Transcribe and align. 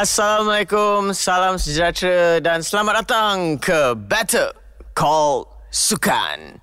Assalamualaikum, 0.00 1.12
salam 1.12 1.60
sejahtera 1.60 2.40
dan 2.40 2.64
selamat 2.64 3.04
datang 3.04 3.60
ke 3.60 3.92
Better 3.92 4.48
Call 4.96 5.44
Sukan. 5.68 6.56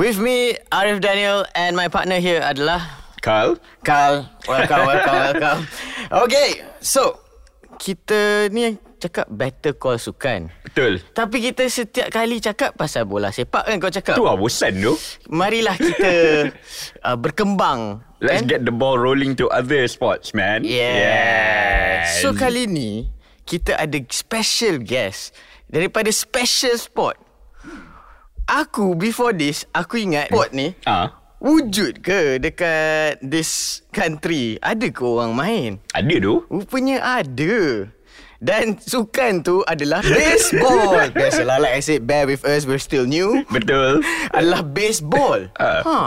With 0.00 0.16
me, 0.16 0.56
Arif 0.72 1.04
Daniel 1.04 1.44
and 1.52 1.76
my 1.76 1.92
partner 1.92 2.16
here 2.16 2.40
adalah 2.40 3.04
Carl 3.20 3.60
Carl. 3.84 4.24
Welcome, 4.48 4.88
welcome, 4.88 5.16
welcome. 5.28 5.60
Okay, 6.24 6.64
so 6.80 7.20
kita 7.76 8.48
ni 8.48 8.80
cakap 8.96 9.28
Better 9.28 9.76
Call 9.76 10.00
Sukan. 10.00 10.48
Betul 10.64 11.04
Tapi 11.12 11.36
kita 11.40 11.68
setiap 11.68 12.08
kali 12.08 12.40
cakap 12.40 12.74
pasal 12.74 13.04
bola 13.04 13.28
sepak 13.30 13.68
kan 13.68 13.76
kau 13.76 13.92
cakap. 13.92 14.16
Tu 14.16 14.24
lah 14.24 14.36
bosan 14.36 14.72
tu 14.80 14.92
Marilah 15.28 15.76
kita 15.76 16.12
uh, 17.06 17.16
berkembang. 17.16 18.00
Let's 18.20 18.42
kan? 18.44 18.48
get 18.48 18.60
the 18.64 18.72
ball 18.72 18.96
rolling 18.96 19.36
to 19.36 19.48
other 19.52 19.84
sports 19.86 20.32
man 20.32 20.64
Yes. 20.64 22.24
So 22.24 22.32
kali 22.32 22.64
ni 22.64 23.12
kita 23.44 23.78
ada 23.78 24.00
special 24.10 24.82
guest 24.82 25.36
daripada 25.68 26.10
special 26.10 26.74
sport. 26.80 27.16
Aku 28.46 28.94
before 28.94 29.34
this 29.34 29.66
aku 29.74 29.98
ingat 30.02 30.30
sport 30.30 30.54
ni 30.54 30.70
Ah, 30.86 31.18
wujud 31.42 31.98
ke 31.98 32.38
dekat 32.38 33.18
this 33.18 33.82
country? 33.90 34.54
Ada 34.62 34.86
ke 34.90 35.02
orang 35.02 35.34
main? 35.34 35.70
Ada 35.90 36.14
tu 36.22 36.34
Rupanya 36.46 37.22
ada. 37.22 37.90
Dan 38.42 38.76
sukan 38.76 39.40
tu 39.40 39.64
adalah 39.64 40.04
baseball. 40.04 41.08
Biasalah 41.16 41.56
like 41.62 41.74
I 41.78 41.82
said 41.82 42.04
bear 42.04 42.28
with 42.28 42.44
us 42.44 42.68
we're 42.68 42.82
still 42.82 43.08
new. 43.08 43.44
Betul 43.48 44.04
adalah 44.32 44.62
baseball. 44.64 45.48
Ah. 45.56 45.82
Ha. 45.82 45.98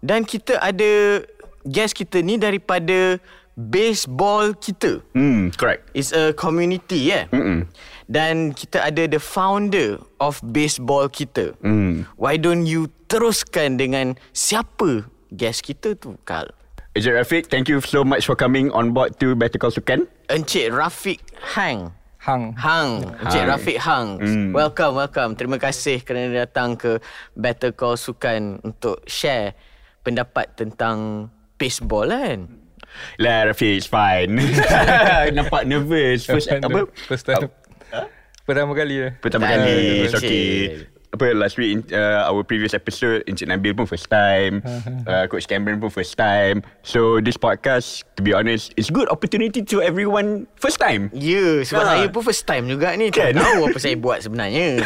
Dan 0.00 0.24
kita 0.24 0.58
ada 0.58 1.22
guest 1.68 1.92
kita 1.92 2.24
ni 2.24 2.40
daripada 2.40 3.20
baseball 3.54 4.56
kita. 4.56 5.04
Hmm, 5.12 5.52
correct 5.52 5.92
It's 5.92 6.16
a 6.16 6.32
community 6.32 7.12
ya. 7.12 7.12
Yeah? 7.12 7.24
Mm-mm. 7.34 7.60
Dan 8.10 8.56
kita 8.56 8.90
ada 8.90 9.06
the 9.06 9.22
founder 9.22 10.02
of 10.18 10.42
baseball 10.42 11.06
kita. 11.06 11.54
Hmm. 11.62 12.08
Why 12.18 12.40
don't 12.40 12.66
you 12.66 12.90
teruskan 13.06 13.78
dengan 13.78 14.18
siapa 14.34 15.06
guest 15.30 15.62
kita 15.62 15.94
tu, 15.94 16.18
Kal? 16.26 16.50
Encik 16.90 17.14
Rafiq, 17.14 17.46
thank 17.46 17.70
you 17.70 17.78
so 17.78 18.02
much 18.02 18.26
for 18.26 18.34
coming 18.34 18.66
on 18.74 18.90
board 18.90 19.14
to 19.22 19.38
Better 19.38 19.62
Call 19.62 19.70
Sukan 19.70 20.10
Encik 20.26 20.74
Rafiq 20.74 21.22
Hang. 21.54 21.94
Hang. 22.18 22.50
Hang, 22.58 23.14
Encik 23.22 23.46
Hang. 23.46 23.50
Rafiq 23.54 23.78
Hang. 23.78 24.08
Hmm. 24.18 24.50
Welcome, 24.50 24.98
welcome. 24.98 25.38
Terima 25.38 25.62
kasih 25.62 26.02
kerana 26.02 26.34
datang 26.44 26.74
ke 26.74 26.98
Better 27.38 27.70
Call 27.70 27.94
Sukan 27.94 28.58
untuk 28.66 29.06
share 29.06 29.54
pendapat 30.02 30.58
tentang 30.58 31.30
baseball 31.54 32.10
kan. 32.10 32.58
Lah 33.22 33.46
Rafiq, 33.46 33.78
it's 33.78 33.86
fine 33.86 34.34
Nampak 35.38 35.70
nervous 35.70 36.26
First, 36.26 36.50
apa? 36.50 36.90
First 37.06 37.22
time. 37.22 37.54
Pertama 38.42 38.74
kali 38.74 38.94
ya. 38.98 39.08
Pertama 39.22 39.46
kali 39.46 40.10
It's 40.10 40.18
okay. 40.18 40.90
Apa 41.10 41.34
last 41.34 41.58
week 41.58 41.74
in, 41.74 41.80
uh, 41.90 42.22
our 42.30 42.46
previous 42.46 42.70
episode 42.70 43.26
Encik 43.26 43.50
Nabil 43.50 43.74
pun 43.74 43.82
first 43.82 44.06
time 44.06 44.62
uh, 45.10 45.26
Coach 45.26 45.50
Cameron 45.50 45.82
pun 45.82 45.90
first 45.90 46.14
time 46.14 46.62
so 46.86 47.18
this 47.18 47.34
podcast 47.34 48.06
to 48.14 48.22
be 48.22 48.30
honest 48.30 48.70
it's 48.78 48.94
good 48.94 49.10
opportunity 49.10 49.58
to 49.58 49.82
everyone 49.82 50.46
first 50.54 50.78
time 50.78 51.10
Ya, 51.10 51.34
yeah, 51.34 51.54
sebab 51.66 51.82
Ha. 51.82 51.90
saya 51.98 52.06
pun 52.14 52.22
first 52.22 52.46
time 52.46 52.64
juga 52.70 52.94
ni. 52.94 53.10
Kan? 53.10 53.34
Tak 53.34 53.42
tahu 53.42 53.60
apa 53.66 53.78
saya 53.84 53.96
buat 53.98 54.18
sebenarnya. 54.22 54.78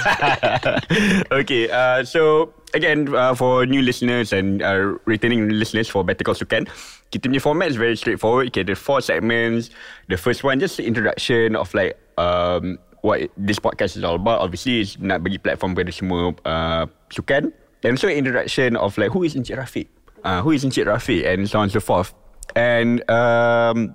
okay, 1.40 1.68
uh, 1.68 2.00
so 2.04 2.52
again 2.72 3.12
uh, 3.12 3.34
for 3.36 3.66
new 3.66 3.82
listeners 3.82 4.32
and 4.32 4.62
uh, 4.64 4.96
returning 5.04 5.48
listeners 5.48 5.88
for 5.88 6.02
Better 6.02 6.24
Call 6.24 6.34
Sukan, 6.34 6.66
kita 7.12 7.28
punya 7.28 7.42
format 7.42 7.68
is 7.70 7.76
very 7.76 7.96
straightforward. 7.96 8.48
Okay, 8.50 8.64
are 8.64 8.78
four 8.78 9.04
segments. 9.04 9.70
The 10.08 10.16
first 10.16 10.42
one 10.42 10.58
just 10.58 10.80
the 10.80 10.86
introduction 10.88 11.54
of 11.56 11.70
like 11.76 11.98
um, 12.16 12.78
what 13.04 13.28
this 13.36 13.60
podcast 13.60 14.00
is 14.00 14.02
all 14.02 14.16
about. 14.16 14.40
Obviously, 14.40 14.80
is 14.80 14.96
nak 14.96 15.20
bagi 15.20 15.36
platform 15.36 15.76
kepada 15.76 15.92
semua 15.92 16.32
uh, 16.48 16.88
sukan. 17.12 17.52
And 17.84 18.00
also 18.00 18.08
introduction 18.08 18.80
of 18.80 18.96
like 18.96 19.12
who 19.12 19.28
is 19.28 19.36
Encik 19.36 19.60
Rafiq, 19.60 19.92
uh, 20.24 20.40
who 20.40 20.56
is 20.56 20.64
Encik 20.64 20.88
Rafiq, 20.88 21.28
and 21.28 21.44
so 21.44 21.60
on 21.60 21.68
and 21.68 21.72
so 21.76 21.84
forth. 21.84 22.16
And 22.56 23.04
um, 23.12 23.92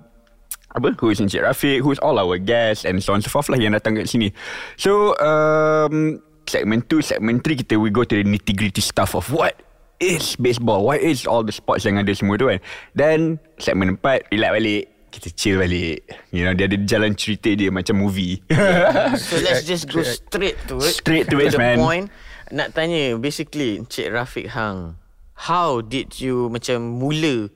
apa 0.70 0.94
who 0.94 1.10
is 1.10 1.18
Encik 1.18 1.42
Rafiq 1.42 1.82
who's 1.82 1.98
all 1.98 2.14
our 2.22 2.38
guests 2.38 2.86
and 2.86 3.02
so 3.02 3.10
on 3.12 3.18
and 3.18 3.26
so 3.26 3.30
forth 3.34 3.50
lah 3.50 3.58
yang 3.58 3.74
datang 3.74 3.98
kat 3.98 4.06
sini 4.06 4.30
so 4.78 5.18
um, 5.18 6.22
segment 6.46 6.86
2 6.86 7.02
segment 7.02 7.42
3 7.42 7.66
kita 7.66 7.74
we 7.74 7.90
go 7.90 8.06
to 8.06 8.14
the 8.14 8.26
nitty 8.26 8.54
gritty 8.54 8.78
stuff 8.78 9.18
of 9.18 9.26
what 9.34 9.58
is 9.98 10.38
baseball 10.38 10.86
what 10.86 11.02
is 11.02 11.26
all 11.26 11.42
the 11.42 11.50
sports 11.50 11.82
yang 11.82 11.98
ada 11.98 12.14
semua 12.14 12.38
tu 12.38 12.46
kan 12.46 12.62
then 12.94 13.42
segment 13.58 13.98
4 13.98 14.30
relax 14.30 14.50
balik 14.54 14.84
kita 15.10 15.28
chill 15.30 15.58
balik 15.58 16.06
you 16.30 16.42
know 16.42 16.54
dia 16.54 16.64
ada 16.64 16.78
jalan 16.80 17.12
cerita 17.12 17.50
dia 17.50 17.68
macam 17.68 17.98
movie 17.98 18.38
So 19.20 19.36
let's 19.42 19.66
just 19.66 19.90
go 19.90 20.00
straight 20.00 20.56
to 20.70 20.78
it. 20.78 20.94
Straight 20.96 21.26
to 21.28 21.36
it, 21.38 21.52
the 21.52 21.58
man. 21.58 21.76
point. 21.76 22.06
Nak 22.50 22.74
tanya, 22.74 23.14
basically, 23.14 23.78
Encik 23.78 24.10
Rafiq 24.10 24.50
Hang, 24.50 24.98
how 25.46 25.78
did 25.78 26.18
you 26.18 26.50
macam 26.50 26.98
mula 26.98 27.46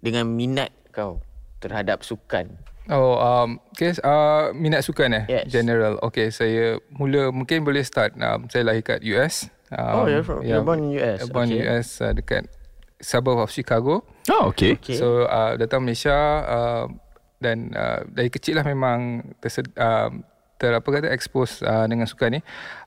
dengan 0.00 0.24
minat 0.32 0.72
kau 0.88 1.20
terhadap 1.60 2.00
sukan? 2.00 2.56
Oh, 2.88 3.20
um, 3.20 3.60
okay, 3.76 3.92
uh, 4.00 4.48
minat 4.56 4.80
sukan 4.80 5.12
eh? 5.12 5.24
Yes. 5.28 5.52
General. 5.52 6.00
Okay, 6.00 6.32
saya 6.32 6.80
mula 6.88 7.28
mungkin 7.28 7.60
boleh 7.60 7.84
start. 7.84 8.16
Um, 8.16 8.48
saya 8.48 8.64
lahir 8.64 8.80
kat 8.80 9.04
US. 9.12 9.52
Oh, 9.68 10.04
Um, 10.04 10.08
you're 10.08 10.24
from- 10.24 10.40
you're 10.40 10.64
born 10.64 10.88
in 10.88 10.96
US, 10.96 11.28
Born 11.28 11.52
okay. 11.52 11.60
US 11.68 12.00
uh, 12.00 12.16
dekat 12.16 12.48
suburb 12.98 13.38
of 13.42 13.50
Chicago. 13.50 14.02
oh 14.30 14.50
okay 14.50 14.78
Okay. 14.78 14.98
So 14.98 15.26
uh, 15.26 15.54
datang 15.54 15.86
Malaysia 15.86 16.14
uh, 16.44 16.86
dan 17.38 17.70
uh, 17.74 18.02
dari 18.10 18.28
kecil 18.30 18.58
lah 18.58 18.66
memang 18.66 19.22
tersed, 19.38 19.70
uh, 19.78 20.10
ter 20.58 20.74
apa 20.74 20.88
kata 20.90 21.06
expose 21.14 21.62
uh, 21.62 21.86
dengan 21.86 22.04
sukan 22.04 22.38
ni. 22.38 22.40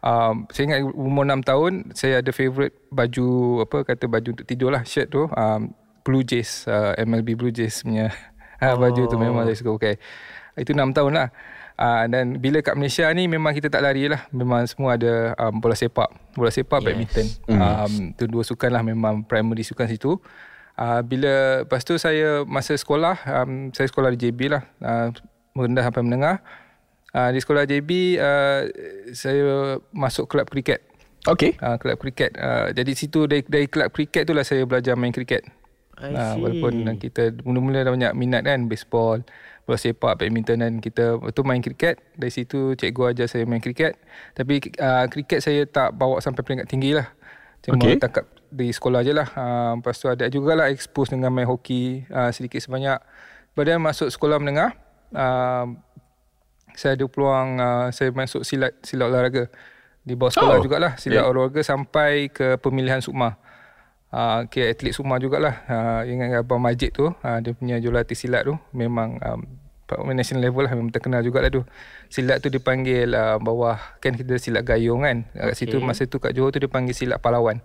Um, 0.03 0.43
saya 0.51 0.63
ingat 0.67 0.79
umur 0.91 1.23
6 1.23 1.47
tahun 1.47 1.71
saya 1.95 2.19
ada 2.19 2.31
favourite 2.35 2.75
baju 2.91 3.63
apa 3.63 3.77
kata 3.87 4.05
baju 4.11 4.29
untuk 4.35 4.47
tidur 4.47 4.75
lah 4.75 4.83
shirt 4.83 5.07
tu 5.07 5.31
um, 5.31 5.71
Blue 6.03 6.27
Jays 6.27 6.67
uh, 6.67 6.91
MLB 6.99 7.39
Blue 7.39 7.53
Jays 7.55 7.79
punya 7.87 8.11
oh. 8.59 8.75
baju 8.83 9.01
tu 9.07 9.15
memang 9.15 9.47
saya 9.47 9.55
suka 9.55 9.71
pakai. 9.79 9.95
Itu 10.59 10.75
6 10.75 10.91
tahun 10.91 11.15
lah. 11.15 11.27
Uh, 11.81 12.05
dan 12.13 12.37
bila 12.37 12.61
kat 12.61 12.77
Malaysia 12.77 13.09
ni 13.09 13.25
memang 13.25 13.57
kita 13.57 13.65
tak 13.73 13.81
lari 13.81 14.05
lah. 14.05 14.29
Memang 14.29 14.69
semua 14.69 15.01
ada 15.01 15.33
um, 15.41 15.57
bola 15.57 15.73
sepak. 15.73 16.13
Bola 16.37 16.53
sepak, 16.53 16.77
Yes. 16.77 16.85
badminton. 16.85 17.27
Um, 17.49 17.93
tu 18.13 18.29
dua 18.29 18.45
sukan 18.45 18.69
lah 18.69 18.85
memang 18.85 19.25
primary 19.25 19.65
sukan 19.65 19.89
situ. 19.89 20.21
Uh, 20.77 21.01
bila 21.01 21.65
lepas 21.65 21.81
tu 21.81 21.97
saya 21.97 22.45
masa 22.45 22.77
sekolah, 22.77 23.17
um, 23.25 23.73
saya 23.73 23.89
sekolah 23.89 24.13
di 24.13 24.29
JB 24.29 24.53
lah. 24.53 24.63
Uh, 24.77 25.09
merendah 25.57 25.81
sampai 25.81 26.05
menengah. 26.05 26.37
Uh, 27.11 27.33
di 27.33 27.41
sekolah 27.41 27.65
JB, 27.65 28.21
uh, 28.21 28.61
saya 29.17 29.81
masuk 29.91 30.29
kelab 30.29 30.53
kriket. 30.53 30.85
okay 31.25 31.57
Uh, 31.59 31.81
kelab 31.81 31.97
kriket. 31.97 32.37
Uh, 32.37 32.69
jadi 32.77 32.93
situ 32.93 33.25
dari, 33.25 33.41
dari 33.41 33.65
kelab 33.65 33.89
kriket 33.89 34.29
tu 34.29 34.37
lah 34.37 34.45
saya 34.45 34.69
belajar 34.69 34.93
main 34.93 35.11
kriket. 35.11 35.49
Ah, 36.01 36.33
see. 36.33 36.41
walaupun 36.41 36.97
kita 36.97 37.29
mula-mula 37.45 37.85
dah 37.85 37.93
banyak 37.93 38.13
minat 38.17 38.41
kan 38.41 38.65
baseball, 38.65 39.21
bola 39.71 39.79
sepak, 39.79 40.19
badminton 40.19 40.59
dan 40.59 40.73
kita 40.83 41.15
betul 41.15 41.47
main 41.47 41.63
kriket. 41.63 42.03
Dari 42.19 42.27
situ 42.27 42.75
cikgu 42.75 43.15
ajar 43.15 43.31
saya 43.31 43.47
main 43.47 43.63
kriket. 43.63 43.95
Tapi 44.35 44.59
uh, 44.83 45.07
kriket 45.07 45.39
saya 45.39 45.63
tak 45.63 45.95
bawa 45.95 46.19
sampai 46.19 46.43
peringkat 46.43 46.67
tinggi 46.67 46.91
lah. 46.91 47.07
Cuma 47.63 47.79
Okay. 47.79 47.95
tangkap 47.95 48.27
di 48.51 48.67
sekolah 48.75 48.99
je 49.07 49.15
lah. 49.15 49.31
Uh, 49.31 49.79
lepas 49.79 49.95
tu 49.95 50.11
ada 50.11 50.27
jugalah 50.27 50.67
expose 50.67 51.15
dengan 51.15 51.31
main 51.31 51.47
hoki 51.47 52.03
uh, 52.11 52.27
sedikit 52.35 52.59
sebanyak. 52.59 52.99
Kemudian 53.55 53.79
masuk 53.79 54.11
sekolah 54.11 54.43
menengah, 54.43 54.75
uh, 55.15 55.71
saya 56.75 56.99
ada 56.99 57.05
peluang 57.07 57.59
uh, 57.59 57.87
saya 57.95 58.11
masuk 58.11 58.43
silat 58.43 58.75
silat 58.83 59.11
olahraga 59.11 59.47
di 60.01 60.15
bawah 60.17 60.33
sekolah 60.33 60.55
Oh, 60.57 60.59
oh, 60.59 60.63
jugalah 60.63 60.91
silat 60.97 61.23
yeah. 61.23 61.29
olahraga 61.29 61.61
sampai 61.63 62.27
ke 62.27 62.59
pemilihan 62.59 62.99
sukma. 62.99 63.37
Uh, 64.11 64.43
okay, 64.43 64.67
atlet 64.71 64.91
sukma 64.91 65.21
jugalah. 65.23 65.63
Uh, 65.69 66.01
ingat 66.03 66.43
Abang 66.43 66.59
Majid 66.59 66.91
tu, 66.91 67.07
uh, 67.11 67.37
dia 67.39 67.55
punya 67.55 67.79
jurulatih 67.79 68.17
silat 68.17 68.43
tu 68.43 68.59
memang 68.75 69.15
um, 69.23 69.60
national 70.15 70.47
level 70.47 70.63
lah 70.63 70.71
memang 70.73 70.93
terkenal 70.93 71.19
jugalah 71.23 71.51
tu. 71.51 71.61
Silat 72.07 72.39
tu 72.39 72.47
dipanggil 72.47 73.11
uh, 73.11 73.37
bawah 73.37 73.79
kan 73.99 74.15
kita 74.15 74.39
silat 74.39 74.63
gayung 74.63 75.03
kan. 75.03 75.27
Kat 75.35 75.55
situ 75.57 75.77
Okay. 75.79 75.87
masa 75.87 76.07
tu 76.07 76.17
kat 76.21 76.31
Johor 76.35 76.55
tu 76.55 76.59
dipanggil 76.63 76.95
silat 76.95 77.19
pahlawan. 77.19 77.59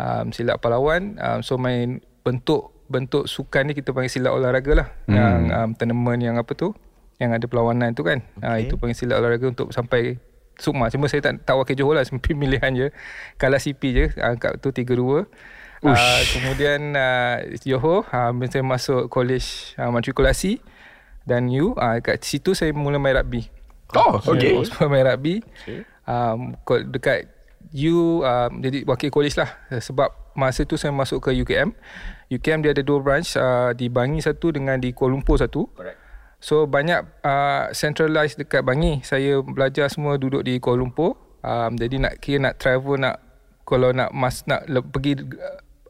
Um, 0.00 0.32
silat 0.32 0.56
pahlawan 0.58 1.20
um, 1.20 1.38
so 1.44 1.60
main 1.60 2.00
bentuk 2.24 2.72
bentuk 2.88 3.28
sukan 3.28 3.68
ni 3.68 3.72
kita 3.76 3.92
panggil 3.92 4.12
silat 4.12 4.32
olahraga 4.32 4.72
lah. 4.72 4.88
Hmm. 5.08 5.14
Yang 5.16 5.40
um, 5.52 5.70
tournament 5.76 6.20
yang 6.20 6.36
apa 6.40 6.52
tu? 6.56 6.72
Yang 7.20 7.30
ada 7.40 7.44
perlawanan 7.48 7.92
tu 7.92 8.02
kan. 8.04 8.24
Okay. 8.40 8.48
Uh, 8.48 8.58
itu 8.64 8.74
panggil 8.80 8.96
silat 8.96 9.16
olahraga 9.20 9.46
untuk 9.48 9.68
sampai 9.72 10.20
Sukma. 10.60 10.92
Cuma 10.92 11.08
saya 11.08 11.24
tak, 11.24 11.48
tak 11.48 11.56
wakil 11.56 11.74
Johor 11.74 11.96
lah. 11.96 12.04
Pemilihan 12.24 12.72
je. 12.76 12.86
Kalah 13.40 13.58
CP 13.58 13.82
je. 13.96 14.04
Angkat 14.20 14.60
tu 14.60 14.68
3-2. 14.70 15.24
Uh, 15.82 16.20
kemudian 16.30 16.94
uh, 16.94 17.42
Johor, 17.66 18.06
uh, 18.14 18.30
saya 18.46 18.62
masuk 18.62 19.10
college 19.10 19.74
uh, 19.82 19.90
matrikulasi 19.90 20.62
dan 21.28 21.48
U. 21.50 21.74
Uh, 21.74 21.98
kat 22.02 22.22
situ 22.22 22.54
saya 22.54 22.74
mula 22.74 22.98
main 22.98 23.16
rugby. 23.16 23.48
Oh, 23.92 24.18
okay. 24.24 24.56
Saya 24.64 24.88
main 24.88 25.04
rugby. 25.04 25.44
Um, 26.08 26.58
ko- 26.66 26.82
dekat 26.82 27.30
U 27.72 28.20
um, 28.20 28.50
jadi 28.60 28.84
wakil 28.84 29.08
college 29.08 29.38
lah 29.38 29.48
sebab 29.70 30.12
masa 30.36 30.64
tu 30.68 30.76
saya 30.76 30.92
masuk 30.92 31.24
ke 31.24 31.30
UKM. 31.32 31.72
UKM 32.32 32.60
dia 32.64 32.72
ada 32.72 32.82
dua 32.84 33.00
branch 33.00 33.36
uh, 33.36 33.76
di 33.76 33.92
Bangi 33.92 34.20
satu 34.24 34.52
dengan 34.52 34.80
di 34.80 34.92
Kuala 34.96 35.16
Lumpur 35.16 35.36
satu. 35.36 35.68
Correct. 35.72 36.00
So 36.42 36.66
banyak 36.66 37.06
uh, 37.22 37.70
centralized 37.70 38.40
dekat 38.40 38.66
Bangi. 38.66 39.04
Saya 39.06 39.40
belajar 39.44 39.86
semua 39.92 40.18
duduk 40.18 40.42
di 40.42 40.58
Kuala 40.58 40.82
Lumpur. 40.82 41.16
Um, 41.42 41.78
jadi 41.78 42.02
nak 42.02 42.18
kira 42.22 42.38
nak 42.50 42.54
travel 42.58 42.98
nak 42.98 43.18
kalau 43.62 43.90
nak 43.94 44.10
mas 44.14 44.42
nak 44.46 44.66
le, 44.66 44.82
pergi 44.82 45.22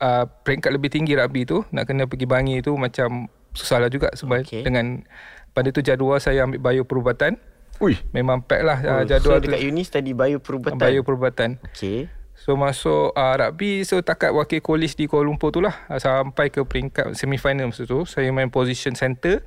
uh, 0.01 0.25
peringkat 0.45 0.71
lebih 0.73 0.93
tinggi 0.93 1.13
rugby 1.17 1.45
tu 1.45 1.65
nak 1.73 1.89
kena 1.89 2.05
pergi 2.05 2.27
Bangi 2.29 2.61
tu 2.61 2.77
macam 2.77 3.29
susah 3.53 3.81
lah 3.81 3.89
juga 3.89 4.09
sebab 4.13 4.45
Okay. 4.45 4.65
dengan 4.65 5.05
pada 5.53 5.69
tu 5.69 5.85
jadual 5.85 6.17
saya 6.19 6.45
ambil 6.49 6.61
bio 6.61 6.83
perubatan. 6.85 7.37
Ui. 7.81 7.99
Memang 8.13 8.41
pack 8.41 8.63
lah 8.63 8.79
uh, 8.81 8.91
Oh, 9.01 9.05
jadual 9.05 9.37
so 9.37 9.43
tu. 9.43 9.51
dekat 9.51 9.61
uni 9.65 9.83
study 9.83 10.13
bio 10.13 10.39
perubatan. 10.41 10.79
Bio 10.79 11.01
perubatan. 11.03 11.61
Okay. 11.73 12.09
So 12.33 12.59
masuk 12.59 13.15
uh, 13.15 13.35
rugby 13.39 13.87
So 13.87 14.03
takat 14.03 14.35
wakil 14.35 14.59
college 14.59 14.99
di 14.99 15.07
Kuala 15.07 15.31
Lumpur 15.31 15.55
tu 15.55 15.63
lah 15.63 15.79
uh, 15.87 16.03
Sampai 16.03 16.51
ke 16.51 16.67
peringkat 16.67 17.15
semifinal 17.15 17.71
masa 17.71 17.87
tu 17.87 18.03
Saya 18.03 18.35
main 18.35 18.51
position 18.51 18.99
center 18.99 19.47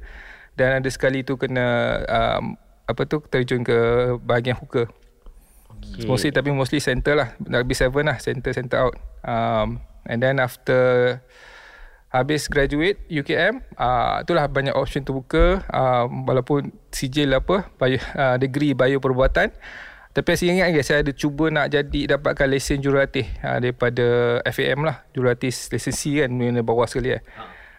Dan 0.56 0.80
ada 0.80 0.88
sekali 0.88 1.20
tu 1.28 1.36
kena 1.36 2.00
um, 2.08 2.56
Apa 2.88 3.04
tu 3.04 3.20
terjun 3.28 3.68
ke 3.68 3.76
bahagian 4.24 4.56
hooker 4.56 4.88
okay. 5.76 6.08
Mostly 6.08 6.32
tapi 6.32 6.56
mostly 6.56 6.80
center 6.80 7.20
lah 7.20 7.36
Rugby 7.44 7.76
7 7.76 7.92
lah 8.00 8.16
Center 8.24 8.56
center 8.56 8.78
out 8.88 8.96
um, 9.28 9.84
And 10.08 10.24
then 10.24 10.40
after 10.40 11.20
Habis 12.16 12.48
graduate 12.48 12.96
UKM 13.12 13.60
uh, 13.76 14.24
Itulah 14.24 14.48
banyak 14.48 14.72
option 14.72 15.04
terbuka 15.04 15.68
uh, 15.68 16.08
Walaupun 16.08 16.72
sijil 16.88 17.36
apa 17.36 17.68
bio, 17.76 18.00
uh, 18.00 18.40
Degree 18.40 18.72
bio 18.72 19.04
perbuatan 19.04 19.52
Tapi 20.16 20.30
saya 20.40 20.56
ingat 20.56 20.72
lagi 20.72 20.80
Saya 20.88 21.04
ada 21.04 21.12
cuba 21.12 21.52
nak 21.52 21.76
jadi 21.76 22.16
Dapatkan 22.16 22.48
lesen 22.48 22.80
jurulatih 22.80 23.28
uh, 23.44 23.60
Daripada 23.60 24.40
FAM 24.48 24.88
lah. 24.88 25.04
Jurulatih 25.12 25.52
lesen 25.52 25.92
C 25.92 26.24
kan 26.24 26.32
Mana 26.32 26.64
bawah 26.64 26.88
sekali 26.88 27.20
eh. 27.20 27.22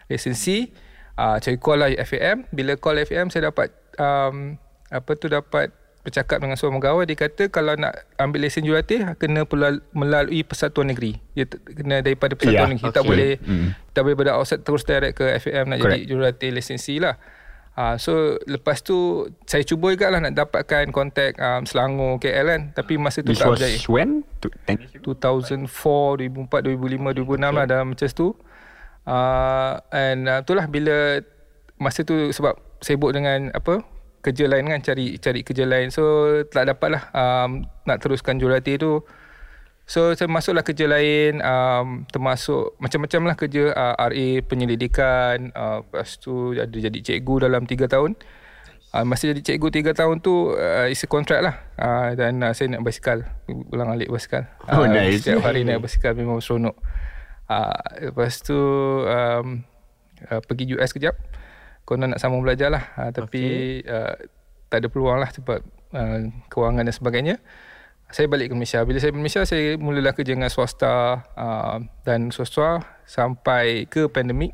Lesen 0.05 0.37
C 0.37 0.69
uh, 1.17 1.41
Cari 1.41 1.57
call 1.57 1.81
lah 1.81 1.89
FAM 2.05 2.45
Bila 2.53 2.77
call 2.77 3.01
FAM 3.09 3.33
Saya 3.33 3.49
dapat 3.49 3.73
um, 3.97 4.61
Apa 4.93 5.17
tu 5.17 5.33
dapat 5.33 5.73
bercakap 6.07 6.39
dengan 6.39 6.55
seorang 6.55 6.79
pegawai 6.79 7.03
dia 7.03 7.17
kata 7.19 7.43
kalau 7.47 7.75
nak 7.75 7.91
ambil 8.15 8.47
lesen 8.47 8.63
jurulatih 8.63 9.19
kena 9.19 9.43
melalui 9.91 10.41
persatuan 10.41 10.87
negeri 10.87 11.19
dia 11.33 11.43
kena 11.49 11.99
daripada 11.99 12.33
persatuan 12.33 12.63
Ya, 12.63 12.71
negeri 12.71 12.89
tak 12.89 13.03
okay. 13.03 13.09
boleh 13.11 13.31
Mm. 13.37 13.67
tak 13.91 14.01
boleh 14.01 14.15
pada 14.15 14.31
outside 14.33 14.63
terus 14.63 14.81
direct 14.81 15.13
ke 15.13 15.27
FAM 15.37 15.67
nak 15.67 15.77
Correct. 15.77 15.91
jadi 15.93 16.07
jurulatih 16.07 16.49
lesen 16.55 16.79
C 16.79 16.97
lah 16.97 17.19
Uh, 17.77 17.93
so 17.93 18.13
lepas 18.49 18.81
tu 18.81 18.97
saya 19.45 19.61
cuba 19.61 19.93
juga 19.93 20.09
lah 20.09 20.17
nak 20.17 20.33
dapatkan 20.33 20.89
kontak 20.89 21.37
um, 21.37 21.61
Selangor 21.61 22.17
KL 22.17 22.49
kan 22.49 22.61
tapi 22.73 22.97
masa 22.97 23.21
tu 23.21 23.29
This 23.29 23.37
tak 23.37 23.53
was 23.53 23.61
berjaya 23.61 23.77
when? 23.85 24.25
10 24.41 24.81
years 24.81 24.93
ago? 24.97 25.13
2004, 25.13 26.25
2004, 26.25 26.73
2005, 26.73 27.37
2006 27.37 27.53
lah 27.53 27.65
dalam 27.69 27.93
macam 27.93 28.09
tu. 28.09 28.33
Uh, 29.05 29.77
and 29.93 30.25
uh, 30.25 30.41
itulah 30.41 30.65
bila 30.65 31.21
masa 31.77 32.01
tu 32.01 32.33
sebab 32.33 32.57
sibuk 32.81 33.13
dengan 33.13 33.53
apa 33.53 33.85
kerja 34.27 34.43
lain 34.51 34.67
kan 34.67 34.83
cari 34.83 35.15
cari 35.15 35.41
kerja 35.47 35.63
lain. 35.63 35.87
So 35.87 36.03
tak 36.51 36.67
dapat 36.67 36.99
lah 36.99 37.03
um, 37.15 37.63
nak 37.87 38.03
teruskan 38.03 38.35
jurulatih 38.35 38.75
tu. 38.75 39.07
So 39.87 40.11
saya 40.19 40.27
masuklah 40.27 40.67
kerja 40.67 40.83
lain 40.83 41.39
um, 41.39 42.03
termasuk 42.11 42.75
macam-macam 42.83 43.21
lah 43.23 43.35
kerja 43.39 43.71
uh, 43.71 43.95
RA 43.95 44.27
penyelidikan 44.43 45.55
uh, 45.55 45.79
lepas 45.79 46.19
tu 46.19 46.51
ada 46.51 46.67
jadi 46.67 46.99
cikgu 46.99 47.47
dalam 47.47 47.63
3 47.63 47.87
tahun. 47.87 48.19
Uh, 48.91 49.07
masa 49.07 49.31
jadi 49.31 49.39
cikgu 49.39 49.95
3 49.95 49.95
tahun 49.95 50.19
tu 50.19 50.51
uh, 50.51 50.91
isi 50.91 51.07
kontrak 51.07 51.39
lah. 51.39 51.55
Uh, 51.79 52.19
dan 52.19 52.43
uh, 52.43 52.51
saya 52.51 52.67
naik 52.67 52.83
basikal 52.83 53.23
ulang 53.47 53.95
alik 53.95 54.11
basikal. 54.11 54.43
Oh, 54.67 54.83
nice. 54.83 55.23
setiap 55.23 55.47
hari 55.47 55.63
naik 55.63 55.79
basikal 55.79 56.11
memang 56.11 56.43
seronok. 56.43 56.75
Uh, 57.47 58.11
lepas 58.11 58.43
tu 58.43 58.59
um, 59.07 59.63
uh, 60.27 60.41
pergi 60.43 60.75
US 60.75 60.91
kejap 60.91 61.15
konon 61.87 62.11
nak 62.11 62.19
sambung 62.19 62.43
belajar 62.43 62.67
lah. 62.67 62.83
Uh, 62.99 63.09
tapi 63.15 63.43
okay. 63.81 63.87
uh, 63.87 64.13
tak 64.67 64.83
ada 64.83 64.87
peluang 64.91 65.23
lah 65.23 65.31
sebab 65.31 65.63
uh, 65.95 66.17
kewangan 66.51 66.83
dan 66.83 66.91
sebagainya. 66.91 67.35
Saya 68.11 68.27
balik 68.27 68.51
ke 68.51 68.55
Malaysia. 68.55 68.83
Bila 68.83 68.99
saya 68.99 69.15
balik 69.15 69.23
Malaysia 69.23 69.43
saya 69.47 69.79
mulalah 69.79 70.11
kerja 70.11 70.35
dengan 70.35 70.51
swasta 70.51 71.23
uh, 71.39 71.79
dan 72.03 72.35
swasta 72.35 72.83
sampai 73.07 73.87
ke 73.87 74.11
pandemik 74.11 74.51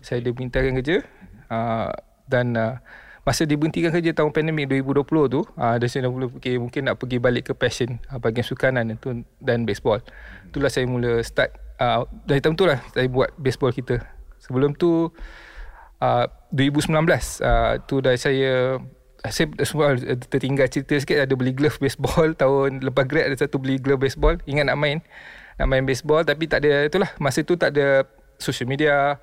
saya 0.00 0.24
diberhentikan 0.24 0.72
kerja. 0.80 1.04
Uh, 1.52 1.92
dan 2.30 2.56
uh, 2.56 2.80
masa 3.26 3.44
diberhentikan 3.44 3.92
kerja 3.92 4.16
tahun 4.16 4.32
pandemik 4.32 4.70
2020 4.72 5.34
tu 5.34 5.40
uh, 5.44 5.76
dan 5.76 5.88
saya 5.90 6.08
dah 6.08 6.12
mula 6.12 6.30
fikir 6.32 6.56
mungkin 6.56 6.88
nak 6.88 6.96
pergi 6.96 7.18
balik 7.20 7.52
ke 7.52 7.52
passion 7.52 8.00
uh, 8.08 8.16
bahagian 8.16 8.46
sukanan 8.46 8.96
itu 8.96 9.26
dan 9.42 9.68
baseball. 9.68 10.00
Itulah 10.48 10.72
saya 10.72 10.88
mula 10.88 11.20
start 11.20 11.52
uh, 11.76 12.08
dari 12.24 12.40
tahun 12.40 12.56
tu 12.56 12.64
lah 12.64 12.80
saya 12.96 13.06
buat 13.12 13.36
baseball 13.36 13.76
kita. 13.76 14.00
Sebelum 14.40 14.72
tu 14.72 15.12
uh, 16.00 16.26
2019 16.50 17.06
uh, 17.46 17.78
tu 17.86 18.02
dah 18.02 18.14
saya 18.18 18.82
saya 19.20 19.52
semua 19.68 19.92
tertinggal 20.32 20.66
cerita 20.72 20.96
sikit. 20.96 21.20
Ada 21.20 21.34
beli 21.36 21.52
glove 21.52 21.76
baseball 21.76 22.32
tahun 22.40 22.80
lepas 22.80 23.04
grad 23.04 23.28
ada 23.28 23.36
satu 23.36 23.60
beli 23.60 23.76
glove 23.76 24.00
baseball. 24.00 24.40
Ingat 24.48 24.72
nak 24.72 24.78
main? 24.80 24.98
Nak 25.60 25.66
main 25.68 25.84
baseball 25.84 26.24
tapi 26.24 26.48
tak 26.48 26.64
ada 26.64 26.88
itulah. 26.88 27.10
Masa 27.20 27.44
tu 27.44 27.54
tak 27.54 27.76
ada 27.76 28.08
social 28.40 28.66
media. 28.66 29.20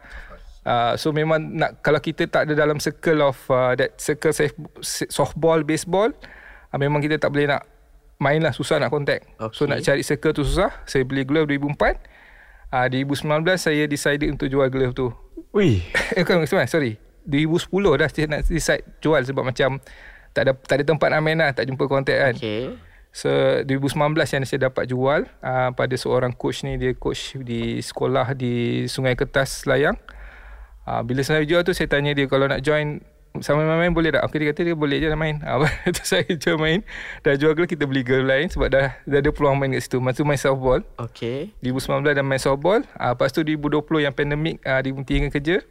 Uh, 0.68 0.94
so 1.00 1.16
memang 1.16 1.40
nak 1.56 1.80
kalau 1.82 1.98
kita 1.98 2.28
tak 2.28 2.46
ada 2.48 2.54
dalam 2.54 2.78
circle 2.78 3.24
of 3.24 3.40
uh, 3.50 3.72
that 3.74 3.96
circle 3.98 4.36
softball 5.08 5.64
baseball 5.64 6.12
uh, 6.76 6.78
memang 6.78 7.00
kita 7.00 7.16
tak 7.16 7.32
boleh 7.34 7.50
nak 7.50 7.66
main 8.22 8.38
lah. 8.38 8.54
Susah 8.54 8.78
nak 8.78 8.94
contact. 8.94 9.26
Okay. 9.42 9.56
so 9.56 9.66
nak 9.66 9.82
cari 9.82 10.06
circle 10.06 10.32
tu 10.38 10.44
susah. 10.46 10.70
Saya 10.86 11.04
beli 11.04 11.26
glove 11.26 11.50
2004 11.50 11.74
uh, 12.70 12.88
2019 12.88 13.58
saya 13.58 13.84
decided 13.90 14.30
untuk 14.30 14.46
jual 14.46 14.70
glove 14.70 14.94
tu. 14.94 15.10
Ui. 15.58 15.82
eh 16.16 16.22
bukan 16.22 16.46
sorry, 16.46 16.70
sorry 16.70 17.07
2010 17.28 18.00
dah 18.00 18.10
saya 18.10 18.26
nak 18.32 18.42
decide 18.48 18.84
jual 19.04 19.22
sebab 19.22 19.44
macam 19.44 19.84
tak 20.32 20.42
ada 20.48 20.52
tak 20.56 20.76
ada 20.82 20.84
tempat 20.88 21.08
nak 21.12 21.22
main 21.22 21.38
lah 21.38 21.52
tak 21.52 21.68
jumpa 21.68 21.84
kontak 21.86 22.18
kan 22.18 22.36
Okay. 22.40 22.80
So 23.18 23.30
2019 23.66 24.14
yang 24.14 24.46
saya 24.46 24.70
dapat 24.70 24.86
jual 24.94 25.26
uh, 25.42 25.70
pada 25.74 25.96
seorang 25.98 26.38
coach 26.38 26.62
ni 26.62 26.78
dia 26.78 26.94
coach 26.94 27.34
di 27.42 27.82
sekolah 27.82 28.38
di 28.38 28.86
Sungai 28.86 29.18
Kertas 29.18 29.66
Layang. 29.66 29.98
Uh, 30.86 31.02
bila 31.02 31.26
saya 31.26 31.42
jual 31.42 31.66
tu 31.66 31.74
saya 31.74 31.90
tanya 31.90 32.14
dia 32.14 32.30
kalau 32.30 32.46
nak 32.46 32.62
join 32.62 33.02
sama 33.42 33.66
main-main 33.66 33.94
boleh 33.94 34.14
tak? 34.14 34.22
Okay, 34.30 34.38
dia 34.42 34.48
kata 34.54 34.62
dia 34.70 34.76
boleh 34.78 34.98
je 35.02 35.10
nak 35.10 35.18
main. 35.18 35.42
Uh, 35.46 35.66
tu 35.90 36.06
saya 36.06 36.30
jual 36.30 36.62
main. 36.62 36.86
Dah 37.26 37.34
jual 37.34 37.58
girl 37.58 37.66
kita 37.66 37.90
beli 37.90 38.06
girl 38.06 38.26
lain 38.26 38.54
sebab 38.54 38.70
dah, 38.70 39.02
dah 39.02 39.18
ada 39.18 39.30
peluang 39.34 39.58
main 39.58 39.74
kat 39.74 39.90
situ. 39.90 39.98
Masa 39.98 40.22
tu 40.22 40.26
main 40.26 40.38
softball. 40.38 40.82
Okay. 41.10 41.54
2019 41.66 42.14
dah 42.14 42.26
main 42.26 42.42
softball. 42.42 42.82
Uh, 43.02 43.18
lepas 43.18 43.34
tu 43.34 43.42
2020 43.42 44.06
yang 44.06 44.14
pandemik 44.14 44.62
uh, 44.62 44.78
diberhentikan 44.86 45.34
kerja. 45.34 45.66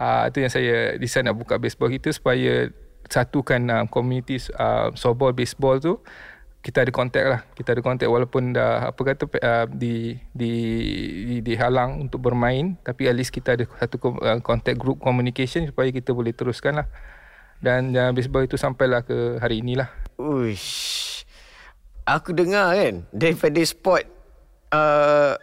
Uh, 0.00 0.32
tu 0.32 0.40
yang 0.40 0.48
saya 0.48 0.96
decide 0.96 1.28
nak 1.28 1.36
buka 1.36 1.60
baseball 1.60 1.92
kita 1.92 2.08
supaya 2.08 2.72
satukan 3.04 3.60
uh, 3.68 3.84
community 3.92 4.40
uh, 4.56 4.88
softball 4.96 5.36
baseball 5.36 5.76
tu 5.76 6.00
kita 6.64 6.88
ada 6.88 6.92
kontak 6.92 7.24
lah. 7.28 7.40
Kita 7.52 7.76
ada 7.76 7.84
kontak 7.84 8.08
walaupun 8.08 8.56
dah 8.56 8.96
apa 8.96 8.96
kata 8.96 9.28
uh, 9.28 9.68
di, 9.68 10.16
di 10.32 10.52
di 11.28 11.36
dihalang 11.44 12.00
untuk 12.00 12.24
bermain 12.24 12.80
tapi 12.80 13.12
at 13.12 13.16
least 13.16 13.28
kita 13.28 13.60
ada 13.60 13.64
satu 13.76 14.00
kom- 14.00 14.20
uh, 14.24 14.76
group 14.76 15.04
communication 15.04 15.68
supaya 15.68 15.92
kita 15.92 16.16
boleh 16.16 16.32
teruskan 16.32 16.80
lah. 16.80 16.88
Dan 17.60 17.92
uh, 17.92 18.08
baseball 18.16 18.48
itu 18.48 18.56
sampailah 18.56 19.04
ke 19.04 19.36
hari 19.36 19.60
inilah. 19.60 19.92
Uish. 20.16 21.28
Aku 22.08 22.32
dengar 22.32 22.72
kan 22.72 23.04
daripada 23.12 23.60
sport 23.68 24.08
uh, 24.72 25.36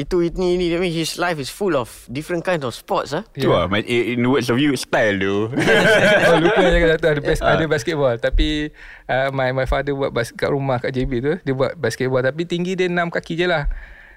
itu 0.00 0.24
ini 0.24 0.56
ini 0.56 0.66
I 0.70 0.78
mean, 0.78 0.90
his 0.90 1.14
life 1.14 1.36
is 1.36 1.46
full 1.46 1.76
of 1.76 1.92
different 2.06 2.40
kind 2.40 2.60
of 2.60 2.72
sports 2.72 3.12
ah. 3.12 3.20
Tu 3.30 3.44
lah. 3.44 3.68
my- 3.68 3.84
In 3.84 4.18
the 4.18 4.30
words 4.30 4.48
of 4.48 4.56
you, 4.56 4.72
style 4.74 5.14
tu. 5.14 5.52
oh 6.26 6.36
lupa 6.38 6.60
cakap 6.62 6.88
satu 6.90 7.06
ada 7.06 7.20
bas- 7.20 7.44
ada 7.44 7.64
basketball 7.66 8.16
tapi 8.16 8.72
uh, 9.04 9.28
my 9.28 9.52
my 9.52 9.64
father 9.64 9.92
buat 9.92 10.08
bas- 10.08 10.32
kat 10.32 10.48
rumah 10.48 10.78
kat 10.78 10.90
JB 10.90 11.12
tu 11.20 11.32
dia 11.38 11.52
buat 11.52 11.76
basketball 11.76 12.20
tapi 12.20 12.42
tinggi 12.42 12.72
dia 12.72 12.88
6 12.88 12.96
kaki 13.10 13.36
je 13.36 13.46
lah. 13.46 13.68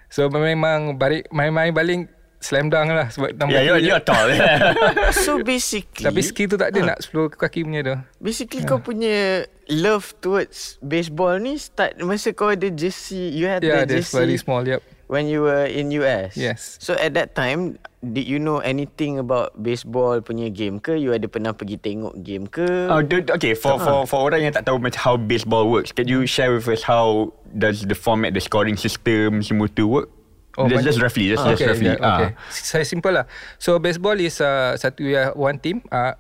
So 0.08 0.30
memang 0.30 0.96
balik 0.96 1.28
main-main 1.30 1.70
baling 1.70 2.06
slam 2.38 2.68
dunk 2.68 2.92
lah 2.92 3.08
sebab 3.08 3.34
6 3.34 3.40
yeah, 3.46 3.48
kaki 3.50 3.66
you're, 3.66 3.80
je. 3.80 3.88
you're 3.88 4.04
tall. 4.04 4.28
So 5.26 5.40
basically 5.42 6.04
Tapi 6.04 6.22
skill 6.22 6.48
tu 6.48 6.56
tak 6.56 6.72
ada 6.72 6.80
nak 6.86 7.00
10 7.02 7.34
kaki 7.34 7.64
punya 7.64 7.82
tu. 7.82 7.96
Basically 8.20 8.62
kau 8.62 8.78
punya 8.78 9.44
love 9.68 10.12
towards 10.20 10.76
baseball 10.80 11.40
ni 11.40 11.56
start 11.56 11.96
masa 12.00 12.32
kau 12.32 12.52
ada 12.52 12.68
jersey 12.68 13.32
you 13.32 13.48
had 13.48 13.60
Yeah, 13.60 13.84
the 13.84 13.98
that's 13.98 14.12
very 14.12 14.36
jersey 14.36 14.44
small. 14.44 14.62
Yep. 14.62 14.84
When 15.14 15.30
you 15.30 15.46
were 15.46 15.70
in 15.70 15.94
US. 16.02 16.34
Yes. 16.34 16.82
So 16.82 16.98
at 16.98 17.14
that 17.14 17.38
time 17.38 17.78
did 18.02 18.26
you 18.26 18.42
know 18.42 18.58
anything 18.66 19.22
about 19.22 19.54
baseball 19.62 20.18
punya 20.26 20.50
game 20.50 20.82
ke? 20.82 20.98
You 20.98 21.14
ada 21.14 21.30
pernah 21.30 21.54
pergi 21.54 21.78
tengok 21.78 22.18
game 22.26 22.50
ke? 22.50 22.66
Oh, 22.90 23.06
the, 23.06 23.22
okay, 23.38 23.54
for, 23.54 23.78
for 23.78 24.10
for 24.10 24.26
orang 24.26 24.50
yang 24.50 24.54
tak 24.58 24.66
tahu 24.66 24.82
macam 24.82 24.98
how 24.98 25.16
baseball 25.16 25.70
works, 25.70 25.94
can 25.94 26.10
you 26.10 26.26
share 26.26 26.50
with 26.50 26.66
us 26.66 26.82
how 26.82 27.30
does 27.54 27.86
the 27.86 27.94
format, 27.94 28.34
the 28.34 28.42
scoring 28.42 28.76
system 28.76 29.46
semua 29.46 29.70
tu 29.70 29.86
work? 29.86 30.10
Oh, 30.54 30.70
just, 30.70 30.86
just 30.86 31.00
roughly, 31.02 31.34
just, 31.34 31.42
Ah, 31.42 31.50
just 31.50 31.66
roughly. 31.66 31.98
yeah, 31.98 31.98
okay. 31.98 32.30
Ah. 32.38 32.50
Saya 32.54 32.86
simple 32.86 33.10
lah. 33.10 33.26
So 33.58 33.82
baseball 33.82 34.18
is 34.22 34.38
uh, 34.38 34.78
satu 34.78 35.02
ya 35.02 35.34
one 35.34 35.58
team 35.58 35.82
uh, 35.90 36.14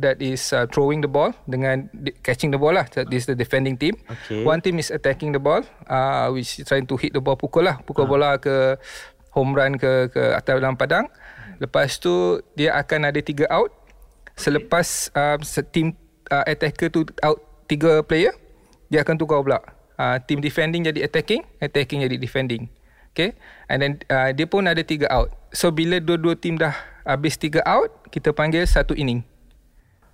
that 0.00 0.18
is 0.20 0.52
uh, 0.52 0.64
throwing 0.68 1.04
the 1.04 1.10
ball 1.10 1.32
dengan 1.44 1.88
catching 2.24 2.50
the 2.50 2.60
ball 2.60 2.74
lah. 2.74 2.88
That 2.92 3.12
is 3.12 3.28
the 3.28 3.36
defending 3.36 3.76
team. 3.76 3.96
Okay. 4.08 4.42
One 4.42 4.64
team 4.64 4.80
is 4.80 4.88
attacking 4.88 5.36
the 5.36 5.42
ball, 5.42 5.62
uh, 5.86 6.32
which 6.32 6.60
is 6.60 6.66
trying 6.66 6.88
to 6.88 6.96
hit 6.96 7.12
the 7.12 7.22
ball 7.22 7.36
pukul 7.36 7.68
lah, 7.68 7.78
pukul 7.84 8.08
bola 8.08 8.40
ke 8.40 8.80
home 9.30 9.54
run 9.54 9.78
ke 9.78 10.10
ke 10.10 10.22
atas 10.34 10.58
dalam 10.58 10.74
padang. 10.74 11.06
Lepas 11.60 12.00
tu 12.00 12.40
dia 12.56 12.74
akan 12.74 13.12
ada 13.12 13.20
tiga 13.20 13.46
out. 13.52 13.70
Selepas 14.34 15.12
uh, 15.12 15.36
team 15.68 15.92
uh, 16.32 16.44
attacker 16.48 16.88
tu 16.88 17.04
out 17.20 17.38
tiga 17.68 18.00
player, 18.00 18.32
dia 18.88 19.04
akan 19.04 19.20
tukar 19.20 19.44
pula. 19.44 19.60
Uh, 20.00 20.16
team 20.24 20.40
defending 20.40 20.88
jadi 20.88 21.04
attacking, 21.04 21.44
attacking 21.60 22.00
jadi 22.00 22.16
defending. 22.16 22.72
Okay. 23.12 23.36
And 23.68 23.78
then 23.84 23.92
uh, 24.08 24.32
dia 24.32 24.48
pun 24.48 24.64
ada 24.64 24.80
tiga 24.80 25.10
out. 25.12 25.28
So 25.52 25.68
bila 25.68 26.00
dua-dua 26.00 26.38
team 26.38 26.56
dah 26.56 26.72
habis 27.04 27.36
tiga 27.36 27.60
out, 27.68 27.90
kita 28.08 28.32
panggil 28.32 28.64
satu 28.64 28.96
inning. 28.96 29.26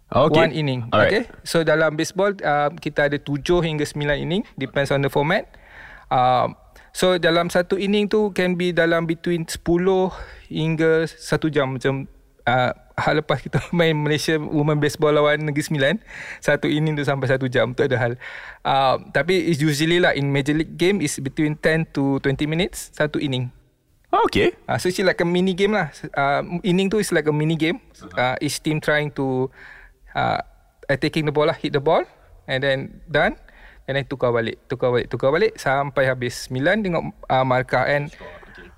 Okay. 0.07 0.39
One 0.39 0.55
inning. 0.55 0.87
Alright. 0.95 1.11
Okay. 1.11 1.23
So 1.43 1.67
dalam 1.67 1.99
baseball 1.99 2.39
uh, 2.47 2.71
kita 2.79 3.11
ada 3.11 3.19
tujuh 3.19 3.59
hingga 3.59 3.83
sembilan 3.83 4.17
inning 4.23 4.43
depends 4.55 4.95
on 4.95 5.03
the 5.03 5.11
format. 5.11 5.51
Uh, 6.07 6.55
so 6.95 7.19
dalam 7.19 7.51
satu 7.51 7.75
inning 7.75 8.07
tu 8.07 8.31
can 8.31 8.55
be 8.55 8.71
dalam 8.71 9.11
between 9.11 9.43
10 9.43 9.59
hingga 10.47 11.11
satu 11.11 11.51
jam 11.51 11.75
macam 11.75 12.07
uh, 12.47 12.71
hal 12.97 13.19
lepas 13.19 13.43
kita 13.43 13.59
main 13.77 13.99
Malaysia 13.99 14.39
Women 14.39 14.79
Baseball 14.79 15.19
lawan 15.19 15.43
Negeri 15.43 15.67
Sembilan 15.67 15.95
satu 16.39 16.71
inning 16.71 16.95
tu 16.95 17.03
sampai 17.03 17.27
satu 17.27 17.51
jam 17.51 17.75
tu 17.75 17.83
ada 17.83 17.99
hal 17.99 18.13
uh, 18.63 19.03
tapi 19.11 19.51
it's 19.51 19.59
usually 19.59 19.99
lah 19.99 20.15
in 20.15 20.31
Major 20.31 20.55
League 20.55 20.79
game 20.79 21.03
is 21.03 21.19
between 21.19 21.59
10 21.59 21.91
to 21.93 22.23
20 22.23 22.47
minutes 22.47 22.95
satu 22.95 23.19
inning 23.19 23.51
Okay. 24.27 24.55
Uh, 24.65 24.79
so 24.79 24.89
it's 24.89 24.97
like 25.03 25.21
a 25.21 25.29
mini 25.29 25.53
game 25.53 25.77
lah. 25.77 25.93
Uh, 26.17 26.41
inning 26.65 26.89
tu 26.89 26.97
is 26.97 27.13
like 27.13 27.29
a 27.29 27.35
mini 27.35 27.59
game. 27.59 27.83
Uh, 28.17 28.39
each 28.41 28.63
team 28.65 28.81
trying 28.81 29.13
to 29.13 29.51
uh, 30.17 30.41
taking 30.97 31.29
the 31.29 31.35
ball 31.35 31.47
lah, 31.47 31.57
hit 31.61 31.77
the 31.77 31.83
ball, 31.83 32.03
and 32.49 32.65
then 32.65 33.05
done. 33.05 33.37
And 33.87 33.95
then 33.95 34.09
tukar 34.09 34.33
balik, 34.35 34.59
tukar 34.67 34.91
balik, 34.91 35.07
tukar 35.13 35.31
balik 35.31 35.61
sampai 35.61 36.11
habis 36.11 36.51
9 36.51 36.59
tengok 36.83 37.05
uh, 37.31 37.45
markah 37.47 37.87
and 37.87 38.11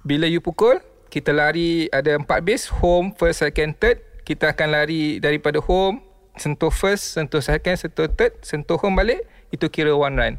bila 0.04 0.28
you 0.28 0.44
pukul, 0.44 0.84
kita 1.08 1.32
lari 1.32 1.88
ada 1.88 2.20
empat 2.20 2.44
base, 2.44 2.68
home, 2.68 3.16
first, 3.16 3.40
second, 3.40 3.72
third. 3.80 4.04
Kita 4.28 4.52
akan 4.52 4.76
lari 4.76 5.16
daripada 5.16 5.64
home, 5.64 6.04
sentuh 6.36 6.68
first, 6.68 7.16
sentuh 7.16 7.40
second, 7.40 7.80
sentuh 7.80 8.04
third, 8.12 8.36
sentuh 8.44 8.76
home 8.76 9.00
balik, 9.00 9.24
itu 9.48 9.64
kira 9.72 9.96
one 9.96 10.20
run. 10.20 10.34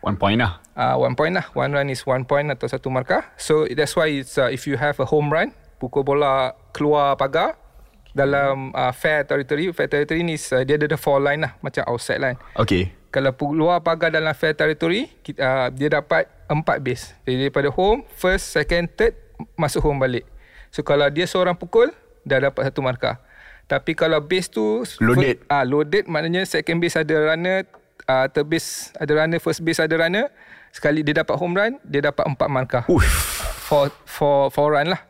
One 0.00 0.16
point 0.16 0.40
lah. 0.40 0.64
uh, 0.78 0.94
one 0.94 1.18
point 1.18 1.34
lah. 1.34 1.50
One 1.58 1.74
run 1.74 1.90
is 1.90 2.06
one 2.06 2.22
point 2.22 2.46
atau 2.54 2.70
satu 2.70 2.88
markah. 2.88 3.26
So 3.34 3.66
that's 3.66 3.98
why 3.98 4.22
it's 4.22 4.38
uh, 4.38 4.48
if 4.48 4.64
you 4.70 4.78
have 4.78 5.02
a 5.02 5.06
home 5.10 5.28
run, 5.28 5.50
pukul 5.82 6.06
bola 6.06 6.54
keluar 6.70 7.18
pagar 7.18 7.58
dalam 8.18 8.74
uh, 8.74 8.90
fair 8.90 9.22
territory. 9.22 9.70
Fair 9.70 9.86
territory 9.86 10.26
ni 10.26 10.34
uh, 10.34 10.66
dia 10.66 10.74
ada 10.74 10.90
the 10.90 10.98
four 10.98 11.22
line 11.22 11.46
lah 11.46 11.54
macam 11.62 11.86
outside 11.86 12.18
line. 12.18 12.38
Okay. 12.58 12.90
Kalau 13.14 13.32
keluar 13.32 13.80
pagar 13.80 14.12
dalam 14.12 14.34
fair 14.36 14.52
territory, 14.52 15.08
kita, 15.22 15.40
uh, 15.40 15.66
dia 15.70 15.88
dapat 15.88 16.26
empat 16.50 16.82
base. 16.82 17.14
Jadi 17.24 17.48
daripada 17.48 17.70
home, 17.72 18.04
first, 18.18 18.52
second, 18.52 18.90
third 18.98 19.14
masuk 19.54 19.80
home 19.86 20.02
balik. 20.02 20.26
So 20.74 20.82
kalau 20.82 21.08
dia 21.08 21.24
seorang 21.24 21.56
pukul, 21.56 21.94
dah 22.26 22.50
dapat 22.50 22.68
satu 22.68 22.84
markah. 22.84 23.22
Tapi 23.68 23.92
kalau 23.96 24.20
base 24.20 24.48
tu 24.48 24.84
Loaded. 25.00 25.44
Ah 25.48 25.60
uh, 25.60 25.64
loaded 25.64 26.08
maknanya 26.08 26.44
second 26.48 26.80
base 26.80 26.96
ada 26.96 27.32
runner, 27.32 27.68
uh, 28.08 28.26
third 28.28 28.48
base 28.48 28.92
ada 28.96 29.12
runner, 29.12 29.38
first 29.40 29.60
base 29.64 29.80
ada 29.80 29.94
runner. 29.96 30.28
Sekali 30.72 31.00
dia 31.00 31.24
dapat 31.24 31.36
home 31.40 31.56
run, 31.56 31.72
dia 31.84 32.04
dapat 32.04 32.28
empat 32.28 32.48
markah. 32.48 32.84
Uff. 32.88 33.04
For 33.68 33.92
for 34.04 34.48
for 34.48 34.72
run 34.72 34.92
lah. 34.92 35.00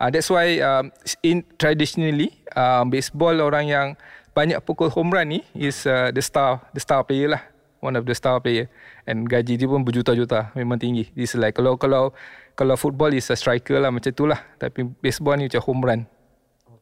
Uh, 0.00 0.08
that's 0.08 0.32
why 0.32 0.56
um, 0.64 0.88
in 1.20 1.44
traditionally 1.60 2.32
uh, 2.56 2.80
baseball 2.88 3.36
orang 3.44 3.68
yang 3.68 3.86
banyak 4.32 4.56
pukul 4.64 4.88
home 4.88 5.12
run 5.12 5.28
ni 5.28 5.44
is 5.52 5.84
uh, 5.84 6.08
the 6.08 6.24
star 6.24 6.64
the 6.72 6.80
star 6.80 7.04
player 7.04 7.36
lah. 7.36 7.44
One 7.84 7.96
of 7.96 8.04
the 8.08 8.16
star 8.16 8.40
player 8.40 8.68
and 9.04 9.28
gaji 9.28 9.56
dia 9.60 9.68
pun 9.68 9.84
berjuta-juta 9.84 10.56
memang 10.56 10.80
tinggi. 10.80 11.12
This 11.12 11.36
like 11.36 11.56
kalau 11.56 11.76
kalau 11.76 12.16
kalau 12.56 12.76
football 12.80 13.12
is 13.12 13.28
a 13.28 13.36
striker 13.36 13.76
lah 13.76 13.92
macam 13.92 14.12
tu 14.12 14.24
lah. 14.24 14.40
Tapi 14.56 14.88
baseball 15.04 15.36
ni 15.36 15.52
macam 15.52 15.62
home 15.64 15.82
run. 15.84 16.00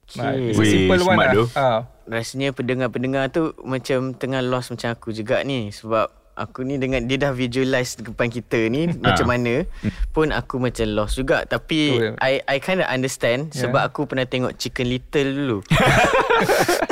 Okay. 0.08 0.50
it's 0.50 0.58
a 0.58 0.64
simple 0.64 1.02
one 1.04 1.18
smart 1.20 1.28
lah. 1.28 1.34
tu. 1.37 1.44
Ah. 1.52 1.80
Rasanya 2.08 2.56
pendengar-pendengar 2.56 3.28
tu 3.28 3.52
macam 3.60 4.16
tengah 4.16 4.40
lost 4.40 4.72
macam 4.72 4.96
aku 4.96 5.12
juga 5.12 5.44
ni 5.44 5.68
sebab 5.68 6.08
aku 6.38 6.62
ni 6.62 6.76
dengan 6.76 7.02
dia 7.02 7.18
dah 7.18 7.30
visualize 7.30 7.95
depan 7.97 8.26
kita 8.26 8.66
ni 8.66 8.87
macam 9.00 9.26
mana 9.26 9.62
pun 10.11 10.30
aku 10.30 10.59
macam 10.59 10.85
lost 10.88 11.14
juga 11.14 11.42
tapi 11.42 11.92
Betul. 11.92 12.12
I 12.18 12.38
I 12.47 12.57
kind 12.59 12.78
of 12.78 12.87
understand 12.87 13.50
Yeah. 13.50 13.64
sebab 13.64 13.80
aku 13.85 14.04
pernah 14.04 14.25
tengok 14.25 14.54
Chicken 14.54 14.87
Little 14.87 15.28
dulu. 15.33 15.57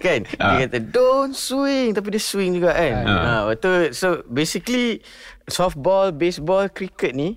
kan? 0.00 0.20
Dia 0.24 0.38
Ah. 0.38 0.56
kata 0.62 0.78
don't 0.82 1.32
swing 1.32 1.92
tapi 1.92 2.10
dia 2.10 2.18
swing 2.18 2.54
juga 2.54 2.72
kan. 2.72 2.92
Ah. 3.02 3.20
Ha 3.20 3.32
betul. 3.48 3.92
So 3.92 4.22
basically 4.26 5.00
softball, 5.46 6.10
baseball, 6.10 6.66
cricket 6.68 7.12
ni 7.12 7.36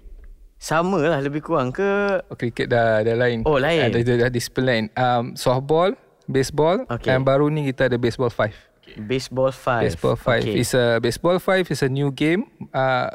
sama 0.56 1.00
lah 1.00 1.20
lebih 1.20 1.40
kurang 1.40 1.72
ke 1.72 2.20
Oh, 2.26 2.36
cricket 2.36 2.68
dah 2.68 3.00
dah 3.00 3.16
lain. 3.16 3.42
Oh, 3.44 3.56
lain. 3.56 3.86
Ada 3.86 3.98
dah, 4.02 4.16
dah 4.20 4.30
disiplin 4.30 4.64
lain. 4.66 4.84
Um, 4.94 5.34
softball, 5.34 5.94
baseball 6.26 6.84
Okay. 6.90 7.10
and 7.10 7.24
baru 7.24 7.48
ni 7.48 7.66
kita 7.66 7.88
ada 7.88 7.96
baseball 7.96 8.28
5. 8.28 8.52
Baseball 8.98 9.51
5. 9.51 9.86
Baseball 9.86 10.15
5 10.15 10.41
Okay. 10.41 10.55
is 10.58 10.72
a 10.74 10.98
baseball 10.98 11.38
5 11.38 11.69
is 11.69 11.81
a 11.81 11.89
new 11.89 12.10
game. 12.10 12.48
Uh, 12.72 13.10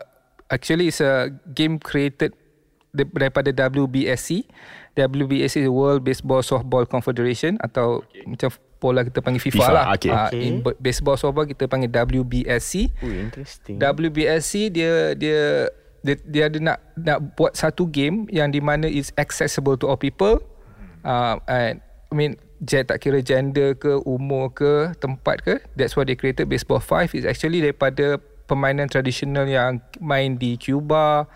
actually 0.47 0.89
it's 0.89 1.01
a 1.01 1.33
game 1.51 1.79
created 1.79 2.37
daripada 2.95 3.51
WBSC. 3.51 4.47
WBSC 4.95 5.67
is 5.67 5.69
World 5.69 6.07
Baseball 6.07 6.39
Softball 6.41 6.87
Confederation 6.87 7.59
atau 7.59 8.07
macam 8.23 8.55
bola 8.79 9.01
kita 9.03 9.19
panggil 9.19 9.41
FIFA, 9.43 9.57
FIFA, 9.59 9.73
lah. 9.73 9.85
okay. 9.97 10.13
Uh, 10.13 10.29
Okay. 10.29 10.43
in 10.45 10.55
baseball 10.79 11.17
softball 11.17 11.49
kita 11.49 11.65
panggil 11.65 11.89
WBSC. 11.91 12.93
Ui, 13.01 13.15
interesting. 13.27 13.81
WBSC 13.81 14.69
dia 14.69 15.17
dia 15.17 15.67
dia, 16.05 16.15
dia 16.23 16.43
ada 16.53 16.59
nak 16.61 16.79
nak 16.95 17.19
buat 17.33 17.57
satu 17.57 17.89
game 17.89 18.29
yang 18.29 18.53
di 18.53 18.61
mana 18.61 18.85
is 18.85 19.09
accessible 19.17 19.75
to 19.75 19.89
all 19.89 19.97
people. 19.97 20.37
Uh, 21.01 21.41
and 21.49 21.81
I 21.81 22.15
mean 22.15 22.37
tak 22.65 22.99
kira 23.05 23.21
gender 23.21 23.77
ke 23.77 24.01
umur 24.09 24.51
ke 24.53 24.97
tempat 24.99 25.45
ke 25.45 25.55
that's 25.77 25.95
why 25.95 26.03
they 26.03 26.17
created. 26.17 26.49
Baseball 26.49 26.81
5 26.81 27.15
is 27.15 27.25
actually 27.29 27.61
daripada 27.61 28.19
permainan 28.45 28.89
tradisional 28.89 29.49
yang 29.49 29.81
main 30.01 30.37
di 30.37 30.57
Cuba 30.61 31.29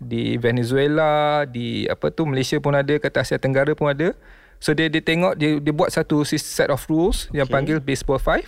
di 0.00 0.40
Venezuela 0.40 1.44
di 1.44 1.84
apa 1.84 2.08
tu 2.08 2.24
Malaysia 2.24 2.56
pun 2.56 2.72
ada 2.72 2.96
kata 2.96 3.20
Asia 3.20 3.36
Tenggara 3.36 3.76
pun 3.76 3.92
ada. 3.92 4.16
So 4.60 4.72
dia 4.72 4.88
dia 4.88 5.00
tengok 5.04 5.36
dia 5.36 5.60
dia 5.60 5.72
buat 5.72 5.92
satu 5.92 6.24
set 6.24 6.68
of 6.72 6.84
rules 6.88 7.28
yang 7.32 7.48
Okay. 7.48 7.54
panggil 7.56 7.76
baseball 7.80 8.20
5 8.20 8.44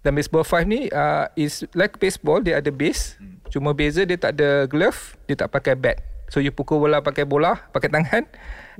dan 0.00 0.16
baseball 0.16 0.44
5 0.44 0.64
ni 0.64 0.88
uh, 0.92 1.28
is 1.36 1.64
like 1.76 2.00
baseball 2.00 2.40
dia 2.40 2.60
ada 2.60 2.72
base. 2.72 3.20
Cuma 3.52 3.76
beza 3.76 4.04
dia 4.08 4.16
tak 4.16 4.40
ada 4.40 4.64
glove 4.68 5.16
dia 5.28 5.36
tak 5.36 5.52
pakai 5.52 5.76
bat. 5.76 6.00
So 6.30 6.38
you 6.38 6.54
pukul 6.54 6.80
bola 6.80 7.02
pakai 7.02 7.26
bola 7.26 7.58
pakai 7.74 7.90
tangan 7.90 8.24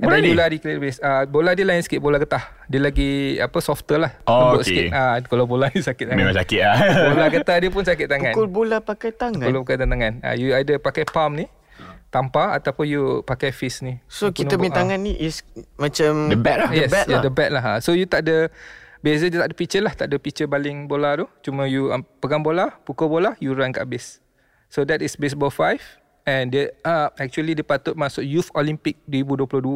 Bola 0.01 0.17
ni? 0.17 0.29
you 0.29 0.35
lari 0.35 0.57
clear 0.57 0.77
base 0.77 0.97
uh, 0.99 1.23
bola 1.25 1.53
dia 1.53 1.63
lain 1.63 1.79
sikit 1.79 1.99
bola 1.99 2.17
getah 2.17 2.41
dia 2.65 2.79
lagi 2.79 3.11
apa 3.37 3.59
softer 3.59 3.99
lah 3.99 4.13
Oh, 4.25 4.51
lembut 4.51 4.63
okay. 4.63 4.67
sikit 4.67 4.87
uh, 4.91 5.17
kalau 5.23 5.45
bola 5.45 5.69
ni 5.69 5.81
sakit 5.81 6.05
tangan 6.07 6.19
Memang 6.19 6.35
sakit 6.35 6.61
lah. 6.61 6.77
bola 7.09 7.27
getah 7.29 7.57
dia 7.57 7.69
pun 7.69 7.83
sakit 7.83 8.07
tangan 8.07 8.33
Pukul 8.33 8.49
bola 8.49 8.77
pakai 8.79 9.13
tangan. 9.13 9.43
kalau 9.43 9.61
pakai 9.61 9.79
tangan 9.79 10.13
uh, 10.21 10.35
you 10.35 10.53
either 10.53 10.77
pakai 10.77 11.05
palm 11.05 11.35
ni 11.35 11.47
tampar 12.09 12.53
ataupun 12.53 12.85
you 12.85 13.03
pakai 13.23 13.51
fist 13.51 13.81
ni 13.81 14.03
So 14.07 14.29
kita 14.29 14.55
Penuh- 14.55 14.67
punya 14.67 14.73
tangan 14.75 14.99
ni 14.99 15.15
is 15.15 15.47
macam 15.77 16.27
The 16.27 16.37
bat 16.37 16.57
lah. 16.59 16.69
The 16.69 16.77
yes, 16.77 16.91
bat 16.91 17.05
yeah, 17.05 17.13
lah. 17.13 17.23
the 17.23 17.31
bat 17.31 17.51
lah. 17.51 17.63
Ha. 17.63 17.73
So 17.79 17.93
you 17.93 18.05
tak 18.05 18.27
ada 18.27 18.51
beza 18.99 19.25
dia 19.25 19.39
tak 19.39 19.49
ada 19.49 19.55
pitcher 19.55 19.81
lah, 19.81 19.95
tak 19.95 20.07
ada 20.07 20.17
pitcher 20.17 20.45
baling 20.45 20.85
bola 20.85 21.15
tu. 21.15 21.27
Cuma 21.41 21.65
you 21.65 21.89
um, 21.89 22.03
pegang 22.19 22.43
bola, 22.43 22.75
pukul 22.83 23.07
bola, 23.07 23.39
you 23.39 23.55
run 23.55 23.71
kat 23.71 23.87
base. 23.87 24.19
So 24.67 24.83
that 24.85 25.01
is 25.01 25.15
baseball 25.15 25.49
5 25.49 26.00
and 26.31 26.55
dia 26.55 26.71
uh, 26.87 27.11
actually 27.19 27.59
dia 27.59 27.67
patut 27.67 27.99
masuk 27.99 28.23
Youth 28.23 28.55
Olympic 28.55 29.03
2022 29.11 29.67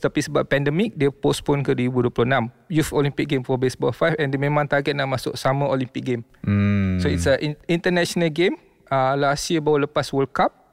tapi 0.00 0.20
sebab 0.24 0.48
pandemik 0.48 0.96
dia 0.96 1.12
postpone 1.12 1.60
ke 1.60 1.76
2026. 1.76 2.48
Youth 2.72 2.92
Olympic 2.96 3.28
game 3.28 3.44
for 3.44 3.60
baseball 3.60 3.92
5 3.92 4.16
and 4.16 4.32
dia 4.32 4.40
memang 4.40 4.64
target 4.64 4.96
nak 4.96 5.12
masuk 5.12 5.36
Summer 5.36 5.68
Olympic 5.68 6.00
game. 6.00 6.24
Hmm. 6.40 6.96
So 7.04 7.12
it's 7.12 7.28
a 7.28 7.36
in- 7.44 7.60
international 7.68 8.32
game. 8.32 8.56
Uh, 8.88 9.20
last 9.20 9.44
year 9.52 9.60
baru 9.60 9.84
lepas 9.84 10.08
World 10.16 10.32
Cup. 10.32 10.72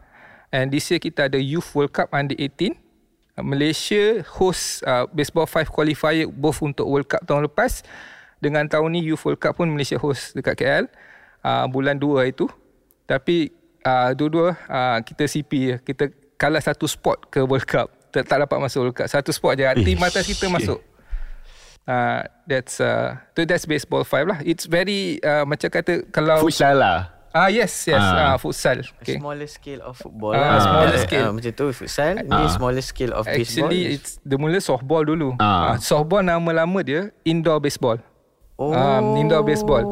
And 0.54 0.72
this 0.72 0.88
year 0.88 1.04
kita 1.04 1.28
ada 1.28 1.42
Youth 1.42 1.68
World 1.76 1.92
Cup 1.92 2.08
under 2.16 2.38
18. 2.40 2.72
Uh, 3.36 3.44
Malaysia 3.44 4.24
host 4.40 4.88
uh, 4.88 5.10
baseball 5.12 5.50
5 5.50 5.68
qualifier 5.68 6.32
both 6.32 6.64
untuk 6.64 6.88
World 6.88 7.12
Cup 7.12 7.28
tahun 7.28 7.52
lepas. 7.52 7.84
Dengan 8.40 8.72
tahun 8.72 8.96
ni 8.96 9.04
Youth 9.04 9.28
World 9.28 9.42
Cup 9.44 9.60
pun 9.60 9.68
Malaysia 9.68 10.00
host 10.00 10.32
dekat 10.32 10.56
KL. 10.64 10.86
Uh, 11.44 11.68
bulan 11.68 12.00
2 12.00 12.32
itu. 12.32 12.48
Tapi 13.04 13.52
uh, 13.84 14.10
dua-dua 14.14 14.56
uh, 14.64 14.98
kita 15.00 15.24
CP. 15.24 15.80
Kita 15.80 16.10
kalah 16.36 16.60
satu 16.60 16.84
spot 16.86 17.30
ke 17.30 17.40
World 17.40 17.64
Cup. 17.64 17.88
Tak, 18.10 18.26
tak 18.26 18.38
dapat 18.40 18.58
masuk 18.60 18.80
World 18.84 18.96
Cup. 18.96 19.08
Satu 19.08 19.30
spot 19.30 19.56
je. 19.56 19.64
Tim 19.80 20.00
atas 20.00 20.26
kita 20.26 20.48
masuk. 20.48 20.80
Uh, 21.84 22.24
that's 22.48 22.80
uh, 22.80 23.20
so 23.32 23.44
that's 23.44 23.68
baseball 23.68 24.02
5 24.02 24.24
lah. 24.24 24.40
It's 24.42 24.64
very 24.64 25.20
uh, 25.20 25.44
macam 25.44 25.68
kata 25.68 26.08
kalau 26.10 26.40
Futsal 26.40 26.80
lah. 26.80 27.12
Ah 27.34 27.50
yes 27.50 27.90
yes 27.90 27.98
Ah. 27.98 28.30
ah 28.30 28.38
futsal. 28.38 28.86
Okay. 29.02 29.18
Smaller 29.18 29.50
scale 29.50 29.82
of 29.82 29.98
football 29.98 30.38
Ah, 30.38 30.54
lah. 30.54 30.62
smaller 30.62 30.94
Ah, 30.94 31.02
scale. 31.02 31.26
ah, 31.26 31.32
macam 31.34 31.52
tu 31.52 31.66
futsal. 31.74 32.14
Ni 32.22 32.30
Ah. 32.30 32.46
smaller 32.46 32.84
scale 32.86 33.10
of 33.10 33.26
baseball. 33.26 33.74
Actually 33.74 33.98
it's 33.98 34.22
dia 34.22 34.38
mula 34.38 34.62
softball 34.62 35.02
dulu. 35.02 35.34
Ah. 35.42 35.74
Ah. 35.74 35.76
softball 35.82 36.22
nama 36.22 36.46
lama 36.54 36.80
dia 36.86 37.10
indoor 37.26 37.58
baseball. 37.58 37.98
oh. 38.56 38.70
Um, 38.70 39.18
indoor 39.18 39.42
baseball. 39.42 39.90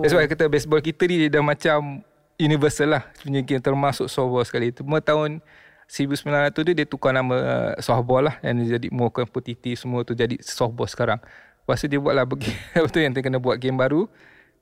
That's 0.00 0.14
why 0.14 0.22
kata 0.24 0.46
baseball 0.46 0.78
kita 0.78 1.10
ni 1.10 1.26
dia 1.26 1.34
dah 1.34 1.42
macam 1.42 2.06
universal 2.40 2.98
lah 2.98 3.02
punya 3.22 3.40
game 3.42 3.62
termasuk 3.62 4.10
softball 4.10 4.42
sekali. 4.42 4.74
Cuma 4.74 4.98
tahun 4.98 5.42
1900 5.86 6.50
tu 6.50 6.62
dia 6.64 6.86
tukar 6.88 7.12
nama 7.12 7.34
uh, 7.34 7.72
softball 7.78 8.26
lah 8.26 8.36
dia 8.40 8.78
jadi 8.80 8.88
more 8.88 9.12
competitive 9.12 9.76
semua 9.76 10.02
tu 10.02 10.16
jadi 10.16 10.38
softball 10.40 10.88
sekarang. 10.88 11.20
Lepas 11.64 11.80
tu 11.80 11.88
dia 11.88 11.96
buat 11.96 12.12
lah 12.12 12.28
Lepas 12.28 12.92
tu 12.94 13.00
yang 13.00 13.16
dia 13.16 13.24
kena 13.24 13.40
buat 13.40 13.56
game 13.56 13.80
baru 13.80 14.04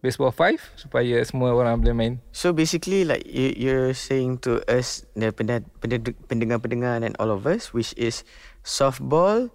Baseball 0.06 0.30
5 0.30 0.86
Supaya 0.86 1.18
semua 1.26 1.50
orang 1.50 1.82
boleh 1.82 1.94
main 1.94 2.12
So 2.30 2.54
basically 2.54 3.02
like 3.02 3.26
you, 3.26 3.50
you're 3.58 3.90
saying 3.90 4.38
to 4.46 4.62
us 4.70 5.02
the 5.18 5.34
pendengar-pendengar 5.34 7.02
and 7.02 7.18
all 7.18 7.34
of 7.34 7.42
us 7.42 7.74
which 7.74 7.90
is 7.98 8.22
softball, 8.62 9.50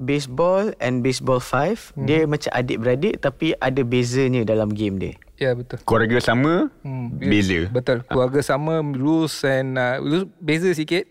baseball 0.00 0.72
and 0.80 1.04
baseball 1.04 1.44
5 1.44 1.92
hmm. 1.92 2.08
dia 2.08 2.24
macam 2.24 2.56
adik-beradik 2.56 3.20
tapi 3.20 3.52
ada 3.60 3.84
bezanya 3.84 4.48
dalam 4.48 4.72
game 4.72 4.96
dia. 4.96 5.12
Ya 5.38 5.50
yeah, 5.50 5.54
betul. 5.54 5.78
Keluarga 5.86 6.18
sama 6.18 6.66
Hmm, 6.82 7.14
Beza. 7.14 7.70
Betul. 7.70 8.02
Keluarga 8.10 8.42
sama 8.42 8.82
Rules 8.82 9.38
and 9.46 9.78
uh, 9.78 10.02
Rules 10.02 10.26
beza 10.42 10.66
sikit 10.74 11.06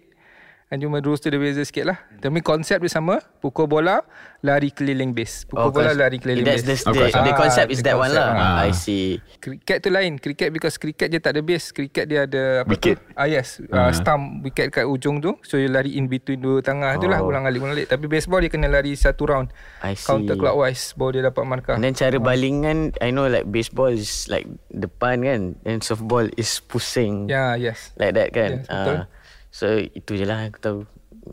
And 0.67 0.83
cuma 0.83 0.99
rules 0.99 1.17
tu 1.17 1.31
dia 1.31 1.39
beza 1.39 1.63
sikit 1.63 1.87
lah 1.87 1.95
Tapi 2.19 2.43
konsep 2.43 2.75
dia 2.77 2.91
sama 2.91 3.23
Pukul 3.39 3.65
bola 3.65 4.03
Lari 4.37 4.67
keliling 4.67 5.15
base 5.15 5.47
Pukul 5.47 5.71
bola 5.71 5.89
cons- 5.89 5.95
lari 5.97 6.19
keliling 6.19 6.43
that's 6.43 6.59
base 6.59 6.83
the, 6.83 6.91
Okay. 6.91 7.07
the, 7.07 7.23
the 7.23 7.31
Ah, 7.31 7.37
concept 7.37 7.69
is 7.69 7.79
the 7.79 7.85
that 7.85 7.95
one 7.95 8.11
concept. 8.11 8.27
lah. 8.27 8.59
Ah. 8.59 8.67
I 8.67 8.71
see. 8.71 9.23
Cricket 9.39 9.79
tu 9.79 9.89
lain 9.89 10.19
Cricket 10.19 10.51
because 10.51 10.75
cricket 10.75 11.07
dia 11.07 11.17
tak 11.17 11.33
ada 11.33 11.41
base 11.41 11.71
Cricket 11.71 12.05
dia 12.05 12.19
ada 12.21 12.43
apa 12.61 12.69
Wicket. 12.69 12.99
tu? 12.99 13.15
Ah 13.15 13.25
yes 13.25 13.63
Ah. 13.65 13.87
uh, 13.87 13.91
Stump 13.91 14.43
wicket 14.43 14.67
kat 14.69 14.83
ujung 14.83 15.17
tu 15.17 15.39
So 15.41 15.55
you 15.55 15.67
lari 15.67 15.95
in 15.95 16.05
between 16.05 16.37
dua 16.37 16.59
tangah 16.59 16.91
tu 16.95 17.07
lah 17.07 17.19
Oh. 17.19 17.31
Ulang 17.31 17.47
alik 17.47 17.57
ulang 17.57 17.71
alik 17.73 17.87
Tapi 17.87 18.03
baseball 18.05 18.43
dia 18.43 18.51
kena 18.51 18.67
lari 18.67 18.91
satu 18.93 19.23
round 19.23 19.47
I 19.79 19.95
see. 19.95 20.03
Counter 20.03 20.35
clockwise 20.35 20.91
Baru 20.93 21.15
dia 21.15 21.23
dapat 21.23 21.43
markah 21.43 21.79
And 21.79 21.85
then 21.85 21.95
cara 21.95 22.19
balingan 22.19 22.91
I 22.99 23.09
know 23.09 23.25
like 23.25 23.47
baseball 23.47 23.89
is 23.89 24.27
like 24.27 24.43
depan 24.67 25.23
kan 25.23 25.41
and 25.63 25.79
softball 25.79 26.27
is 26.33 26.59
pusing 26.59 27.25
yeah, 27.25 27.55
yes 27.55 27.95
like 27.95 28.11
that 28.13 28.29
kan. 28.29 28.61
Yes, 28.61 28.67
betul. 28.67 28.97
Ah, 28.99 29.15
so 29.57 29.65
itu 29.73 30.13
je 30.13 30.25
lah 30.29 30.45
aku 30.45 30.61
tahu 30.61 30.79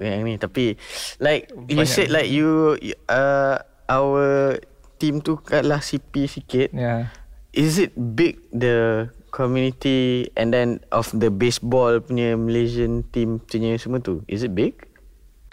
yang 0.01 0.25
ni 0.25 0.41
tapi 0.41 0.81
like 1.21 1.53
you 1.69 1.85
Banyak. 1.85 1.93
said 1.93 2.09
like 2.09 2.33
you 2.33 2.73
uh, 3.13 3.61
our 3.85 4.57
team 4.97 5.21
tu 5.21 5.37
kalah 5.37 5.85
CP 5.85 6.25
sikit. 6.25 6.73
Yeah. 6.73 7.13
Is 7.53 7.77
it 7.77 7.93
big 7.95 8.41
the 8.51 9.07
community 9.31 10.33
and 10.35 10.51
then 10.51 10.81
of 10.91 11.13
the 11.13 11.29
baseball 11.29 12.01
punya 12.01 12.35
Malaysian 12.35 13.05
team 13.13 13.45
punya 13.45 13.77
semua 13.77 14.01
tu? 14.01 14.25
Is 14.25 14.43
it 14.43 14.57
big? 14.57 14.75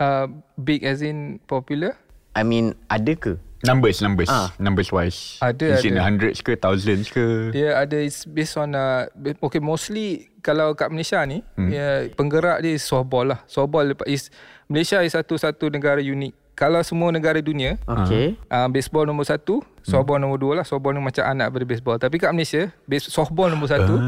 uh, 0.01 0.25
Big 0.57 0.81
as 0.81 1.05
in 1.05 1.37
popular 1.45 1.93
I 2.33 2.41
mean 2.41 2.73
ada 2.89 3.13
ke? 3.13 3.37
Numbers 3.61 3.97
Numbers 3.99 4.27
Ah. 4.27 4.49
Numbers 4.57 4.89
wise 4.89 5.37
Ada, 5.37 5.77
Is 5.77 5.83
it 5.83 5.93
ada. 5.93 6.01
hundreds 6.03 6.39
ke 6.39 6.53
Thousands 6.55 7.07
ke 7.07 7.49
Dia 7.49 7.77
ada 7.77 7.95
is 7.95 8.25
based 8.25 8.55
on 8.55 8.73
uh, 8.73 9.05
okay 9.39 9.59
mostly 9.59 10.27
kalau 10.39 10.73
kat 10.73 10.89
Malaysia 10.89 11.21
ni 11.21 11.45
hmm. 11.53 11.69
ya, 11.69 11.87
penggerak 12.11 12.59
dia 12.59 12.73
is 12.73 12.81
softball 12.81 13.23
lah. 13.23 13.45
Softball 13.45 13.85
lepas- 13.87 14.09
is 14.09 14.33
Malaysia 14.65 14.97
is 14.99 15.13
satu-satu 15.13 15.69
negara 15.69 16.01
unik. 16.01 16.33
Kalau 16.51 16.81
semua 16.81 17.09
negara 17.09 17.37
dunia 17.39 17.77
Okay. 17.85 18.33
uh, 18.47 18.65
baseball 18.65 19.05
nombor 19.05 19.23
satu, 19.23 19.61
softball 19.81 20.17
nombor 20.17 20.37
dua 20.37 20.53
lah. 20.57 20.65
Softball 20.65 20.91
ni 20.91 20.99
macam 20.99 21.21
anak 21.23 21.49
daripada 21.49 21.65
baseball. 21.67 21.97
Tapi 21.97 22.17
kat 22.17 22.29
Malaysia 22.31 22.73
base, 22.83 23.05
softball 23.07 23.49
nombor 23.49 23.69
satu 23.69 24.01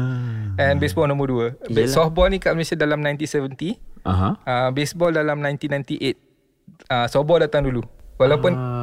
and 0.56 0.76
baseball 0.76 1.06
nombor 1.06 1.26
dua. 1.28 1.46
Yelah. 1.64 1.86
Softball 1.86 2.26
ni 2.28 2.38
kat 2.38 2.50
Malaysia 2.52 2.74
dalam 2.74 2.98
1970, 2.98 3.78
Aha. 4.02 4.34
uh, 4.36 4.70
baseball 4.70 5.10
dalam 5.10 5.38
1998. 5.38 6.18
Uh, 6.84 7.06
softball 7.06 7.38
datang 7.38 7.62
dulu. 7.62 7.86
Walaupun 8.14 8.52
Ah. 8.52 8.73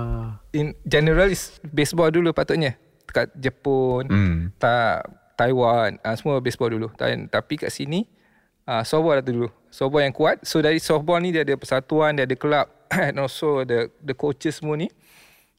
In 0.51 0.75
general 0.83 1.31
is 1.31 1.59
baseball 1.63 2.11
dulu 2.11 2.31
patutnya. 2.35 2.75
Kat 3.11 3.27
Jepun 3.35 4.07
Hmm. 4.07 4.55
tak 4.55 5.03
Taiwan 5.35 5.99
uh, 5.99 6.15
semua 6.15 6.39
baseball 6.39 6.71
dulu. 6.71 6.87
Dan, 6.95 7.27
tapi 7.27 7.59
kat 7.59 7.73
sini 7.73 8.07
uh, 8.67 8.83
softball 8.85 9.19
dah 9.19 9.25
dulu. 9.25 9.47
Softball 9.71 10.05
yang 10.05 10.15
kuat. 10.15 10.43
So 10.47 10.63
dari 10.63 10.79
softball 10.79 11.19
ni 11.19 11.33
dia 11.33 11.43
ada 11.43 11.55
persatuan 11.57 12.15
dia 12.15 12.23
ada 12.27 12.35
kelab 12.37 12.67
and 13.07 13.19
also 13.19 13.63
the 13.67 13.89
the 14.03 14.15
coaches 14.15 14.59
semua 14.61 14.77
ni. 14.77 14.91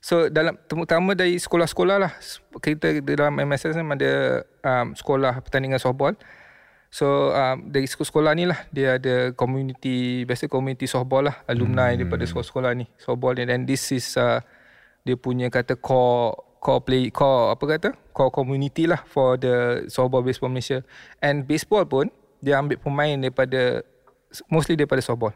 So 0.02 0.26
dalam 0.26 0.58
terutama 0.66 1.14
dari 1.14 1.38
sekolah-sekolah 1.38 1.96
lah. 1.98 2.12
Kita 2.58 3.02
dalam 3.02 3.38
MSS 3.38 3.78
ni 3.78 3.84
ada 3.84 4.42
um, 4.64 4.96
sekolah 4.96 5.42
pertandingan 5.42 5.78
softball. 5.78 6.14
So 6.92 7.32
um, 7.32 7.72
dari 7.72 7.88
sekolah 7.88 8.36
ni 8.36 8.44
lah 8.44 8.68
dia 8.68 9.00
ada 9.00 9.32
community 9.32 10.28
biasa 10.28 10.50
community 10.50 10.84
softball 10.84 11.30
lah. 11.30 11.36
Alumni 11.48 11.94
hmm. 11.94 12.04
daripada 12.04 12.24
sekolah-sekolah 12.26 12.72
ni 12.76 12.86
softball 13.00 13.38
ni. 13.38 13.48
And 13.48 13.64
this 13.64 13.94
is 13.94 14.18
uh, 14.18 14.42
dia 15.02 15.14
punya 15.14 15.46
kata 15.46 15.74
core 15.74 16.32
core 16.56 16.80
play 16.80 17.02
core 17.08 17.50
apa 17.50 17.64
kata? 17.68 17.88
Core 18.10 18.30
community 18.30 18.84
lah 18.84 19.02
for 19.04 19.34
the 19.34 19.86
softball 19.86 20.20
baseball 20.20 20.48
Malaysia. 20.48 20.82
And 21.18 21.42
baseball 21.42 21.84
pun 21.84 22.10
dia 22.38 22.56
ambil 22.56 22.76
pemain 22.76 23.14
daripada 23.16 23.82
mostly 24.46 24.74
daripada 24.74 24.98
softball. 24.98 25.34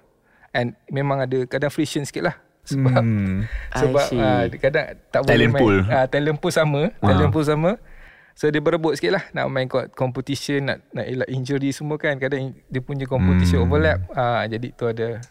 And 0.51 0.73
memang 0.89 1.21
ada 1.21 1.45
kadang 1.45 1.69
friction 1.69 2.03
sikit 2.03 2.25
lah. 2.25 2.37
Sebab 2.63 2.99
Hmm. 2.99 3.47
sebab 3.81 4.07
uh, 4.13 4.43
kadang 4.57 4.87
tak 5.09 5.21
boleh 5.21 5.31
Talent 5.37 5.53
main. 5.53 5.61
pool. 5.61 5.77
uh, 5.85 6.07
talent 6.09 6.37
pool 6.37 6.51
sama 6.51 6.81
Ah. 6.97 7.09
talent 7.09 7.31
pool 7.31 7.43
sama. 7.43 7.71
So 8.33 8.47
dia 8.47 8.61
berebut 8.61 8.93
sikit 8.93 9.13
lah 9.13 9.25
Nak 9.33 9.49
main 9.49 9.65
kot 9.65 9.97
competition 9.97 10.69
Nak, 10.69 10.93
nak 10.93 11.07
elak 11.07 11.25
injury 11.27 11.71
semua 11.71 11.97
kan. 11.97 12.15
Kadang 12.17 12.53
dia 12.63 12.81
punya 12.81 13.05
competition 13.05 13.61
Hmm. 13.61 13.67
overlap. 13.67 13.99
Ah, 14.11 14.45
Jadi 14.45 14.71
tu 14.73 14.85
ada 14.85 15.23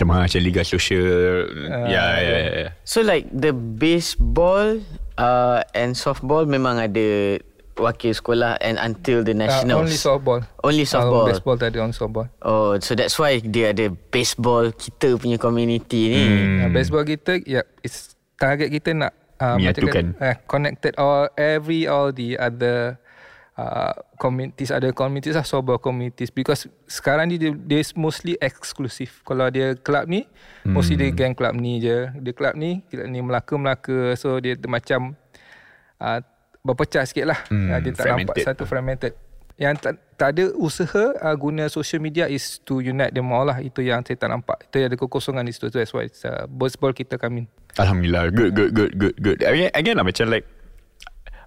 Macam 0.00 0.22
macam 0.22 0.40
Liga 0.40 0.62
Sosial 0.62 1.50
Ah, 1.66 1.90
Ya 1.90 2.04
ya 2.16 2.36
ya 2.62 2.70
So 2.82 3.02
like 3.02 3.26
the 3.28 3.50
baseball 3.50 4.78
uh, 5.14 5.66
and 5.72 5.92
softball 5.92 6.46
memang 6.46 6.78
ada 6.78 7.38
wakil 7.74 8.10
sekolah 8.10 8.58
and 8.58 8.74
until 8.76 9.22
the 9.22 9.30
uh, 9.30 9.38
nationals. 9.40 9.78
Only 9.80 9.94
softball 9.96 10.40
Only 10.60 10.82
softball. 10.84 11.26
uh, 11.26 11.30
Baseball 11.30 11.56
tak 11.56 11.68
ada 11.70 11.78
only 11.80 11.94
softball 11.94 12.26
Oh, 12.40 12.78
so 12.78 12.94
that's 12.94 13.14
why 13.14 13.38
dia 13.38 13.70
ada 13.70 13.90
baseball 14.08 14.70
kita 14.70 15.14
punya 15.14 15.34
community 15.36 16.10
ni. 16.10 16.22
uh, 16.22 16.66
Hmm. 16.66 16.72
Baseball 16.72 17.02
kita 17.02 17.38
ya, 17.42 17.62
it's, 17.80 18.14
Target 18.34 18.70
kita 18.72 18.94
nak 18.94 19.12
uh, 19.36 19.58
Menyatukan. 19.58 20.14
uh, 20.16 20.38
Connected 20.44 20.94
all 20.94 21.26
Every 21.34 21.86
all 21.86 22.10
the 22.10 22.34
other 22.34 23.02
uh, 23.58 23.92
Communities 24.16 24.70
Other 24.70 24.94
communities 24.94 25.34
lah 25.34 25.44
Softball 25.44 25.82
communities 25.82 26.30
Because 26.30 26.70
sekarang 26.86 27.34
ni 27.34 27.36
dia, 27.36 27.50
dia 27.52 27.82
mostly 27.98 28.38
eksklusif 28.38 29.26
Kalau 29.26 29.50
dia 29.50 29.74
club 29.74 30.06
ni 30.06 30.24
hmm. 30.64 30.72
Mostly 30.72 30.94
dia 30.94 31.10
gang 31.10 31.34
club 31.34 31.58
ni 31.58 31.82
je 31.82 32.08
Dia 32.14 32.32
club 32.32 32.54
ni 32.54 32.86
Club 32.86 33.10
ni 33.10 33.18
Melaka-Melaka 33.20 34.14
So 34.14 34.38
dia, 34.38 34.54
dia 34.54 34.70
macam 34.70 35.18
uh, 35.98 36.20
Berpecah 36.62 37.04
sikit 37.04 37.26
lah 37.26 37.38
Hmm, 37.50 37.74
uh, 37.74 37.78
Dia 37.82 37.90
tak 37.92 38.06
nampak 38.14 38.38
fragmented. 38.38 38.44
satu 38.46 38.64
fragmented 38.64 39.12
yang 39.58 39.74
tak, 39.74 39.98
tak 40.14 40.38
ada 40.38 40.54
usaha 40.54 41.18
uh, 41.18 41.34
guna 41.34 41.66
social 41.66 41.98
media 41.98 42.30
is 42.30 42.62
to 42.62 42.78
unite 42.78 43.10
them 43.10 43.34
all 43.34 43.42
lah. 43.42 43.58
Itu 43.58 43.82
yang 43.82 44.06
saya 44.06 44.14
tak 44.14 44.30
nampak. 44.30 44.70
Itu 44.70 44.86
ada 44.86 44.94
kekosongan 44.94 45.42
di 45.42 45.50
situ. 45.50 45.66
That's 45.66 45.90
why 45.90 46.06
it's, 46.06 46.22
uh, 46.22 46.46
baseball 46.46 46.94
kita 46.94 47.18
in. 47.34 47.50
Alhamdulillah 47.74 48.30
Good 48.30 48.50
good 48.54 48.70
good 48.74 48.92
good 48.98 49.14
good 49.18 49.38
Again, 49.42 49.70
again 49.74 49.94
lah 49.98 50.06
macam 50.06 50.30
like 50.30 50.46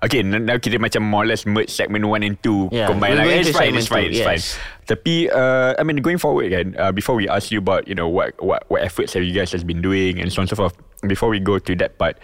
Okay 0.01 0.25
n- 0.25 0.49
now 0.49 0.57
kita 0.57 0.81
macam 0.81 1.05
more 1.05 1.21
or 1.21 1.29
less 1.29 1.45
merge 1.45 1.69
segment 1.69 2.01
1 2.03 2.25
and 2.25 2.33
2 2.41 2.73
Yeah, 2.73 2.89
Combine 2.89 3.21
lah. 3.21 3.25
It's 3.29 3.53
fine 3.53 3.77
It's 3.77 3.85
fine 3.85 4.09
two, 4.09 4.17
It's 4.17 4.25
fine. 4.25 4.41
yes. 4.41 4.57
Tapi 4.89 5.29
uh, 5.29 5.77
I 5.77 5.85
mean 5.85 6.01
going 6.01 6.17
forward 6.17 6.49
kan 6.49 6.73
uh, 6.73 6.89
Before 6.89 7.13
we 7.13 7.29
ask 7.29 7.53
you 7.53 7.61
about 7.61 7.85
You 7.85 7.93
know 7.93 8.09
what 8.09 8.33
What 8.41 8.65
what 8.65 8.81
efforts 8.81 9.13
have 9.13 9.21
you 9.21 9.29
guys 9.29 9.53
has 9.53 9.61
been 9.61 9.77
doing 9.79 10.17
And 10.17 10.33
so 10.33 10.41
on 10.41 10.49
and 10.49 10.51
so 10.51 10.57
forth 10.57 10.73
Before 11.05 11.29
we 11.29 11.37
go 11.37 11.61
to 11.61 11.71
that 11.77 12.01
part 12.01 12.17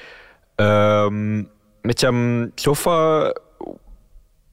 um, 0.58 1.46
Macam 1.86 2.14
So 2.58 2.74
far 2.74 3.38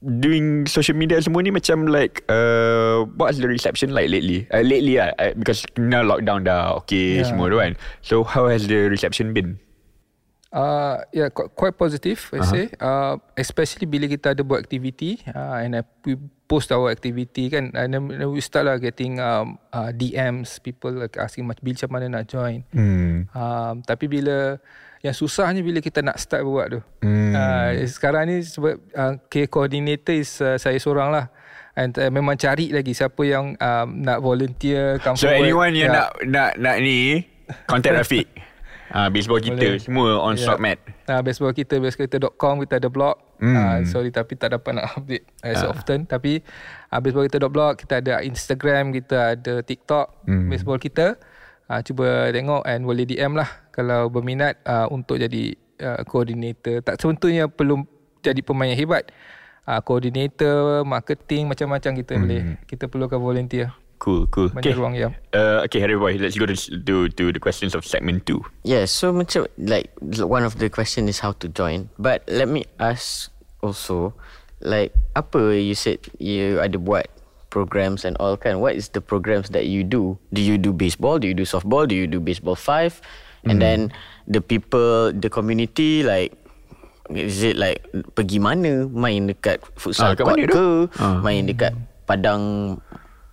Doing 0.05 0.69
social 0.69 0.93
media 0.93 1.17
semua 1.17 1.41
ni 1.41 1.49
Macam 1.49 1.89
like 1.89 2.21
uh, 2.29 3.09
What's 3.17 3.41
the 3.41 3.49
reception 3.49 3.89
like 3.89 4.05
lately? 4.13 4.45
Uh, 4.53 4.61
Lately 4.61 5.01
lah 5.01 5.17
uh, 5.17 5.33
Because 5.33 5.65
now 5.81 6.05
lockdown 6.05 6.45
dah 6.45 6.77
Okay 6.85 7.25
Yeah. 7.25 7.33
semua 7.33 7.49
tu 7.49 7.57
kan. 7.57 7.73
So 8.05 8.21
how 8.21 8.45
has 8.45 8.69
the 8.69 8.85
reception 8.85 9.33
been 9.33 9.57
Uh, 10.55 11.03
yeah, 11.11 11.27
quite, 11.27 11.75
positive, 11.75 12.31
I 12.31 12.39
uh-huh. 12.39 12.47
say. 12.47 12.63
Uh, 12.79 13.19
especially 13.35 13.83
bila 13.83 14.07
kita 14.07 14.31
ada 14.31 14.39
buat 14.39 14.63
activity 14.63 15.19
uh, 15.27 15.59
and 15.59 15.75
uh, 15.75 15.83
we 16.07 16.15
post 16.47 16.71
our 16.71 16.87
activity 16.87 17.51
kan, 17.51 17.75
and 17.75 17.91
then, 17.91 18.07
then 18.07 18.31
we 18.31 18.39
start 18.39 18.63
lah 18.63 18.79
getting 18.79 19.19
um, 19.19 19.59
uh, 19.75 19.91
DMs, 19.91 20.63
people 20.63 20.95
like 20.95 21.19
asking 21.19 21.43
macam 21.43 21.59
bila 21.59 21.85
mana 21.91 22.05
nak 22.07 22.31
join. 22.31 22.63
Hmm 22.71 23.27
Um, 23.35 23.83
tapi 23.83 24.07
bila 24.07 24.55
yang 25.03 25.13
susahnya 25.13 25.61
bila 25.61 25.83
kita 25.83 26.01
nak 26.01 26.17
start 26.17 26.41
buat 26.47 26.71
tu. 26.71 26.79
Hmm. 27.03 27.35
Uh, 27.35 27.83
sekarang 27.85 28.31
ni 28.31 28.41
sebab 28.41 28.79
uh, 28.95 29.13
care 29.29 29.51
coordinator 29.51 30.15
is 30.15 30.39
uh, 30.41 30.57
saya 30.57 30.79
seorang 30.79 31.11
lah. 31.11 31.29
And 31.75 31.91
uh, 31.99 32.07
memang 32.07 32.39
cari 32.39 32.71
lagi 32.71 32.95
siapa 32.95 33.19
yang 33.27 33.59
um, 33.59 33.87
nak 33.99 34.23
volunteer 34.23 34.97
come 35.03 35.19
So 35.19 35.27
forward. 35.27 35.43
anyone 35.43 35.73
yang 35.75 35.91
Yeah. 35.91 35.99
nak 35.99 36.09
nak 36.23 36.51
nak 36.55 36.75
ni 36.79 37.27
contact 37.67 38.07
Rafiq. 38.07 38.25
Ah 38.93 39.09
baseball 39.09 39.41
kita 39.41 39.75
Boleh. 39.75 39.81
semua 39.81 40.21
on 40.21 40.37
stock 40.37 40.61
mat. 40.61 40.77
Uh, 41.09 41.21
baseball 41.25 41.51
kita 41.51 41.81
baseballkita.com 41.81 42.61
kita 42.61 42.77
ada 42.77 42.89
blog. 42.89 43.17
Hmm. 43.41 43.55
Uh, 43.55 43.77
sorry 43.83 44.13
tapi 44.13 44.37
tak 44.37 44.53
dapat 44.53 44.77
nak 44.77 44.85
update 44.95 45.25
as 45.41 45.65
Ah. 45.65 45.73
often 45.73 46.05
tapi 46.05 46.45
uh, 46.93 46.99
baseballkita.blog 47.01 47.81
kita 47.81 47.99
ada 47.99 48.21
Instagram, 48.21 48.93
kita 48.93 49.35
ada 49.35 49.53
TikTok 49.61 50.29
Hmm. 50.29 50.47
baseball 50.47 50.77
kita. 50.77 51.17
Uh, 51.65 51.81
cuba 51.81 52.29
tengok 52.29 52.61
and 52.61 52.85
boleh 52.85 53.09
DM 53.09 53.33
lah 53.33 53.49
kalau 53.73 54.05
berminat 54.07 54.61
uh, 54.69 54.85
untuk 54.93 55.17
jadi 55.17 55.57
uh, 55.81 56.05
coordinator. 56.05 56.85
Tak 56.85 57.01
tentunya 57.01 57.49
perlu 57.49 57.89
jadi 58.21 58.39
pemain 58.45 58.69
yang 58.69 58.77
hebat. 58.79 59.09
Uh, 59.65 59.81
coordinator, 59.81 60.85
marketing 60.85 61.49
macam-macam 61.49 61.91
kita 61.97 62.13
hmm. 62.13 62.21
boleh. 62.21 62.41
Kita 62.69 62.85
perlukan 62.85 63.17
volunteer. 63.17 63.73
Cool, 64.05 64.29
cool. 64.29 64.53
Banyak 64.53 64.77
ruang, 64.77 64.93
ya. 64.93 65.09
Uh, 65.33 65.65
okay, 65.65 65.81
Harry 65.81 65.97
Boy, 65.97 66.21
let's 66.21 66.37
go 66.37 66.45
to, 66.45 66.53
to, 66.53 67.09
to 67.09 67.23
the 67.33 67.41
questions 67.41 67.73
of 67.73 67.81
segment 67.81 68.29
two. 68.29 68.45
Yeah, 68.61 68.85
so 68.85 69.09
macam 69.09 69.49
like 69.57 69.89
one 70.21 70.45
of 70.45 70.61
the 70.61 70.69
question 70.69 71.09
is 71.09 71.25
how 71.25 71.33
to 71.41 71.49
join. 71.49 71.89
But 71.97 72.21
let 72.29 72.45
me 72.45 72.69
ask 72.77 73.33
also, 73.65 74.13
like 74.61 74.93
apa 75.17 75.57
you 75.57 75.73
said 75.73 76.05
you 76.21 76.61
ada 76.61 76.77
buat 76.77 77.09
programs 77.49 78.05
and 78.05 78.13
all 78.21 78.37
kan? 78.37 78.61
What 78.61 78.77
is 78.77 78.93
the 78.93 79.01
programs 79.01 79.49
that 79.57 79.65
you 79.65 79.81
do? 79.81 80.21
Do 80.29 80.37
you 80.37 80.61
do 80.61 80.69
baseball? 80.69 81.17
Do 81.17 81.25
you 81.25 81.33
do 81.33 81.41
softball? 81.49 81.89
Do 81.89 81.97
you 81.97 82.05
do 82.05 82.21
baseball 82.21 82.53
five? 82.53 83.01
And 83.45 83.57
then 83.61 83.89
the 84.29 84.41
people, 84.41 85.13
the 85.13 85.29
community, 85.33 86.01
like 86.05 86.33
is 87.09 87.41
it 87.41 87.57
like 87.57 87.85
pergi 88.13 88.37
mana? 88.41 88.85
Main 88.85 89.29
dekat 89.33 89.65
futsal 89.77 90.13
Ah, 90.13 90.17
court 90.17 90.45
tu? 90.45 90.49
ke? 90.49 90.65
Main 91.25 91.45
dekat 91.49 91.73
padang 92.05 92.77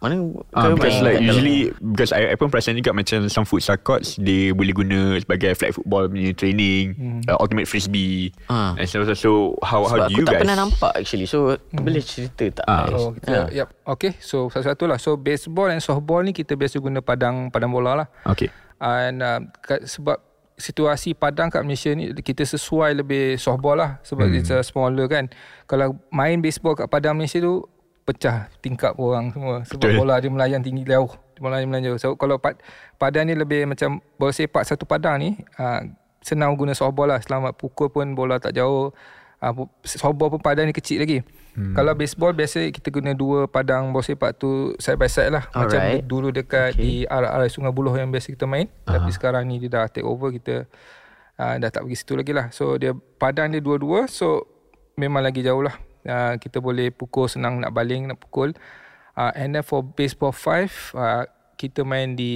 mana? 0.03 0.19
Ah, 0.51 0.75
because 0.75 0.99
main 0.99 1.07
like 1.07 1.19
usually 1.23 1.71
because 1.79 2.11
I, 2.11 2.35
I 2.35 2.35
pun 2.35 2.51
perasan 2.51 2.75
juga 2.75 2.91
macam 2.91 3.31
some 3.31 3.47
futsal 3.47 3.79
courts 3.79 4.19
they 4.19 4.51
boleh 4.51 4.75
guna 4.75 5.23
sebagai 5.23 5.55
flag 5.55 5.79
football 5.79 6.11
punya 6.11 6.35
training, 6.35 7.23
uh, 7.31 7.39
ultimate 7.39 7.71
frisbee 7.71 8.35
Ah. 8.51 8.75
and 8.75 8.91
so 8.91 9.07
so, 9.07 9.15
so 9.15 9.31
how 9.63 9.87
how 9.87 10.03
Sebab 10.03 10.11
do 10.11 10.13
aku 10.13 10.19
you 10.19 10.27
tak 10.27 10.33
guys? 10.35 10.43
pernah 10.43 10.57
nampak 10.59 10.93
actually. 10.99 11.31
So 11.31 11.55
boleh 11.71 12.03
cerita 12.03 12.45
tak? 12.51 12.67
Ah. 12.67 12.91
guys? 12.91 12.99
Oh, 12.99 13.11
kita, 13.15 13.39
yep. 13.55 13.69
Okay, 13.87 14.13
so 14.19 14.51
satu-satu 14.51 14.85
lah. 14.91 14.99
So, 14.99 15.15
baseball 15.15 15.71
and 15.71 15.83
softball 15.83 16.23
ni 16.23 16.35
kita 16.35 16.59
biasa 16.59 16.83
guna 16.83 16.99
padang 16.99 17.51
padang 17.55 17.71
bola 17.71 18.05
lah. 18.05 18.09
Okay. 18.27 18.51
And 18.83 19.23
uh, 19.23 19.41
kat, 19.63 19.87
sebab 19.87 20.19
situasi 20.59 21.17
padang 21.17 21.51
kat 21.51 21.65
Malaysia 21.65 21.91
ni 21.95 22.13
kita 22.15 22.45
sesuai 22.47 23.03
lebih 23.03 23.41
softball 23.41 23.79
lah 23.79 23.99
sebab 24.07 24.31
hmm. 24.31 24.39
it's 24.39 24.51
a 24.53 24.63
smaller 24.63 25.07
kan. 25.07 25.31
Kalau 25.67 25.99
main 26.13 26.39
baseball 26.43 26.77
kat 26.77 26.87
padang 26.91 27.19
Malaysia 27.19 27.41
tu 27.41 27.67
pecah 28.03 28.51
tingkap 28.59 28.99
orang 28.99 29.31
semua 29.31 29.63
sebab 29.63 29.89
Betul. 29.89 29.99
Bola 30.03 30.15
dia 30.19 30.31
melayang 30.31 30.63
tinggi 30.63 30.83
jauh. 30.83 31.11
Dia 31.39 31.41
melayang 31.41 31.69
melayang 31.71 31.95
jauh. 31.95 31.99
So 31.99 32.09
kalau 32.19 32.39
pad, 32.43 32.59
padang 32.99 33.31
ni 33.31 33.39
lebih 33.39 33.67
macam 33.67 34.03
bola 34.19 34.35
sepak 34.35 34.67
satu 34.67 34.83
padang 34.85 35.23
ni 35.23 35.39
uh, 35.59 35.87
senang 36.23 36.55
guna 36.59 36.75
softball 36.75 37.11
lah. 37.11 37.23
Selamat 37.23 37.55
pukul 37.55 37.89
pun 37.89 38.15
bola 38.19 38.43
tak 38.43 38.59
jauh. 38.59 38.91
Uh, 39.43 39.67
softball 39.87 40.31
pun 40.31 40.43
padang 40.43 40.67
ni 40.67 40.75
kecil 40.75 41.03
lagi. 41.03 41.23
Hmm. 41.53 41.77
Kalau 41.77 41.93
baseball 41.95 42.33
biasa 42.33 42.65
kita 42.73 42.89
guna 42.91 43.15
dua 43.15 43.47
padang 43.47 43.95
bola 43.95 44.03
sepak 44.03 44.35
tu 44.35 44.75
side 44.83 44.99
by 44.99 45.07
side 45.07 45.31
lah. 45.31 45.47
Macam 45.55 45.79
Alright. 45.79 46.03
dulu 46.03 46.35
dekat 46.35 46.75
okay. 46.75 46.83
di 46.83 46.91
RRI 47.07 47.49
Sungai 47.51 47.71
Buloh 47.71 47.95
yang 47.95 48.11
biasa 48.11 48.35
kita 48.35 48.51
main 48.51 48.67
uh-huh. 48.67 48.99
tapi 48.99 49.11
sekarang 49.15 49.47
ni 49.47 49.63
dia 49.63 49.71
dah 49.71 49.87
take 49.87 50.07
over 50.07 50.35
kita 50.35 50.67
uh, 51.39 51.55
dah 51.59 51.71
tak 51.71 51.87
pergi 51.87 51.97
situ 51.99 52.15
lagi 52.19 52.33
lah 52.35 52.51
so 52.55 52.77
dia 52.77 52.93
padang 52.95 53.51
dia 53.53 53.63
dua-dua 53.63 54.07
so 54.11 54.47
memang 54.99 55.25
lagi 55.25 55.41
jauh 55.41 55.63
lah 55.65 55.75
uh, 56.07 56.35
kita 56.39 56.59
boleh 56.59 56.91
pukul 56.91 57.29
senang 57.29 57.59
nak 57.63 57.75
baling 57.75 58.11
nak 58.11 58.19
pukul 58.23 58.55
uh, 59.19 59.33
and 59.37 59.55
then 59.55 59.65
for 59.65 59.83
baseball 59.83 60.33
5 60.35 60.97
uh, 60.99 61.25
kita 61.57 61.87
main 61.87 62.19
di 62.19 62.33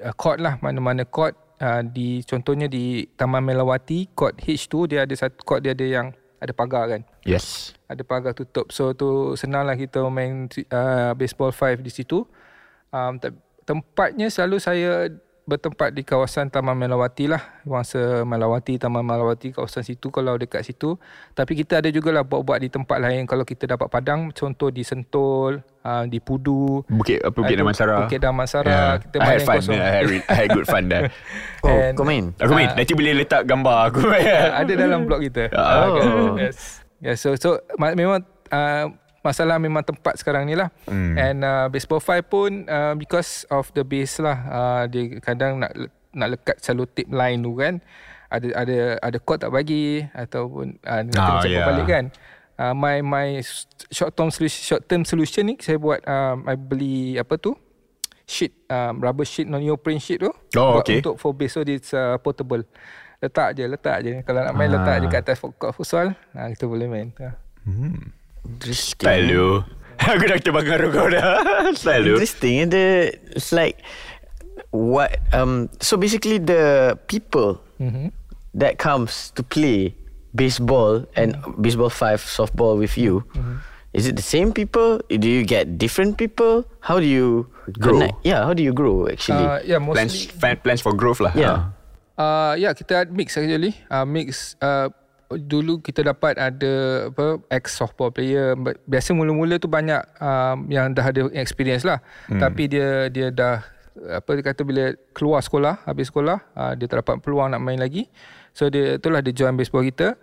uh, 0.00 0.14
court 0.16 0.40
lah 0.40 0.56
mana-mana 0.64 1.04
court 1.04 1.36
uh, 1.60 1.84
di 1.84 2.24
contohnya 2.24 2.66
di 2.66 3.04
Taman 3.16 3.44
Melawati 3.44 4.12
court 4.16 4.40
H2 4.40 4.74
dia 4.88 5.04
ada 5.04 5.14
satu 5.14 5.42
court 5.44 5.60
dia 5.64 5.76
ada 5.76 5.84
yang 5.84 6.14
ada 6.42 6.50
pagar 6.50 6.90
kan 6.90 7.02
Yes. 7.22 7.70
ada 7.86 8.02
pagar 8.02 8.34
tutup. 8.34 8.74
So 8.74 8.90
tu 8.98 9.38
senanglah 9.38 9.78
kita 9.78 10.02
main 10.10 10.50
uh, 10.74 11.14
baseball 11.14 11.54
5 11.54 11.78
di 11.86 11.92
situ. 11.94 12.26
Um, 12.90 13.14
te- 13.22 13.38
tempatnya 13.62 14.26
selalu 14.26 14.58
saya 14.58 15.06
bertempat 15.42 15.90
di 15.90 16.06
kawasan 16.06 16.48
Taman 16.48 16.78
Melawati 16.78 17.26
lah. 17.26 17.42
Wangsa 17.66 18.22
Melawati, 18.22 18.78
Taman 18.78 19.02
Melawati, 19.02 19.50
kawasan 19.50 19.82
situ 19.82 20.14
kalau 20.14 20.38
dekat 20.38 20.62
situ. 20.62 20.94
Tapi 21.34 21.58
kita 21.58 21.82
ada 21.82 21.90
jugalah 21.90 22.22
buat-buat 22.22 22.62
di 22.62 22.70
tempat 22.70 23.02
lain 23.02 23.26
kalau 23.26 23.42
kita 23.42 23.66
dapat 23.66 23.90
padang. 23.90 24.30
Contoh 24.30 24.70
di 24.70 24.86
Sentul, 24.86 25.58
uh, 25.82 26.04
di 26.06 26.22
Pudu. 26.22 26.86
Bukit 26.86 27.18
apa 27.26 27.34
Bukit 27.34 27.56
Damansara. 27.58 28.06
Bukit 28.06 28.20
Damansara. 28.22 28.70
Yeah. 28.70 28.94
Kita 29.02 29.16
I 29.18 29.22
main 29.22 29.30
had 29.34 29.42
fun. 29.42 29.56
kosong. 29.58 29.78
I 29.78 29.90
had, 29.90 30.04
I 30.06 30.34
had 30.34 30.48
good 30.54 30.66
fun 30.66 30.84
dah. 30.86 31.02
Oh, 31.62 31.70
And- 31.70 31.94
kau 31.94 32.02
main? 32.02 32.34
Aku 32.42 32.58
main. 32.58 32.74
Nanti 32.74 32.90
boleh 32.94 33.22
letak 33.22 33.46
gambar 33.46 33.90
aku. 33.90 34.02
ada 34.62 34.72
dalam 34.74 35.06
blog 35.06 35.22
kita. 35.26 35.46
Oh. 35.54 35.94
kan? 35.94 36.42
Yes. 36.50 36.82
Yeah, 37.02 37.18
so 37.18 37.34
so 37.34 37.58
ma- 37.78 37.94
memang 37.98 38.22
uh, 38.50 38.86
masalah 39.22 39.56
memang 39.56 39.80
tempat 39.80 40.18
sekarang 40.18 40.44
ni 40.44 40.54
lah. 40.54 40.68
Hmm. 40.84 41.14
And 41.14 41.38
uh, 41.40 41.66
baseball 41.66 41.98
5 41.98 42.22
pun 42.24 42.50
uh, 42.66 42.94
because 42.94 43.46
of 43.48 43.70
the 43.72 43.82
base 43.82 44.18
lah 44.18 44.38
uh, 44.44 44.82
dia 44.84 45.18
kadang 45.18 45.56
nak 45.56 45.72
nak 46.12 46.28
lekat 46.30 46.56
selotip 46.58 47.06
line 47.08 47.38
tu 47.38 47.54
kan. 47.54 47.78
Ada 48.28 48.48
ada 48.58 48.76
ada 48.98 49.18
court 49.18 49.38
tak 49.38 49.50
bagi 49.50 50.02
ataupun 50.08 50.80
uh, 50.80 51.00
nanti 51.00 51.16
Ah, 51.16 51.36
oh, 51.36 51.44
yeah. 51.44 51.64
balik 51.64 51.86
kan. 51.86 52.04
Uh, 52.52 52.72
my 52.72 53.00
my 53.00 53.40
short 53.88 54.12
term 54.12 54.28
solution 54.28 54.60
short 54.60 54.82
term 54.84 55.02
solution 55.02 55.42
ni 55.42 55.56
saya 55.56 55.76
buat 55.76 56.00
um, 56.02 56.44
I 56.44 56.54
beli 56.54 57.16
apa 57.16 57.34
tu 57.36 57.56
sheet 58.22 58.54
um, 58.68 59.00
rubber 59.00 59.24
sheet 59.24 59.48
non 59.48 59.58
neoprene 59.58 59.98
sheet 59.98 60.20
tu 60.20 60.30
Oh, 60.54 60.78
okay. 60.78 61.00
untuk 61.00 61.16
for 61.16 61.32
base 61.32 61.52
so 61.52 61.64
it's 61.64 61.90
uh, 61.90 62.16
portable 62.18 62.62
letak 63.18 63.54
je 63.54 63.64
letak 63.64 63.96
je 64.00 64.12
kalau 64.22 64.42
nak 64.42 64.54
main 64.54 64.68
Ah. 64.68 64.78
letak 64.78 64.94
je 64.96 65.06
kat 65.08 65.20
atas 65.22 65.38
court 65.40 65.72
futsal 65.72 66.12
ha, 66.32 66.48
kita 66.48 66.64
boleh 66.64 66.86
main 66.86 67.08
ha. 67.18 67.34
Interesting. 68.46 69.06
Style 69.06 69.26
tu. 69.28 69.46
Aku 70.12 70.24
dah 70.26 70.38
terbanggar 70.42 70.82
kau 70.90 71.06
dah. 71.06 71.42
Style 71.78 72.02
tu. 72.02 72.14
Interesting. 72.18 72.70
The 72.70 73.14
it's 73.34 73.54
like 73.54 73.82
what 74.74 75.22
um. 75.30 75.70
So 75.78 75.94
basically, 75.96 76.42
the 76.42 76.96
people 77.06 77.62
mm-hmm. 77.78 78.10
that 78.58 78.82
comes 78.82 79.30
to 79.38 79.42
play 79.46 79.94
baseball 80.34 81.06
and 81.14 81.36
baseball 81.60 81.92
five 81.92 82.24
softball 82.24 82.78
with 82.78 82.98
you. 82.98 83.22
Is 83.92 84.08
it 84.08 84.16
the 84.16 84.24
same 84.24 84.56
people? 84.56 85.04
Do 85.08 85.28
you 85.28 85.44
get 85.44 85.76
different 85.76 86.16
people? 86.16 86.64
How 86.80 86.96
do 86.98 87.04
you 87.04 87.52
Grow. 87.76 88.00
connect? 88.00 88.24
Yeah, 88.24 88.44
how 88.48 88.56
do 88.56 88.64
you 88.64 88.72
grow 88.72 89.06
actually? 89.06 89.44
uh, 89.44 89.60
yeah 89.64 89.76
Plans, 89.76 90.16
mostly 90.16 90.32
fan- 90.32 90.60
plans 90.64 90.80
for 90.80 90.96
growth 90.96 91.20
lah. 91.20 91.32
yeah. 91.36 91.76
Uh, 92.16 92.56
ya 92.56 92.68
yeah, 92.68 92.72
kita 92.72 93.08
mix 93.12 93.36
actually. 93.36 93.76
Uh, 93.92 94.04
mix 94.08 94.56
uh, 94.64 94.88
dulu 95.36 95.80
kita 95.80 96.04
dapat 96.04 96.36
ada 96.36 97.06
apa 97.08 97.40
ex 97.52 97.76
softball 97.76 98.12
player 98.12 98.56
biasa 98.84 99.12
mula-mula 99.16 99.56
tu 99.56 99.68
banyak 99.68 100.00
um, 100.20 100.66
yang 100.68 100.92
dah 100.92 101.08
ada 101.08 101.28
experience 101.36 101.84
lah. 101.84 102.00
Hmm. 102.28 102.40
Tapi 102.40 102.68
dia 102.68 103.08
dia 103.08 103.28
dah 103.30 103.64
apa 103.92 104.30
dia 104.36 104.44
kata 104.44 104.64
bila 104.64 104.96
keluar 105.12 105.44
sekolah, 105.44 105.84
habis 105.84 106.08
sekolah, 106.08 106.40
uh, 106.56 106.72
dia 106.72 106.88
tak 106.88 107.04
dapat 107.04 107.20
peluang 107.20 107.52
nak 107.52 107.60
main 107.60 107.76
lagi. 107.76 108.08
So 108.56 108.72
dia 108.72 108.96
itulah 108.96 109.20
dia 109.20 109.32
join 109.36 109.56
baseball 109.56 109.84
kita. 109.84 110.16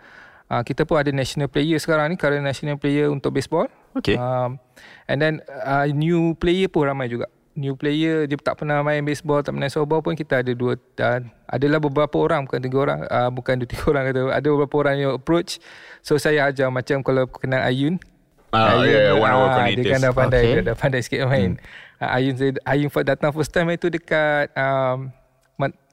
Uh, 0.49 0.65
kita 0.65 0.81
pun 0.89 0.97
ada 0.97 1.13
national 1.13 1.45
player 1.45 1.77
sekarang 1.77 2.09
ni, 2.09 2.17
current 2.17 2.41
national 2.41 2.81
player 2.81 3.05
untuk 3.13 3.37
baseball. 3.37 3.69
Okay. 3.93 4.17
Um, 4.17 4.57
and 5.05 5.21
then 5.21 5.33
uh, 5.61 5.85
new 5.85 6.33
player 6.41 6.65
pun 6.65 6.89
ramai 6.89 7.05
juga. 7.05 7.29
New 7.59 7.75
player 7.75 8.23
dia 8.23 8.39
tak 8.39 8.63
pernah 8.63 8.79
main 8.79 9.03
baseball, 9.03 9.43
tak 9.43 9.51
pernah 9.51 9.67
softball 9.67 9.99
pun 9.99 10.15
kita 10.15 10.39
ada 10.39 10.51
dua 10.55 10.79
dan 10.95 11.27
adalah 11.43 11.83
beberapa 11.83 12.15
orang 12.23 12.47
bukan 12.47 12.59
tiga 12.63 12.77
orang, 12.87 12.99
uh, 13.11 13.27
bukan 13.27 13.59
dua 13.59 13.67
tiga 13.75 13.83
orang 13.91 14.03
kata. 14.07 14.19
Ada 14.31 14.47
beberapa 14.47 14.75
orang 14.79 14.95
yang 14.95 15.11
approach. 15.11 15.59
So 15.99 16.15
saya 16.15 16.47
ajar 16.47 16.71
macam 16.71 17.03
kalau 17.03 17.27
kenal 17.27 17.59
Ayun. 17.59 17.99
Ah, 18.49 18.81
yeah, 18.81 19.13
yeah, 19.13 19.13
one 19.13 19.29
of 19.29 19.45
our 19.45 19.61
ah, 19.61 19.69
Dia 19.69 19.93
kan 19.93 19.99
dah 20.01 20.13
pandai, 20.15 20.41
Okay. 20.41 20.53
dia 20.57 20.73
dah 20.73 20.77
pandai 20.79 21.01
sikit 21.05 21.27
main. 21.29 21.59
Hmm. 21.59 22.01
Uh, 22.01 22.09
Ayun 22.17 22.33
saya 22.39 22.51
Ayun 22.65 22.89
datang 23.05 23.29
first 23.35 23.51
time 23.51 23.69
itu 23.75 23.91
dekat 23.91 24.49
um, 24.55 25.11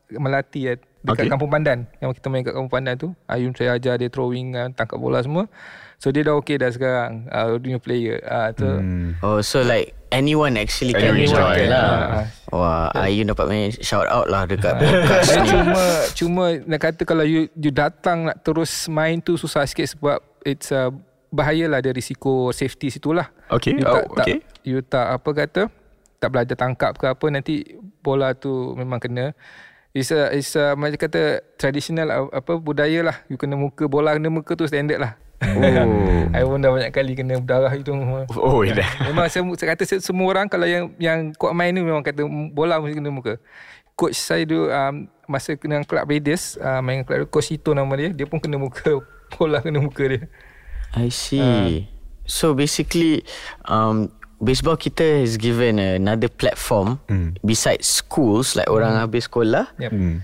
Melati 0.07 0.71
ya, 0.71 0.75
dekat 1.03 1.27
Okay. 1.27 1.27
Kampung 1.27 1.51
Pandan. 1.51 1.91
Yang 1.99 2.23
kita 2.23 2.31
main 2.31 2.47
kat 2.47 2.55
Kampung 2.55 2.71
Pandan 2.71 2.95
tu. 2.95 3.09
Ayun 3.27 3.51
saya 3.59 3.75
ajar 3.75 3.99
dia 3.99 4.07
throwing, 4.07 4.55
uh, 4.55 4.71
tangkap 4.71 5.03
bola 5.03 5.19
semua. 5.19 5.51
So 5.99 6.15
dia 6.15 6.23
dah 6.23 6.39
okay 6.39 6.63
dah 6.63 6.71
sekarang. 6.71 7.27
Uh, 7.27 7.59
new 7.59 7.83
player. 7.83 8.23
Uh, 8.23 8.49
tu, 8.55 8.71
Hmm. 8.71 9.19
Oh, 9.19 9.43
so 9.43 9.67
like 9.67 9.96
anyone 10.17 10.57
actually 10.57 10.97
can 10.97 11.13
Anyone 11.13 11.29
join 11.29 11.57
join. 11.61 11.69
lah. 11.69 11.93
Ah. 11.93 12.25
Wah, 12.49 12.87
Ayu 12.97 13.23
dapat 13.23 13.47
main 13.47 13.69
shout 13.77 14.09
out 14.09 14.27
lah 14.27 14.49
dekat 14.49 14.79
podcast 14.79 15.29
Dia 15.29 15.43
ni. 15.43 15.51
cuma 15.53 15.83
cuma 16.17 16.45
nak 16.65 16.81
kata 16.81 17.03
kalau 17.05 17.23
you, 17.23 17.51
you 17.53 17.69
datang 17.69 18.27
nak 18.27 18.41
terus 18.41 18.89
main 18.89 19.21
tu 19.21 19.37
susah 19.37 19.67
sikit 19.67 19.85
sebab 19.93 20.19
it's 20.43 20.71
uh, 20.71 20.89
bahayalah 21.29 21.83
ada 21.83 21.91
risiko 21.91 22.49
safety 22.51 22.89
situlah. 22.89 23.29
Okay. 23.51 23.77
You 23.77 23.85
Oh, 23.85 23.93
tak, 23.93 24.05
tak, 24.15 24.25
okay. 24.25 24.39
you 24.63 24.79
tak 24.81 25.07
apa 25.13 25.31
kata 25.37 25.63
tak 26.17 26.29
belajar 26.33 26.57
tangkap 26.57 26.97
ke 26.97 27.05
apa 27.05 27.27
nanti 27.29 27.77
bola 28.01 28.33
tu 28.33 28.73
memang 28.73 28.97
kena. 28.97 29.37
It's 29.91 30.13
a, 30.13 30.29
it's 30.29 30.53
a, 30.55 30.77
macam 30.77 31.01
kata 31.01 31.41
traditional 31.57 32.09
uh, 32.09 32.29
apa 32.31 32.57
budaya 32.57 33.01
lah. 33.01 33.17
You 33.27 33.37
kena 33.37 33.57
muka 33.57 33.89
bola 33.89 34.13
kena 34.13 34.29
muka 34.29 34.53
tu 34.53 34.65
standard 34.65 35.01
lah. 35.01 35.13
Oh. 35.37 36.33
I 36.33 36.41
pun 36.43 36.59
dah 36.59 36.73
banyak 36.73 36.93
kali 36.93 37.13
kena 37.13 37.37
berdarah 37.37 37.73
itu. 37.73 37.93
Oh, 38.37 38.65
dah. 38.65 38.89
Memang 39.09 39.29
saya, 39.29 39.45
saya 39.53 39.69
kata 39.77 39.85
se- 39.85 40.01
semua 40.01 40.33
orang 40.33 40.49
kalau 40.49 40.65
yang 40.65 40.89
yang 40.97 41.37
kuat 41.37 41.53
main 41.53 41.77
ni 41.77 41.85
memang 41.85 42.01
kata 42.01 42.25
bola 42.51 42.81
mesti 42.81 42.97
kena 42.97 43.13
muka. 43.13 43.37
Coach 43.93 44.17
saya 44.17 44.45
dulu 44.45 44.69
um, 44.69 45.09
masa 45.25 45.57
kena 45.57 45.85
club 45.85 46.05
Raiders, 46.05 46.57
uh, 46.57 46.81
main 46.81 47.05
club 47.05 47.29
Coach 47.29 47.53
Ito 47.53 47.73
nama 47.73 47.89
dia, 47.97 48.13
dia 48.13 48.25
pun 48.25 48.41
kena 48.41 48.57
muka 48.57 49.01
bola 49.37 49.61
kena 49.61 49.81
muka 49.81 50.05
dia. 50.05 50.25
I 50.97 51.13
see. 51.13 51.85
So 52.25 52.57
basically, 52.57 53.21
um, 53.65 54.09
baseball 54.41 54.77
kita 54.77 55.21
has 55.21 55.37
given 55.37 55.77
another 55.77 56.29
platform 56.29 57.01
besides 57.41 57.85
schools 57.85 58.57
like 58.57 58.69
orang 58.69 58.97
habis 58.97 59.29
sekolah. 59.29 59.69
Yep. 59.77 59.93
Hmm. 59.93 60.17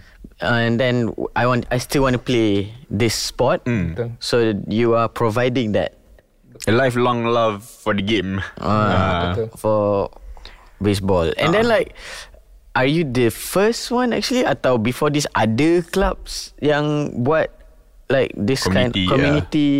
Uh, 0.42 0.58
and 0.58 0.74
then 0.76 1.14
I 1.38 1.46
want, 1.46 1.64
I 1.70 1.78
still 1.78 2.02
want 2.02 2.18
to 2.18 2.22
play 2.22 2.74
this 2.90 3.14
sport. 3.14 3.62
Betul. 3.64 4.18
So 4.18 4.52
you 4.66 4.98
are 4.98 5.06
providing 5.08 5.72
that 5.72 5.94
A 6.62 6.70
lifelong 6.70 7.26
love 7.26 7.62
for 7.64 7.90
the 7.90 8.02
game. 8.02 8.38
uh, 8.58 9.34
betul. 9.34 9.48
for 9.58 9.80
baseball. 10.78 11.30
And 11.38 11.54
then 11.54 11.66
like 11.66 11.94
are 12.74 12.86
you 12.86 13.02
the 13.02 13.30
first 13.30 13.90
one 13.90 14.10
actually 14.12 14.42
atau 14.46 14.78
before 14.78 15.10
this 15.10 15.26
ada 15.34 15.82
clubs 15.82 16.54
yang 16.62 17.10
buat 17.22 17.50
like 18.10 18.30
this 18.38 18.62
Community, 18.66 18.70
kind 18.70 18.94
yeah. 18.94 19.10
community 19.10 19.70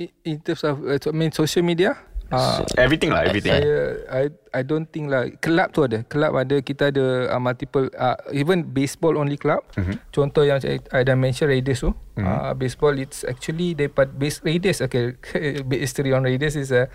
In- 0.00 0.16
In 0.24 0.36
terms 0.40 0.64
of 0.64 0.80
uh, 0.80 0.96
I 0.96 1.12
mean 1.12 1.28
social 1.32 1.60
media 1.60 2.00
uh, 2.30 2.62
Everything 2.78 3.10
lah, 3.10 3.26
everything. 3.26 3.52
Saya 3.52 3.74
I 4.08 4.24
I 4.50 4.62
don't 4.66 4.86
think 4.88 5.10
lah 5.10 5.30
Kelab 5.42 5.74
tu 5.74 5.86
ada 5.86 6.02
Kelab 6.06 6.34
ada 6.34 6.56
Kita 6.62 6.90
ada 6.90 7.30
uh, 7.30 7.40
multiple 7.42 7.90
uh, 7.94 8.16
Even 8.34 8.66
baseball 8.66 9.18
only 9.18 9.38
club 9.38 9.62
mm-hmm. 9.76 9.98
Contoh 10.10 10.46
yang 10.46 10.58
saya 10.62 10.78
I 10.90 11.02
dah 11.06 11.14
mention 11.18 11.50
Raiders 11.50 11.82
tu 11.82 11.90
mm-hmm. 11.92 12.26
uh, 12.26 12.52
Baseball 12.54 12.96
it's 12.98 13.22
actually 13.26 13.74
Daripada 13.74 14.10
base, 14.14 14.42
Raiders 14.42 14.82
Okay 14.82 15.18
History 15.84 16.10
on 16.14 16.26
Raiders 16.26 16.54
is 16.58 16.70
a 16.74 16.90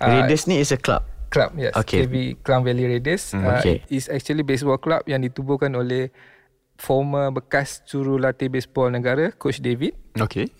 uh, 0.00 0.08
Raiders 0.08 0.48
ni 0.48 0.60
is 0.60 0.72
a 0.72 0.80
club. 0.80 1.04
Club 1.32 1.56
yes 1.58 1.74
Okay. 1.74 2.06
KB 2.06 2.40
Klang 2.46 2.62
Valley 2.62 2.86
Raiders 2.86 3.34
mm, 3.34 3.42
okay. 3.58 3.82
uh, 3.82 3.94
is 3.96 4.06
actually 4.06 4.46
baseball 4.46 4.78
club 4.78 5.02
Yang 5.08 5.32
ditubuhkan 5.32 5.74
oleh 5.74 6.14
Former 6.74 7.30
bekas 7.30 7.86
Jurulatih 7.86 8.50
baseball 8.50 8.90
negara 8.90 9.34
Coach 9.34 9.62
David 9.62 9.98
Okay. 10.14 10.50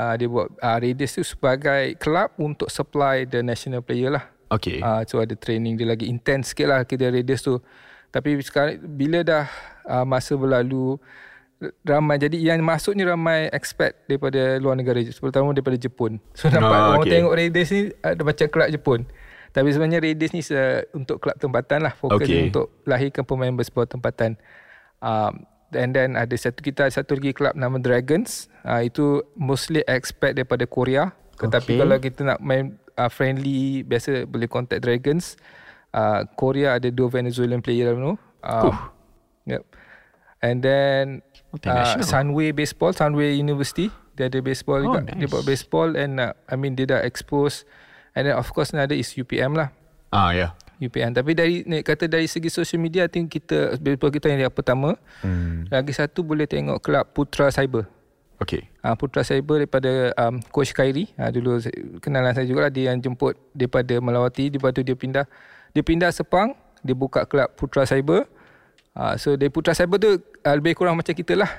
Uh, 0.00 0.14
Dia 0.16 0.26
buat 0.26 0.48
uh, 0.56 0.78
Raiders 0.80 1.12
tu 1.12 1.22
sebagai 1.22 1.92
Club 2.00 2.32
untuk 2.40 2.72
supply 2.72 3.28
The 3.28 3.44
national 3.44 3.84
player 3.84 4.08
lah 4.10 4.24
Okay. 4.50 4.82
Uh, 4.82 5.06
so 5.06 5.22
ada 5.22 5.38
training 5.38 5.78
dia 5.78 5.86
lagi 5.86 6.10
intense 6.10 6.50
sikit 6.50 6.66
lah 6.66 6.82
kita 6.82 7.06
Raiders 7.06 7.38
tu. 7.38 7.62
Tapi 8.10 8.34
sekarang 8.42 8.82
bila 8.82 9.22
dah 9.22 9.46
uh, 9.86 10.02
masa 10.02 10.34
berlalu 10.34 10.98
ramai 11.86 12.18
jadi 12.18 12.34
yang 12.34 12.58
masuk 12.58 12.98
ni 12.98 13.06
ramai 13.06 13.46
expat 13.52 13.94
daripada 14.10 14.58
luar 14.58 14.74
negara 14.74 14.98
terutama 14.98 15.54
daripada 15.54 15.78
Jepun. 15.78 16.18
So 16.34 16.50
nampak 16.50 16.66
Ah, 16.72 16.86
orang 16.90 17.06
okay. 17.06 17.12
tengok 17.14 17.30
Raiders 17.30 17.70
ni 17.70 17.80
ada 18.02 18.22
macam 18.26 18.46
kelab 18.50 18.68
Jepun. 18.74 19.00
Tapi 19.50 19.68
sebenarnya 19.70 19.98
Raiders 20.02 20.32
ni 20.34 20.42
se- 20.42 20.82
untuk 20.90 21.22
kelab 21.22 21.38
tempatan 21.38 21.86
lah 21.86 21.94
fokus 21.94 22.26
Okay. 22.26 22.50
untuk 22.50 22.74
lahirkan 22.82 23.22
pemain 23.22 23.54
baseball 23.54 23.86
tempatan. 23.86 24.34
Um, 24.98 25.46
and 25.72 25.90
then 25.92 26.14
ada 26.14 26.34
satu 26.34 26.60
kita 26.60 26.86
ada 26.86 26.92
satu 26.92 27.16
lagi 27.16 27.32
kelab 27.32 27.54
nama 27.54 27.76
Dragons. 27.76 28.46
Uh, 28.62 28.82
itu 28.82 29.22
mostly 29.34 29.80
expat 29.86 30.34
daripada 30.34 30.64
Korea. 30.64 31.14
Tetapi 31.36 31.72
Okay. 31.72 31.80
kalau 31.80 31.96
kita 31.96 32.20
nak 32.26 32.38
main 32.38 32.76
uh, 32.94 33.08
friendly 33.08 33.80
biasa 33.82 34.28
boleh 34.28 34.46
contact 34.46 34.84
Dragons. 34.84 35.34
Uh, 35.90 36.22
Korea 36.36 36.78
ada 36.78 36.86
dua 36.86 37.10
Venezuelan 37.10 37.58
player 37.58 37.90
dalam 37.90 38.02
tu. 38.02 38.14
Um, 38.40 38.74
yep. 39.48 39.62
And 40.40 40.62
then 40.62 41.20
uh. 41.66 41.98
Sunway 42.00 42.52
Baseball, 42.52 42.94
Sunway 42.94 43.34
University, 43.34 43.90
dia 44.14 44.28
ada 44.28 44.38
baseball 44.38 44.84
Oh, 44.84 44.96
juga. 44.96 45.10
Dia 45.10 45.26
nice. 45.26 45.32
buat 45.32 45.44
baseball 45.44 45.96
and 45.96 46.20
uh, 46.20 46.32
I 46.46 46.54
mean 46.54 46.76
dia 46.76 46.86
dah 46.86 47.00
expose 47.02 47.64
and 48.12 48.28
then 48.28 48.36
of 48.36 48.48
course 48.52 48.70
another 48.70 48.94
is 48.94 49.12
UPM 49.12 49.56
lah. 49.56 49.72
Ah, 50.10 50.30
yeah. 50.30 50.52
UPM 50.80 51.12
tapi 51.12 51.36
dari 51.36 51.60
kata 51.84 52.08
dari 52.08 52.24
segi 52.24 52.48
social 52.48 52.80
media 52.80 53.04
I 53.04 53.12
think 53.12 53.28
kita 53.28 53.76
kita 53.76 54.32
yang 54.32 54.48
pertama. 54.48 54.96
Hmm. 55.20 55.68
Lagi 55.68 55.92
satu 55.92 56.24
boleh 56.24 56.48
tengok 56.48 56.80
kelab 56.80 57.12
Putra 57.12 57.52
Cyber. 57.52 57.84
Okay. 58.40 58.72
Uh, 58.80 58.96
Putra 58.96 59.20
Cyber 59.20 59.60
daripada 59.60 60.16
um, 60.16 60.40
Coach 60.48 60.72
Khairi 60.72 61.12
uh, 61.20 61.28
Dulu 61.28 61.60
kenalan 62.00 62.32
saya 62.32 62.48
juga 62.48 62.64
lah 62.64 62.72
Dia 62.72 62.88
yang 62.88 63.04
jemput 63.04 63.36
daripada 63.52 64.00
Melawati 64.00 64.48
Lepas 64.48 64.72
tu 64.72 64.80
dia 64.80 64.96
pindah 64.96 65.28
Dia 65.76 65.84
pindah 65.84 66.08
Sepang 66.08 66.56
Dia 66.80 66.96
buka 66.96 67.28
kelab 67.28 67.52
Putra 67.52 67.84
Cyber 67.84 68.24
uh, 68.96 69.12
So 69.20 69.36
dari 69.36 69.52
Putra 69.52 69.76
Cyber 69.76 70.00
tu 70.00 70.16
uh, 70.16 70.54
Lebih 70.56 70.72
kurang 70.72 70.96
macam 70.96 71.12
kita 71.12 71.36
lah 71.36 71.52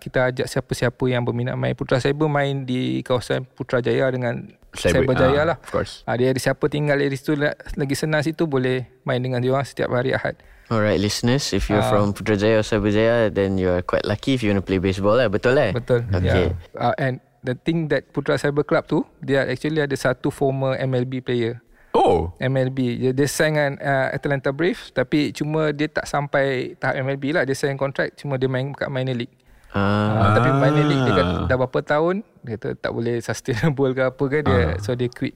Kita 0.00 0.32
ajak 0.32 0.48
siapa-siapa 0.48 1.04
yang 1.12 1.28
berminat 1.28 1.60
main 1.60 1.76
Putra 1.76 2.00
Cyber 2.00 2.24
main 2.24 2.64
di 2.64 3.04
kawasan 3.04 3.44
Putrajaya 3.44 4.08
Dengan 4.08 4.48
Cyber- 4.74 5.06
Cyberjaya 5.06 5.42
ah, 5.46 5.56
of 5.56 5.70
course. 5.70 6.02
uh, 6.04 6.14
Dia 6.14 6.30
ada 6.30 6.38
siapa 6.38 6.66
tinggal 6.66 6.98
di 6.98 7.14
situ 7.14 7.34
la- 7.34 7.54
Lagi 7.74 7.94
senang 7.94 8.20
situ 8.20 8.44
Boleh 8.44 8.84
main 9.02 9.18
dengan 9.18 9.38
dia 9.38 9.50
orang 9.50 9.62
Setiap 9.62 9.88
hari 9.88 10.12
Ahad 10.12 10.34
Alright 10.64 10.96
listeners, 10.96 11.52
if 11.52 11.68
you're 11.68 11.78
Ah. 11.78 11.92
from 11.92 12.10
Putrajaya 12.10 12.56
or 12.56 12.64
Cyberjaya, 12.64 13.28
then 13.28 13.60
you're 13.60 13.80
quite 13.80 14.00
lucky 14.02 14.32
if 14.32 14.40
you 14.40 14.48
want 14.48 14.58
to 14.58 14.66
play 14.66 14.80
baseball 14.80 15.12
lah. 15.12 15.28
Betul 15.28 15.60
lah? 15.60 15.76
Betul. 15.76 16.08
Okay. 16.08 16.56
Yeah. 16.56 16.56
Uh, 16.72 16.96
and 16.96 17.14
the 17.40 17.52
thing 17.52 17.92
that 17.92 18.08
Putra 18.08 18.34
Cyber 18.34 18.64
Club 18.64 18.88
tu, 18.88 19.04
dia 19.20 19.44
actually 19.44 19.84
ada 19.84 19.92
satu 19.92 20.32
former 20.32 20.72
MLB 20.80 21.20
player. 21.20 21.60
Oh. 21.92 22.32
MLB. 22.40 22.96
Dia, 22.96 23.10
dia 23.12 23.28
sign 23.28 23.52
dengan 23.52 23.72
uh, 23.76 24.08
Atlanta 24.10 24.50
Braves 24.50 24.88
tapi 24.88 25.30
cuma 25.30 25.68
dia 25.68 25.84
tak 25.86 26.08
sampai 26.08 26.72
tahap 26.74 26.96
MLB 26.98 27.24
lah. 27.30 27.44
Dia 27.44 27.52
sign 27.52 27.76
kontrak 27.76 28.16
cuma 28.16 28.40
dia 28.40 28.48
main 28.48 28.72
kat 28.72 28.88
minor 28.88 29.12
league. 29.14 29.36
Ah, 29.74 30.30
Uh, 30.30 30.30
tapi 30.38 30.48
minor 30.54 30.86
league 30.86 31.02
dia 31.02 31.14
kata 31.18 31.34
dah 31.50 31.56
berapa 31.58 31.80
tahun 31.82 32.22
dia 32.46 32.54
kata 32.54 32.68
tak 32.78 32.92
boleh 32.94 33.18
sustainable 33.18 33.90
ke 33.90 34.02
apa 34.06 34.24
ke 34.30 34.38
dia 34.46 34.78
so 34.78 34.94
dia 34.94 35.10
quit. 35.10 35.34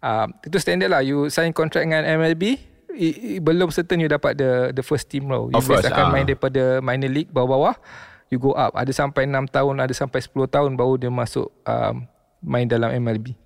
Uh, 0.00 0.32
itu 0.48 0.56
standard 0.56 0.88
lah 0.88 1.04
you 1.04 1.28
sign 1.28 1.52
kontrak 1.52 1.84
dengan 1.84 2.04
MLB 2.04 2.56
i, 2.96 3.08
i, 3.12 3.32
belum 3.40 3.68
certain 3.68 4.00
you 4.00 4.08
dapat 4.08 4.40
the 4.40 4.72
the 4.72 4.80
first 4.80 5.12
team 5.12 5.28
role. 5.28 5.52
You 5.52 5.60
best 5.60 5.92
akan 5.92 6.08
ah. 6.08 6.12
main 6.12 6.24
daripada 6.24 6.80
minor 6.80 7.12
league 7.12 7.28
bawah-bawah 7.28 7.76
you 8.32 8.40
go 8.40 8.56
up. 8.56 8.74
Ada 8.74 8.90
sampai 8.90 9.28
6 9.28 9.54
tahun, 9.54 9.74
ada 9.78 9.94
sampai 9.94 10.18
10 10.18 10.34
tahun 10.50 10.70
baru 10.74 10.98
dia 10.98 11.10
masuk 11.12 11.46
um, 11.62 12.08
main 12.42 12.66
dalam 12.66 12.90
MLB. 12.90 13.36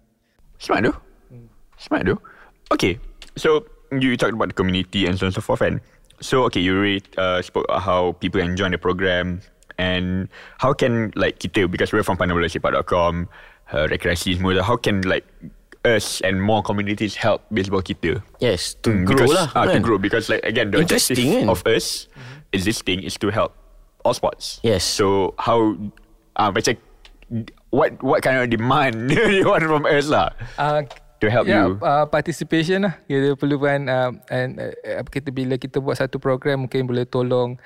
Smart 0.57 0.89
tu. 0.89 0.93
Smart 1.77 2.05
tu. 2.09 2.17
Okay. 2.73 2.97
So, 3.37 3.65
you 3.93 4.17
talked 4.17 4.37
about 4.37 4.53
the 4.53 4.57
community 4.57 5.05
and 5.05 5.19
so 5.19 5.27
on 5.27 5.33
and 5.33 5.37
so 5.37 5.43
forth 5.43 5.63
and 5.67 5.83
so 6.23 6.47
okay 6.47 6.63
you 6.63 6.77
already 6.77 7.03
uh, 7.19 7.43
spoke 7.43 7.67
about 7.67 7.83
how 7.83 8.15
people 8.23 8.39
enjoy 8.39 8.71
the 8.71 8.79
program 8.79 9.43
and 9.81 10.29
how 10.61 10.77
can 10.77 11.09
like 11.17 11.41
kita 11.41 11.65
because 11.65 11.89
we're 11.89 12.05
from 12.05 12.21
panabolasepak.com 12.21 13.25
uh, 13.73 13.89
rekreasi 13.89 14.37
semua 14.37 14.53
tu, 14.53 14.63
how 14.63 14.77
can 14.77 15.01
like 15.09 15.25
us 15.81 16.21
and 16.21 16.37
more 16.37 16.61
communities 16.61 17.17
help 17.17 17.41
baseball 17.49 17.81
kita 17.81 18.21
yes, 18.37 18.77
to 18.77 18.93
Hmm, 18.93 19.09
grow 19.09 19.25
because, 19.25 19.33
lah. 19.33 19.47
ah, 19.57 19.65
to 19.65 19.73
kan? 19.73 19.81
grow 19.81 19.97
because 19.97 20.29
like 20.29 20.45
again 20.45 20.69
the 20.69 20.85
objective 20.85 21.17
kan? 21.17 21.49
of 21.49 21.65
us 21.65 22.05
existing 22.53 23.01
is 23.01 23.17
to 23.17 23.33
help 23.33 23.57
all 24.05 24.13
sports 24.13 24.61
Yes. 24.61 24.85
so 24.85 25.33
how 25.41 25.73
uh, 26.37 26.53
macam 26.53 26.77
what 27.71 27.97
what 28.03 28.21
kind 28.21 28.37
of 28.37 28.51
demand 28.51 29.09
you 29.33 29.49
want 29.49 29.65
from 29.65 29.89
us 29.89 30.11
lah 30.11 30.35
Uh, 30.61 30.85
to 31.21 31.29
help 31.29 31.45
yeah, 31.45 31.69
you 31.69 31.77
uh, 31.81 32.09
participation 32.09 32.89
lah. 32.89 32.97
Kita 33.05 33.37
perlukan 33.37 33.79
uh, 33.87 34.11
and 34.29 34.57
uh, 34.57 35.05
kita 35.05 35.29
bila 35.29 35.57
kita 35.57 35.77
buat 35.77 35.97
satu 35.97 36.17
program 36.17 36.65
mungkin 36.65 36.89
boleh 36.89 37.05
tolong 37.05 37.61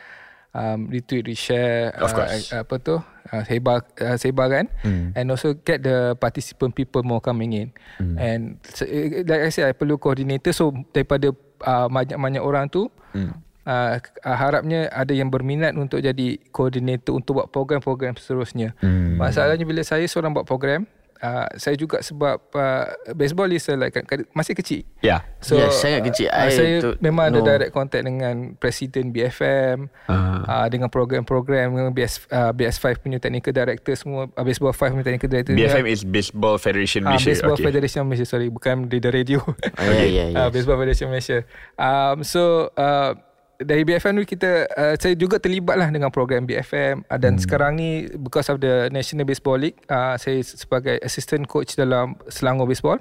um, 0.55 0.89
retweet, 0.89 1.27
reshare, 1.27 1.93
Of 1.99 2.15
course. 2.15 2.55
Uh, 2.55 2.63
apa 2.63 2.75
tu, 2.81 2.97
uh, 3.03 3.43
sebar, 3.45 3.85
uh, 4.01 4.17
sebarkan, 4.17 4.71
mm. 4.87 5.19
and 5.19 5.27
also 5.29 5.59
get 5.67 5.83
the 5.83 6.15
participant 6.17 6.73
people 6.73 7.03
more 7.03 7.21
coming 7.21 7.53
in. 7.53 7.69
Mm. 7.99 8.17
And 8.17 8.43
so, 8.63 8.87
eh, 8.87 9.27
like 9.27 9.43
I 9.43 9.51
said, 9.51 9.69
I 9.69 9.75
perlu 9.75 9.99
coordinator. 9.99 10.55
So 10.55 10.73
daripada 10.95 11.35
uh, 11.67 11.87
banyak-banyak 11.91 12.43
orang 12.43 12.71
tu, 12.71 12.89
mm. 13.13 13.35
uh, 13.67 13.99
harapnya 14.23 14.89
ada 14.95 15.13
yang 15.13 15.29
berminat 15.29 15.75
untuk 15.75 16.01
jadi 16.01 16.39
koordinator 16.55 17.19
untuk 17.19 17.43
buat 17.43 17.49
program-program 17.51 18.17
seterusnya. 18.17 18.73
Mm. 18.81 19.19
Masalahnya 19.19 19.67
bila 19.67 19.83
saya 19.83 20.07
seorang 20.07 20.33
buat 20.33 20.47
program, 20.47 20.87
uh, 21.25 21.49
saya 21.57 21.73
juga 21.75 21.99
sebab 21.99 22.37
uh, 22.53 22.85
baseball 23.11 23.49
is 23.49 23.65
uh, 23.65 23.75
like 23.75 23.97
masih 24.31 24.53
kecil. 24.53 24.85
yeah 25.01 25.25
So 25.41 25.57
Yes, 25.57 25.77
sangat 25.77 26.05
kecil. 26.05 26.29
uh, 26.29 26.37
I 26.39 26.51
Saya 26.51 26.75
tu- 26.79 26.97
memang 27.01 27.29
ada 27.29 27.39
no. 27.39 27.47
direct 27.47 27.73
contact 27.73 28.05
dengan 28.05 28.53
Presiden 28.55 29.09
BFM 29.09 29.89
Ah. 30.05 30.45
uh, 30.45 30.67
Dengan 30.67 30.89
program-program 30.89 31.71
Dengan 31.71 31.91
BS, 31.91 32.29
uh, 32.29 32.51
BS5 32.51 32.85
punya 32.99 33.17
technical 33.19 33.51
director 33.51 33.93
semua 33.95 34.29
uh, 34.29 34.45
Baseball 34.45 34.71
5 34.71 34.93
punya 34.93 35.07
technical 35.07 35.31
director 35.31 35.53
BFM 35.53 35.87
is 35.87 36.03
Baseball 36.03 36.57
Federation 36.57 37.01
uh, 37.03 37.13
Malaysia 37.13 37.33
Baseball 37.33 37.57
okay. 37.57 37.65
Federation 37.65 38.01
Malaysia 38.05 38.27
Sorry 38.27 38.49
bukan 38.49 38.85
di 38.85 38.99
the 38.99 39.09
radio 39.09 39.41
Ah, 39.75 39.85
yeah, 39.87 40.05
yeah, 40.05 40.27
yeah. 40.29 40.39
uh, 40.39 40.49
Baseball 40.49 40.77
Federation 40.77 41.09
Malaysia 41.09 41.41
um, 41.75 42.21
So 42.23 42.69
uh, 42.75 43.17
dari 43.63 43.87
BFM 43.87 44.19
ni 44.19 44.27
kita 44.27 44.67
uh, 44.75 44.95
saya 44.99 45.15
juga 45.15 45.39
terlibat 45.39 45.79
lah 45.79 45.89
dengan 45.93 46.11
program 46.11 46.43
BFM 46.49 47.07
uh, 47.07 47.19
dan 47.19 47.39
hmm. 47.39 47.43
sekarang 47.43 47.73
ni 47.79 48.11
because 48.19 48.51
of 48.51 48.59
the 48.59 48.91
National 48.91 49.29
Baseball 49.29 49.61
League 49.61 49.79
uh, 49.87 50.19
saya 50.19 50.43
sebagai 50.43 50.99
assistant 51.05 51.47
coach 51.47 51.79
dalam 51.79 52.19
Selangor 52.27 52.67
Baseball 52.67 52.99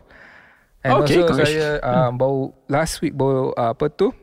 and 0.85 0.93
Okay, 1.01 1.21
also 1.23 1.33
congrats. 1.33 1.49
saya 1.49 1.67
uh, 1.81 2.09
baru 2.13 2.53
last 2.69 3.01
week 3.01 3.17
baru 3.17 3.55
uh, 3.57 3.73
apa 3.73 3.89
tu 3.89 4.13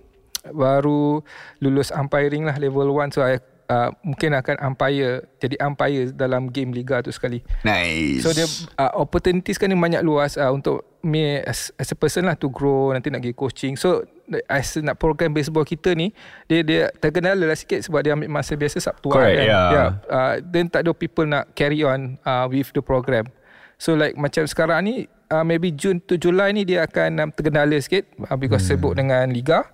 baru 0.54 1.20
lulus 1.60 1.92
umpiring 1.92 2.48
lah 2.48 2.56
level 2.56 2.88
1 2.96 3.12
so 3.12 3.20
I 3.20 3.36
uh, 3.70 3.94
mungkin 4.02 4.34
akan 4.34 4.56
umpire 4.66 5.30
jadi 5.38 5.54
umpire 5.62 6.10
dalam 6.10 6.50
game 6.50 6.74
liga 6.74 6.98
tu 7.00 7.14
sekali 7.14 7.40
nice 7.62 8.20
So 8.20 8.34
dia 8.34 8.44
uh, 8.76 8.92
opportunities 8.98 9.56
kan 9.56 9.70
ni 9.70 9.78
banyak 9.78 10.02
luas 10.02 10.34
uh, 10.34 10.50
untuk 10.50 10.90
me 11.00 11.40
as, 11.40 11.72
as 11.80 11.88
a 11.92 11.96
person 11.96 12.28
lah 12.28 12.36
to 12.36 12.52
grow 12.52 12.92
nanti 12.92 13.08
nak 13.08 13.24
pergi 13.24 13.36
coaching. 13.36 13.74
So 13.74 14.04
as 14.46 14.76
nak 14.78 15.00
program 15.00 15.32
baseball 15.32 15.64
kita 15.64 15.96
ni 15.96 16.12
dia 16.46 16.60
dia 16.62 16.92
terkenal 17.00 17.34
lah 17.40 17.56
sikit 17.56 17.82
sebab 17.82 18.00
dia 18.04 18.12
ambil 18.14 18.30
masa 18.30 18.54
biasa 18.54 18.78
Sabtu 18.78 19.10
Correct, 19.10 19.40
kan. 19.40 19.48
yeah. 19.48 19.68
yeah. 19.72 19.90
Uh, 20.06 20.34
then 20.44 20.68
tak 20.68 20.86
ada 20.86 20.92
people 20.92 21.26
nak 21.26 21.50
carry 21.56 21.82
on 21.82 22.20
uh, 22.22 22.46
with 22.46 22.70
the 22.76 22.84
program. 22.84 23.26
So 23.80 23.96
like 23.96 24.14
macam 24.20 24.44
sekarang 24.44 24.80
ni 24.84 24.94
uh, 25.32 25.42
maybe 25.42 25.72
June 25.72 26.04
to 26.04 26.20
July 26.20 26.52
ni 26.52 26.68
dia 26.68 26.84
akan 26.84 27.10
um, 27.26 27.30
tergendala 27.32 27.74
sikit 27.80 28.06
uh, 28.28 28.36
because 28.36 28.62
hmm. 28.68 28.76
sibuk 28.76 28.92
dengan 28.94 29.24
liga. 29.32 29.66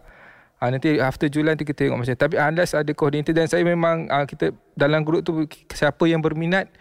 Uh, 0.56 0.72
nanti 0.72 0.96
after 0.96 1.28
July 1.28 1.52
nanti 1.52 1.68
kita 1.68 1.84
tengok 1.84 2.00
macam 2.00 2.16
tapi 2.16 2.40
unless 2.40 2.72
ada 2.72 2.88
coordinator 2.96 3.36
dan 3.36 3.44
saya 3.44 3.60
memang 3.60 4.08
uh, 4.08 4.24
kita 4.24 4.56
dalam 4.72 5.04
grup 5.04 5.20
tu 5.20 5.44
siapa 5.68 6.00
yang 6.08 6.24
berminat 6.24 6.72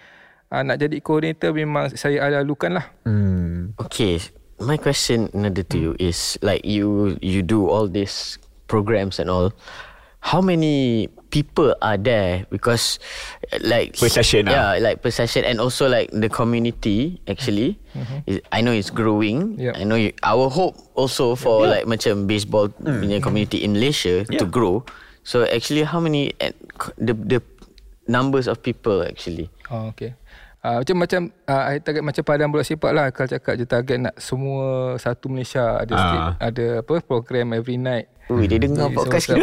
uh, 0.48 0.64
nak 0.64 0.80
jadi 0.80 0.96
coordinator 1.04 1.52
memang 1.52 1.92
saya 1.92 2.24
lalukan 2.40 2.80
lah. 2.80 2.86
hmm. 3.04 3.76
Okay, 3.76 4.24
my 4.64 4.80
question 4.80 5.28
another 5.36 5.68
to 5.68 5.76
you 5.76 5.92
is 6.00 6.40
like 6.40 6.64
you 6.64 7.20
you 7.20 7.44
do 7.44 7.68
all 7.68 7.92
this 7.92 8.40
programs 8.72 9.20
and 9.20 9.28
all, 9.28 9.52
how 10.24 10.40
many 10.40 11.08
people 11.36 11.76
are 11.84 12.00
there? 12.00 12.48
Because 12.48 12.96
uh, 13.52 13.60
like 13.60 14.00
Per 14.00 14.08
session, 14.08 14.48
ah. 14.48 14.52
yeah, 14.56 14.70
like 14.80 15.04
per 15.04 15.12
session, 15.12 15.44
and 15.44 15.60
also 15.60 15.92
like 15.92 16.08
the 16.16 16.32
community 16.32 17.20
actually, 17.28 17.76
is, 18.24 18.40
I 18.56 18.64
know 18.64 18.72
it's 18.72 18.88
growing. 18.88 19.60
Yep. 19.60 19.74
I 19.76 19.84
know 19.84 20.00
you, 20.00 20.16
our 20.24 20.48
hope 20.48 20.80
also 20.96 21.36
for 21.36 21.68
like 21.68 21.84
macam 21.84 22.24
baseball 22.24 22.72
punya 22.80 23.20
community 23.20 23.68
in 23.68 23.76
Malaysia 23.76 24.24
to 24.24 24.32
Yeah. 24.32 24.48
grow. 24.48 24.88
So 25.28 25.44
actually, 25.44 25.84
how 25.84 26.00
many 26.00 26.32
uh, 26.40 26.56
the 26.96 27.12
the 27.12 27.40
numbers 28.08 28.48
of 28.48 28.64
people 28.64 29.04
actually? 29.04 29.52
Oh, 29.68 29.92
okay. 29.92 30.16
Uh, 30.66 30.82
macam 30.82 30.96
macam 30.98 31.22
uh, 31.46 31.64
I 31.70 31.78
target 31.78 32.02
macam 32.02 32.24
padang 32.26 32.50
bola 32.50 32.66
sepak 32.66 32.90
lah 32.90 33.14
kalau 33.14 33.30
cakap 33.30 33.54
je 33.54 33.70
target 33.70 33.98
nak 34.02 34.16
semua 34.18 34.98
satu 34.98 35.30
Malaysia 35.30 35.78
ada 35.78 35.94
Ah. 35.94 36.02
sikit, 36.02 36.26
ada 36.42 36.66
apa 36.82 36.94
program 37.06 37.54
every 37.54 37.78
night. 37.78 38.10
Ui, 38.26 38.50
dia 38.50 38.58
dengar 38.58 38.90
So, 38.90 38.98
podcast 38.98 39.30
kita. 39.30 39.38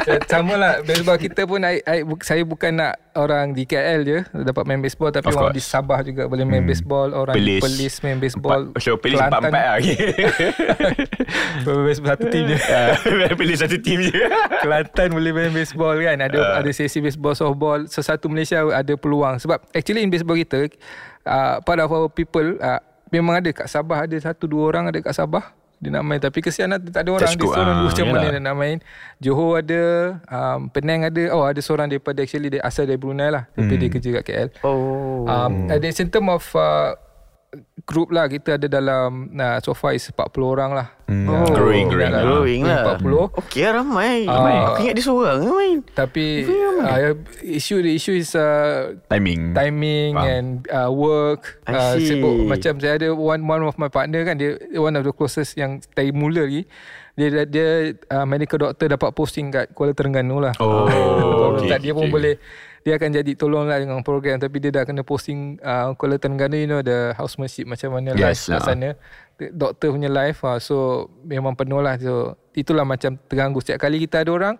so, 0.00 0.12
Sama 0.24 0.56
lah 0.56 0.80
Baseball 0.80 1.20
kita 1.20 1.44
pun 1.44 1.60
I, 1.60 1.84
I, 1.84 2.00
Saya 2.18 2.40
bukan 2.42 2.72
nak 2.72 2.96
Orang 3.12 3.52
di 3.52 3.68
KL 3.68 4.00
je 4.00 4.18
Dapat 4.32 4.64
main 4.64 4.80
baseball 4.80 5.12
Tapi 5.12 5.28
Of 5.28 5.36
orang 5.36 5.52
course. 5.52 5.56
di 5.56 5.62
Sabah 5.62 6.00
juga 6.00 6.24
Boleh 6.24 6.48
main 6.48 6.64
baseball 6.64 7.12
Orang 7.12 7.36
Pelis. 7.36 7.60
di 7.60 7.62
Perlis 7.62 7.94
main 8.00 8.16
baseball. 8.16 8.72
Empat, 8.72 8.80
so 8.80 8.96
Pelis 8.96 9.20
empat-empat 9.20 9.52
lah 9.52 9.74
okay. 9.76 9.96
Satu 12.02 12.24
team 12.28 12.44
je. 12.48 12.56
Ah, 12.64 12.96
Pelis 13.38 13.58
satu 13.60 13.76
team 13.78 13.98
je. 14.02 14.16
Kelantan 14.64 15.12
boleh 15.12 15.32
main 15.32 15.52
baseball 15.52 15.96
kan? 15.96 16.16
Ada 16.18 16.38
Ah. 16.40 16.52
ada 16.60 16.70
sesi 16.72 16.98
baseball 16.98 17.32
softball. 17.32 17.84
Sesatu 17.86 18.26
Malaysia 18.26 18.64
ada 18.66 18.96
peluang. 18.96 19.36
Sebab 19.36 19.60
actually 19.70 20.00
in 20.00 20.08
baseball 20.08 20.34
kita 20.34 20.68
uh, 21.24 21.60
Part 21.60 21.78
of 21.78 21.88
our 21.88 22.08
people 22.08 22.56
uh, 22.58 22.80
Memang 23.08 23.44
ada 23.44 23.52
kat 23.52 23.68
Sabah 23.68 24.08
Ada 24.08 24.32
satu 24.32 24.48
dua 24.48 24.72
orang 24.72 24.88
ada 24.88 24.98
kat 24.98 25.12
Sabah 25.12 25.52
Dia 25.82 25.90
nak 25.90 26.02
main 26.02 26.16
Tapi 26.16 26.38
kesian 26.38 26.70
lah 26.70 26.78
tak 26.78 27.02
ada 27.02 27.10
orang 27.10 27.26
That's 27.26 27.34
Dia 27.34 27.42
seorang 27.44 27.74
Ah, 27.74 27.84
macam 27.84 28.04
mana 28.06 28.16
yalah. 28.16 28.32
dia 28.32 28.40
nak 28.40 28.56
main 28.56 28.78
Johor 29.18 29.52
ada 29.58 29.82
um, 30.24 30.58
Penang 30.68 31.00
ada 31.02 31.22
Oh 31.28 31.42
ada 31.42 31.58
seorang 31.58 31.86
daripada 31.86 32.22
Actually 32.22 32.48
dia 32.48 32.62
asal 32.62 32.86
dari 32.86 32.96
Brunei 32.96 33.28
lah 33.28 33.50
Tapi 33.50 33.66
Hmm. 33.68 33.80
dia 33.82 33.88
kerja 33.90 34.08
kat 34.16 34.24
KL 34.24 34.48
Oh. 34.62 35.26
um, 35.26 35.66
And 35.66 35.82
in 35.82 36.08
term 36.08 36.30
of 36.30 36.46
uh, 36.54 36.94
Group 37.84 38.14
lah 38.14 38.30
Kita 38.30 38.56
ada 38.56 38.66
dalam 38.70 39.32
uh, 39.34 39.58
So 39.60 39.74
far 39.74 39.92
is 39.92 40.06
40 40.08 40.22
orang 40.42 40.70
lah 40.72 40.88
Hmm. 41.12 41.28
Oh, 41.28 41.44
Growing, 41.44 41.92
growing. 41.92 42.08
Dalam 42.08 42.24
Growing 42.24 42.62
lah. 42.64 42.96
40 42.96 43.36
Okey 43.44 43.60
lah 43.68 43.72
ramai. 43.84 44.24
Ah. 44.24 44.72
Aku 44.72 44.80
ingat 44.80 44.94
dia 44.96 45.04
seorang 45.04 45.44
main. 45.44 45.78
Tapi 45.92 46.24
uh, 46.48 47.12
issue 47.44 47.84
the 47.84 47.92
issue 47.92 48.16
is 48.16 48.32
uh, 48.32 48.96
Timing 49.12 49.52
timing 49.52 50.16
Faham. 50.16 50.32
and 50.32 50.48
uh, 50.72 50.88
work 50.88 51.60
uh, 51.68 52.00
sibuk 52.00 52.48
macam 52.48 52.80
saya 52.80 52.96
ada 52.96 53.08
one 53.12 53.44
one 53.44 53.60
of 53.60 53.76
my 53.76 53.92
partner 53.92 54.24
kan 54.24 54.40
dia 54.40 54.56
one 54.80 54.96
of 54.96 55.04
the 55.04 55.12
closest 55.12 55.60
yang 55.60 55.84
dari 55.92 56.14
mula 56.16 56.48
lagi 56.48 56.64
dia 57.12 57.44
dia 57.44 57.92
uh, 58.08 58.24
medical 58.24 58.56
doctor 58.56 58.88
dapat 58.88 59.12
posting 59.12 59.52
kat 59.52 59.68
Kuala 59.76 59.92
Terengganu 59.92 60.40
lah 60.40 60.56
Oh, 60.64 60.88
Kalau 60.88 61.60
okay, 61.60 61.68
tak 61.68 61.84
dia 61.84 61.92
pun 61.92 62.08
okay. 62.08 62.14
boleh 62.14 62.34
dia 62.82 62.98
akan 62.98 63.10
jadi 63.14 63.32
tolong 63.38 63.70
lah 63.70 63.78
dengan 63.78 64.02
program 64.02 64.42
tapi 64.42 64.58
dia 64.58 64.74
dah 64.74 64.82
kena 64.82 65.06
posting 65.06 65.58
uh, 65.62 65.94
Kuala 65.94 66.18
Terengganu 66.18 66.58
you 66.58 66.66
know 66.66 66.82
the 66.82 67.14
housemanship 67.14 67.66
macam 67.70 67.94
mana 67.94 68.14
Yes 68.18 68.50
live 68.50 68.58
kat 68.58 68.58
lah. 68.58 68.66
sana 68.66 68.88
doktor 69.54 69.94
punya 69.94 70.10
live 70.10 70.38
uh, 70.42 70.58
so 70.58 71.06
memang 71.22 71.54
penuh 71.54 71.78
lah 71.78 71.94
so 71.98 72.34
itulah 72.58 72.82
macam 72.82 73.14
terganggu 73.30 73.62
setiap 73.62 73.86
kali 73.86 74.02
kita 74.02 74.26
ada 74.26 74.30
orang 74.34 74.54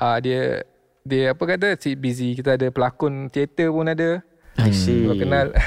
uh, 0.00 0.16
dia 0.24 0.64
dia 1.04 1.36
apa 1.36 1.44
kata 1.44 1.76
si 1.76 1.92
busy 1.92 2.32
kita 2.32 2.56
ada 2.56 2.72
pelakon 2.72 3.28
teater 3.28 3.68
pun 3.68 3.92
ada 3.92 4.24
I 4.56 4.72
see. 4.72 5.04
kalau 5.04 5.16
kenal 5.20 5.46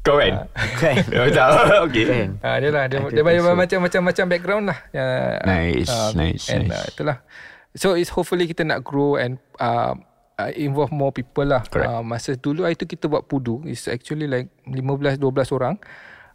Kau 0.00 0.16
kan 0.16 0.48
Kan. 0.80 0.96
Oh, 1.12 1.28
tak 1.28 1.48
Okay 1.92 2.04
Kan. 2.08 2.28
Ah 2.40 2.56
dia 2.56 2.72
lah 2.72 2.88
dia, 2.88 3.04
dia 3.04 3.20
banyak 3.20 3.44
so. 3.44 3.52
macam 3.52 3.78
macam 3.84 4.00
macam 4.08 4.24
background 4.32 4.64
lah. 4.72 4.78
Ya, 4.96 5.36
Nice, 5.44 5.92
ah, 5.92 6.10
nice, 6.16 6.48
and, 6.48 6.72
nice. 6.72 6.72
Uh, 6.72 6.84
itulah. 6.88 7.16
So 7.76 7.88
it's 7.94 8.08
hopefully 8.08 8.48
kita 8.48 8.64
nak 8.64 8.80
grow 8.80 9.20
and 9.20 9.36
uh, 9.60 9.92
uh, 10.40 10.48
involve 10.56 10.88
more 10.90 11.12
people 11.12 11.44
lah. 11.44 11.60
Correct. 11.68 11.90
Uh, 11.90 12.00
masa 12.00 12.32
dulu 12.34 12.64
itu 12.64 12.88
kita 12.88 13.04
buat 13.06 13.24
pudu 13.24 13.60
is 13.68 13.84
actually 13.86 14.24
like 14.24 14.48
15 14.64 15.20
12 15.20 15.56
orang. 15.56 15.76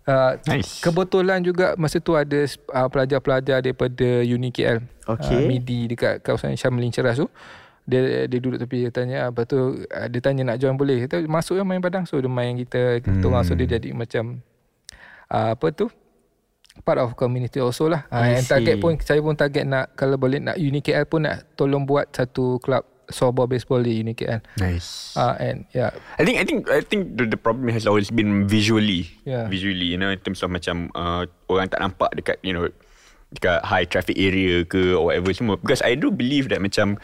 Uh, 0.05 0.37
Nice. 0.45 0.85
Kebetulan 0.85 1.41
juga 1.41 1.73
masa 1.81 1.97
tu 1.97 2.13
ada 2.13 2.45
uh, 2.45 2.87
pelajar-pelajar 2.93 3.65
daripada 3.65 4.21
Uni 4.21 4.53
KL. 4.53 4.85
Okay. 5.01 5.33
Uh, 5.33 5.49
MIDI 5.49 5.89
dekat 5.89 6.21
kawasan 6.21 6.53
Syamlin 6.53 6.93
Ceras 6.93 7.17
tu. 7.17 7.25
Dia 7.85 8.25
dia 8.25 8.37
duduk 8.41 8.57
tepi 8.57 8.85
dia 8.85 8.93
tanya 8.93 9.29
apa 9.29 9.45
tu 9.45 9.85
uh, 9.85 10.07
dia 10.09 10.21
tanya 10.21 10.53
nak 10.53 10.57
join 10.61 10.77
boleh. 10.77 11.05
Kita 11.05 11.25
masuk 11.25 11.57
lah 11.57 11.65
main 11.65 11.81
padang 11.81 12.05
so 12.05 12.17
dia 12.17 12.29
main 12.29 12.53
kita 12.53 13.01
kita 13.01 13.17
Hmm. 13.25 13.33
orang 13.33 13.45
so 13.45 13.53
dia 13.57 13.65
jadi 13.65 13.93
macam 13.93 14.41
uh, 15.29 15.53
apa 15.57 15.67
tu 15.73 15.89
part 16.81 16.97
of 17.01 17.13
community 17.13 17.61
also 17.61 17.89
lah. 17.89 18.05
Uh, 18.09 18.37
and 18.37 18.45
target 18.45 18.77
pun 18.77 18.97
saya 19.01 19.21
pun 19.21 19.33
target 19.33 19.65
nak 19.65 19.93
kalau 19.93 20.17
boleh 20.17 20.37
nak 20.37 20.57
Uni 20.57 20.81
KL 20.81 21.05
pun 21.05 21.25
nak 21.25 21.45
tolong 21.57 21.85
buat 21.85 22.09
satu 22.09 22.57
club 22.61 22.85
softball 23.09 23.45
baseball 23.45 23.81
di 23.81 24.01
Uni 24.01 24.13
KL. 24.13 24.41
Nice 24.57 25.13
Uh, 25.15 25.35
and 25.39 25.63
yeah. 25.71 25.95
I 26.19 26.25
think 26.27 26.37
I 26.37 26.43
think 26.43 26.59
I 26.67 26.81
think 26.83 27.15
the, 27.15 27.25
the 27.25 27.39
problem 27.39 27.71
has 27.71 27.87
always 27.87 28.11
been 28.11 28.45
visually, 28.45 29.09
Yeah. 29.23 29.47
visually, 29.47 29.87
you 29.87 29.99
know, 29.99 30.11
in 30.11 30.19
terms 30.19 30.43
of 30.43 30.51
macam 30.51 30.91
uh, 30.91 31.23
orang 31.47 31.71
tak 31.71 31.79
nampak 31.79 32.11
dekat, 32.17 32.37
you 32.43 32.51
know, 32.51 32.67
dekat 33.31 33.63
high 33.63 33.87
traffic 33.87 34.15
area 34.19 34.67
ke 34.67 34.91
or 34.91 35.09
whatever 35.11 35.31
semua. 35.31 35.55
Because 35.55 35.79
I 35.83 35.95
do 35.95 36.11
believe 36.11 36.51
that 36.51 36.59
macam 36.59 36.99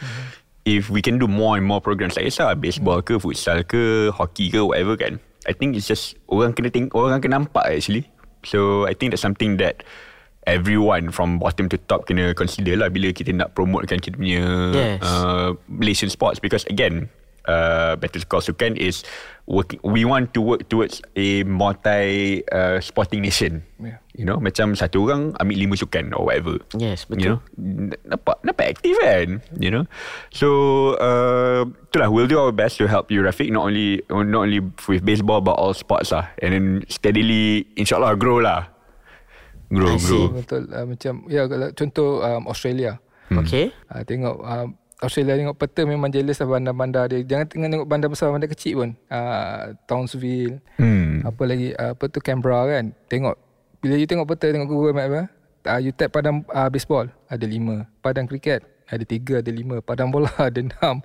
if 0.68 0.90
we 0.90 1.02
can 1.02 1.18
do 1.18 1.26
more 1.26 1.58
and 1.58 1.66
more 1.66 1.80
programs 1.80 2.14
like 2.14 2.30
lah, 2.38 2.54
baseball 2.54 3.02
ke, 3.02 3.18
futsal 3.18 3.66
ke, 3.66 4.12
hockey 4.14 4.52
ke, 4.52 4.62
whatever 4.62 4.94
kan. 4.94 5.18
I 5.42 5.52
think 5.56 5.74
it's 5.74 5.90
just 5.90 6.14
orang 6.30 6.54
kena 6.54 6.70
tengok, 6.70 6.94
orang 6.94 7.18
kena 7.18 7.42
nampak 7.42 7.66
actually. 7.66 8.06
So 8.46 8.86
I 8.86 8.94
think 8.94 9.10
that's 9.10 9.22
something 9.22 9.58
that 9.58 9.82
everyone 10.46 11.10
from 11.10 11.38
bottom 11.38 11.70
to 11.70 11.78
top 11.86 12.04
kena 12.04 12.34
consider 12.34 12.74
lah 12.74 12.90
bila 12.90 13.10
kita 13.10 13.30
nak 13.30 13.54
promotekan 13.54 14.02
kita 14.02 14.18
punya 14.18 14.42
Yes. 14.74 14.98
uh, 15.02 15.54
Malaysian 15.68 16.10
sports. 16.10 16.42
Because 16.42 16.66
again 16.66 17.06
uh, 17.46 17.94
Better 17.96 18.22
Call 18.26 18.42
Sukan 18.42 18.74
is 18.74 19.02
working 19.46 19.78
we 19.82 20.06
want 20.06 20.30
to 20.34 20.40
work 20.42 20.66
towards 20.70 21.02
a 21.14 21.42
multi 21.46 22.42
uh, 22.50 22.78
sporting 22.78 23.22
nation. 23.22 23.62
Yeah. 23.82 23.98
you 24.14 24.22
know 24.22 24.38
macam 24.38 24.76
satu 24.78 25.08
orang 25.08 25.34
ambil 25.42 25.56
lima 25.58 25.74
sukan 25.74 26.14
or 26.14 26.30
whatever. 26.30 26.58
Yes, 26.78 27.06
you 27.10 27.16
betul. 27.18 27.26
know 27.26 27.38
n- 27.58 27.96
nampak 28.06 28.36
nampak 28.46 28.66
aktif 28.78 28.94
kan? 29.02 29.42
You 29.58 29.70
know? 29.74 29.84
So 30.30 30.48
uh, 31.02 31.66
itulah 31.90 32.10
we'll 32.10 32.30
do 32.30 32.38
our 32.38 32.54
best 32.54 32.78
to 32.78 32.86
help 32.86 33.10
you 33.10 33.22
Rafiq 33.22 33.50
not 33.50 33.66
only 33.66 34.02
not 34.10 34.46
only 34.46 34.62
with 34.86 35.02
baseball 35.02 35.42
but 35.42 35.58
all 35.58 35.74
sports 35.74 36.10
lah. 36.14 36.30
And 36.38 36.50
then 36.54 36.66
steadily 36.86 37.66
insyaallah 37.74 38.14
grow 38.18 38.38
lah 38.38 38.70
grow 39.72 39.96
I 39.96 39.98
see. 39.98 40.12
grow 40.12 40.36
Betul 40.36 40.62
uh, 40.68 40.86
macam 40.86 41.14
ya 41.32 41.42
kalau 41.48 41.68
contoh 41.72 42.10
um, 42.20 42.42
Australia. 42.46 43.00
Okay. 43.32 43.72
Uh, 43.88 44.04
tengok 44.04 44.36
uh, 44.44 44.68
Australia 45.02 45.34
tengok 45.34 45.56
peta 45.58 45.82
memang 45.88 46.12
jealous 46.12 46.38
lah 46.38 46.48
bandar-bandar 46.52 47.08
dia. 47.08 47.24
Jangan 47.24 47.48
tengok 47.48 47.68
tengok 47.72 47.88
bandar 47.88 48.08
besar, 48.12 48.28
bandar 48.30 48.52
kecil 48.52 48.84
pun. 48.84 48.90
Uh, 49.08 49.74
Townsville, 49.88 50.60
hmm. 50.76 51.26
apa 51.26 51.42
lagi 51.48 51.72
uh, 51.74 51.96
apa 51.96 52.04
tu 52.12 52.20
Canberra 52.20 52.68
kan. 52.68 52.92
Tengok 53.08 53.34
bila 53.82 53.98
you 53.98 54.06
tengok 54.06 54.28
peta 54.30 54.52
tengok 54.52 54.68
Google 54.68 54.94
Map 54.94 55.08
apa. 55.08 55.22
Uh, 55.62 55.80
you 55.80 55.94
tap 55.94 56.10
padang 56.10 56.42
uh, 56.50 56.68
baseball 56.68 57.06
ada 57.30 57.46
lima, 57.46 57.86
padang 58.02 58.26
kriket 58.26 58.66
ada 58.92 59.04
tiga, 59.08 59.40
ada 59.40 59.48
lima, 59.48 59.80
padang 59.80 60.12
bola 60.12 60.28
ada 60.52 60.60
enam. 60.60 61.00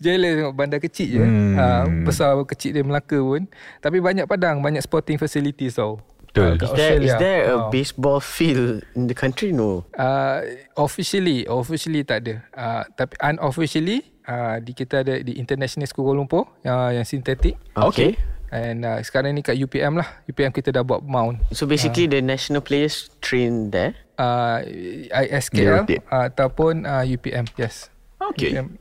Jealous 0.00 0.32
tengok 0.40 0.54
bandar 0.56 0.80
kecil 0.80 1.08
je. 1.10 1.20
Hmm. 1.20 1.54
Uh, 1.58 1.84
besar 2.08 2.32
kecil 2.48 2.72
dia 2.72 2.86
Melaka 2.86 3.20
pun. 3.20 3.44
Tapi 3.84 3.98
banyak 4.00 4.24
padang, 4.24 4.64
banyak 4.64 4.80
sporting 4.80 5.20
facilities 5.20 5.76
tau. 5.76 6.00
Betul. 6.28 6.54
kat 6.54 6.62
Is 6.62 6.72
there, 6.72 6.94
is 6.94 7.08
Australia. 7.08 7.16
there 7.18 7.40
a 7.42 7.56
Ah. 7.56 7.68
baseball 7.68 8.20
field 8.20 8.84
in 8.92 9.08
the 9.08 9.16
country? 9.16 9.50
No. 9.50 9.88
Uh, 9.90 10.44
officially, 10.76 11.42
officially 11.44 12.02
tak 12.02 12.22
ada. 12.22 12.34
Uh, 12.52 12.82
tapi 12.94 13.16
unofficially, 13.18 13.98
uh, 14.24 14.60
di 14.60 14.72
kita 14.72 15.00
ada 15.00 15.18
di 15.18 15.34
International 15.34 15.84
School 15.84 16.04
Kuala 16.06 16.20
Lumpur 16.20 16.44
uh, 16.62 16.90
yang 16.90 17.02
sintetik. 17.02 17.56
Okay. 17.72 18.14
And 18.48 18.80
uh, 18.80 19.00
sekarang 19.02 19.34
ni 19.34 19.42
kat 19.42 19.56
UPM 19.56 19.96
lah. 19.96 20.08
UPM 20.24 20.48
kita 20.50 20.68
dah 20.70 20.80
buat 20.80 21.00
mount. 21.02 21.36
So 21.50 21.64
basically 21.64 22.06
the 22.06 22.20
national 22.20 22.60
players 22.60 23.12
train 23.18 23.68
there. 23.68 23.92
Uh, 24.14 24.64
ISKL 25.12 25.84
uh, 26.08 26.26
ataupun 26.26 26.82
uh, 26.82 27.04
UPM. 27.04 27.44
Yes. 27.54 27.92
Okay. 28.18 28.56
UPM. 28.56 28.80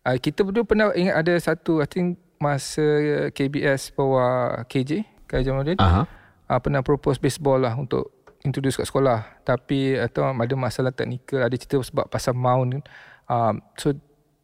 Uh, 0.00 0.16
kita 0.16 0.40
berdua 0.42 0.64
pernah 0.64 0.92
ingat 0.92 1.16
ada 1.18 1.34
satu, 1.36 1.80
I 1.80 1.88
think 1.88 2.06
masa 2.36 2.80
KBS 3.30 3.92
bawa 3.92 4.24
KJ, 4.64 5.04
Kai 5.24 5.44
Jamaluddin. 5.44 5.76
Aha. 5.76 6.04
Uh, 6.50 6.58
pernah 6.58 6.82
propose 6.82 7.22
baseball 7.22 7.62
lah 7.62 7.78
untuk 7.78 8.10
introduce 8.42 8.74
kat 8.74 8.88
sekolah 8.88 9.38
tapi 9.46 9.94
atau 9.94 10.26
ada 10.26 10.54
masalah 10.58 10.90
teknikal 10.90 11.44
ada 11.44 11.54
cerita 11.54 11.78
sebab 11.78 12.10
pasal 12.10 12.34
mount 12.34 12.82
um, 13.30 13.54
so 13.78 13.94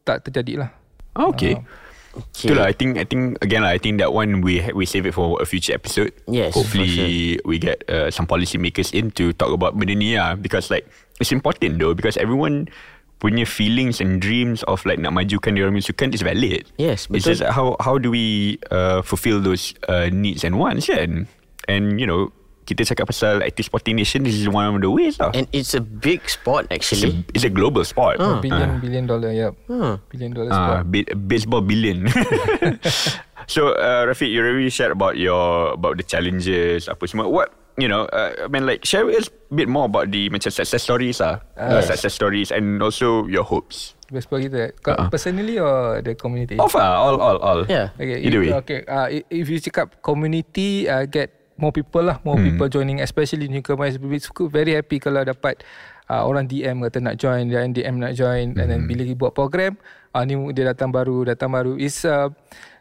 tak 0.06 0.22
terjadilah 0.22 0.70
Okay. 1.16 1.56
Okay. 1.56 2.48
Itulah 2.48 2.68
I 2.68 2.72
think 2.72 2.96
I 2.96 3.04
think 3.04 3.36
again 3.44 3.60
lah 3.60 3.72
I 3.72 3.80
think 3.80 4.00
that 4.00 4.08
one 4.08 4.40
we 4.40 4.60
ha- 4.60 4.72
we 4.72 4.88
save 4.88 5.04
it 5.04 5.12
for 5.12 5.36
a 5.36 5.44
future 5.44 5.76
episode. 5.76 6.16
Yes, 6.24 6.56
Hopefully 6.56 7.36
we 7.44 7.60
get 7.60 7.84
uh, 7.92 8.08
some 8.08 8.24
policy 8.24 8.56
makers 8.56 8.88
in 8.92 9.12
to 9.20 9.36
talk 9.36 9.52
about 9.52 9.76
benda 9.76 9.92
ni 9.92 10.16
lah 10.16 10.32
because 10.32 10.72
like 10.72 10.88
it's 11.20 11.28
important 11.28 11.76
though 11.76 11.92
because 11.92 12.16
everyone 12.16 12.72
punya 13.20 13.44
feelings 13.48 14.00
and 14.00 14.20
dreams 14.20 14.64
of 14.64 14.80
like 14.88 14.96
nak 15.00 15.12
majukan 15.12 15.56
dia 15.56 15.68
orang 15.68 15.76
punya 15.76 15.88
sukan 15.92 16.08
is 16.12 16.24
valid. 16.24 16.64
Yes, 16.80 17.04
It's 17.12 17.24
betul. 17.24 17.28
just 17.36 17.42
how 17.52 17.76
how 17.84 18.00
do 18.00 18.08
we 18.08 18.56
uh, 18.72 19.04
fulfill 19.04 19.40
those 19.40 19.76
uh, 19.88 20.08
needs 20.08 20.40
and 20.40 20.56
wants 20.56 20.88
kan? 20.88 21.28
And 21.66 21.98
you 21.98 22.06
know 22.06 22.30
kita 22.66 22.82
cakap 22.82 23.06
pasal 23.06 23.46
active 23.46 23.62
sporting 23.70 23.94
nation, 23.94 24.26
this 24.26 24.34
is 24.34 24.50
one 24.50 24.66
of 24.66 24.74
the 24.82 24.90
ways 24.90 25.22
lah. 25.22 25.30
And 25.30 25.46
it's 25.54 25.70
a 25.70 25.82
big 25.82 26.26
sport 26.26 26.66
It's 26.66 26.90
a, 26.90 26.98
actually. 26.98 27.12
it's 27.30 27.46
a 27.46 27.50
global 27.50 27.86
sport. 27.86 28.18
Oh, 28.18 28.42
billion 28.42 28.82
billion 28.82 29.06
dollar, 29.06 29.30
yep. 29.30 29.54
Huh. 29.70 30.02
Billion 30.10 30.34
dollar 30.34 30.50
Ah, 30.50 30.82
sport. 30.82 30.90
bi- 30.90 31.06
baseball 31.14 31.62
billion. 31.62 32.10
so, 33.46 33.70
uh, 33.78 34.02
Rafiq, 34.10 34.30
you 34.30 34.42
already 34.42 34.70
shared 34.70 34.90
about 34.90 35.14
your 35.14 35.78
about 35.78 35.96
the 35.96 36.02
challenges, 36.02 36.90
apa 36.90 37.06
semua. 37.06 37.30
What 37.30 37.54
you 37.78 37.86
know? 37.86 38.10
Uh, 38.10 38.34
I 38.34 38.48
mean, 38.50 38.66
like 38.66 38.82
share 38.82 39.06
with 39.06 39.14
us 39.14 39.28
a 39.30 39.54
bit 39.54 39.70
more 39.70 39.86
about 39.86 40.10
the 40.10 40.26
macam 40.30 40.50
success 40.50 40.82
stories 40.82 41.22
ah, 41.22 41.38
uh, 41.54 41.78
success 41.82 42.18
stories, 42.18 42.50
and 42.50 42.82
also 42.82 43.30
your 43.30 43.46
hopes. 43.46 43.94
Baseball 44.10 44.42
kita. 44.42 44.74
Kau 44.82 44.94
Ah. 44.94 45.06
personally 45.06 45.58
or 45.58 46.02
the 46.02 46.18
community? 46.18 46.58
Of 46.58 46.74
ah, 46.74 46.98
all, 46.98 47.18
all, 47.18 47.38
all. 47.38 47.60
Yeah. 47.70 47.94
Okay, 47.94 48.26
Either 48.26 48.42
if, 48.42 48.46
way. 48.46 48.52
Okay, 48.62 48.80
uh, 48.86 49.06
if 49.30 49.46
you 49.46 49.58
cakap 49.62 50.02
community, 50.02 50.90
uh, 50.90 51.06
get 51.06 51.45
more 51.56 51.72
people 51.72 52.04
lah, 52.04 52.20
more 52.22 52.36
Hmm. 52.36 52.52
people 52.52 52.68
joining, 52.68 53.00
especially 53.00 53.48
newcomers. 53.48 53.96
We 53.96 54.20
suka- 54.20 54.48
very 54.48 54.76
happy 54.76 55.00
kalau 55.00 55.24
dapat 55.24 55.64
uh, 56.06 56.22
orang 56.22 56.46
DM 56.46 56.84
kata 56.84 57.02
nak 57.02 57.16
join, 57.16 57.48
dan 57.48 57.72
DM 57.72 57.98
nak 57.98 58.14
join, 58.14 58.54
and 58.54 58.60
Hmm. 58.60 58.68
then 58.68 58.80
bila 58.86 59.02
dia 59.02 59.16
buat 59.16 59.32
program, 59.32 59.74
uh, 60.12 60.22
ni 60.22 60.36
dia 60.52 60.70
datang 60.70 60.92
baru, 60.92 61.26
datang 61.26 61.50
baru. 61.50 61.74
It's 61.74 62.04
uh, 62.04 62.30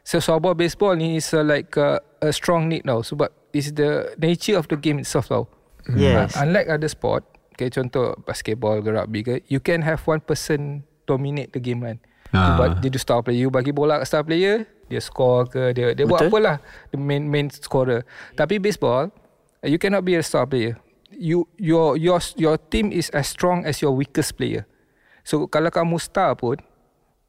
so 0.02 0.20
softball 0.20 0.54
baseball 0.54 0.94
ni 0.94 1.18
is 1.18 1.32
uh, 1.32 1.42
like 1.42 1.74
uh, 1.74 1.98
a 2.20 2.30
strong 2.30 2.70
need 2.70 2.84
tau, 2.84 3.02
sebab 3.02 3.34
it's 3.50 3.74
the 3.74 4.14
nature 4.16 4.56
of 4.56 4.68
the 4.68 4.78
game 4.78 5.00
itself 5.00 5.28
tau. 5.28 5.50
Yes. 5.90 6.34
Uh, 6.36 6.44
unlike 6.44 6.68
other 6.68 6.90
sport, 6.90 7.26
okay, 7.54 7.70
contoh 7.70 8.14
basketball 8.26 8.82
ke 8.82 8.90
rugby 8.90 9.22
ke, 9.22 9.34
you 9.48 9.58
can 9.58 9.82
have 9.82 10.02
one 10.04 10.20
person 10.20 10.82
dominate 11.06 11.54
the 11.54 11.62
game 11.62 11.82
kan. 11.82 11.98
Ah. 12.34 12.58
Ah. 12.58 12.78
Dia, 12.78 12.90
dia 12.90 13.00
star 13.00 13.22
player, 13.22 13.38
you 13.38 13.50
bagi 13.50 13.70
bola 13.70 14.02
ke 14.02 14.06
star 14.06 14.26
player, 14.26 14.66
dia 14.86 15.02
score 15.02 15.50
ke, 15.50 15.74
dia 15.74 15.94
dia 15.94 16.06
buat 16.06 16.26
Betul. 16.26 16.32
apalah, 16.32 16.58
the 16.94 17.00
main 17.00 17.26
main 17.26 17.50
scorer. 17.50 18.06
Tapi 18.34 18.62
baseball, 18.62 19.10
you 19.66 19.82
cannot 19.82 20.06
be 20.06 20.14
a 20.18 20.24
star 20.24 20.46
player. 20.46 20.78
You 21.10 21.48
your 21.56 21.96
your 21.96 22.20
your 22.36 22.56
team 22.60 22.92
is 22.92 23.10
as 23.16 23.26
strong 23.32 23.64
as 23.66 23.80
your 23.82 23.96
weakest 23.96 24.36
player. 24.36 24.68
So 25.26 25.50
kalau 25.50 25.74
kamu 25.74 25.98
star 25.98 26.38
pun, 26.38 26.62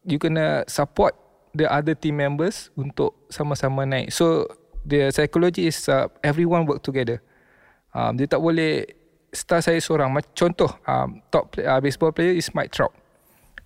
you 0.04 0.20
kena 0.20 0.68
support 0.68 1.16
the 1.56 1.64
other 1.64 1.96
team 1.96 2.20
members 2.20 2.68
untuk 2.76 3.16
sama-sama 3.32 3.88
naik. 3.88 4.12
So 4.12 4.44
the 4.84 5.08
psychology 5.14 5.70
is 5.70 5.88
uh, 5.88 6.12
everyone 6.20 6.68
work 6.68 6.84
together. 6.84 7.24
Um, 7.96 8.20
dia 8.20 8.28
tak 8.28 8.44
boleh 8.44 8.84
star 9.32 9.64
saya 9.64 9.80
seorang. 9.80 10.12
Mac- 10.12 10.36
Contoh 10.36 10.68
um, 10.84 11.24
top 11.32 11.56
play, 11.56 11.64
uh, 11.64 11.80
baseball 11.80 12.12
player 12.12 12.36
is 12.36 12.52
Mike 12.52 12.74
Trout. 12.74 12.92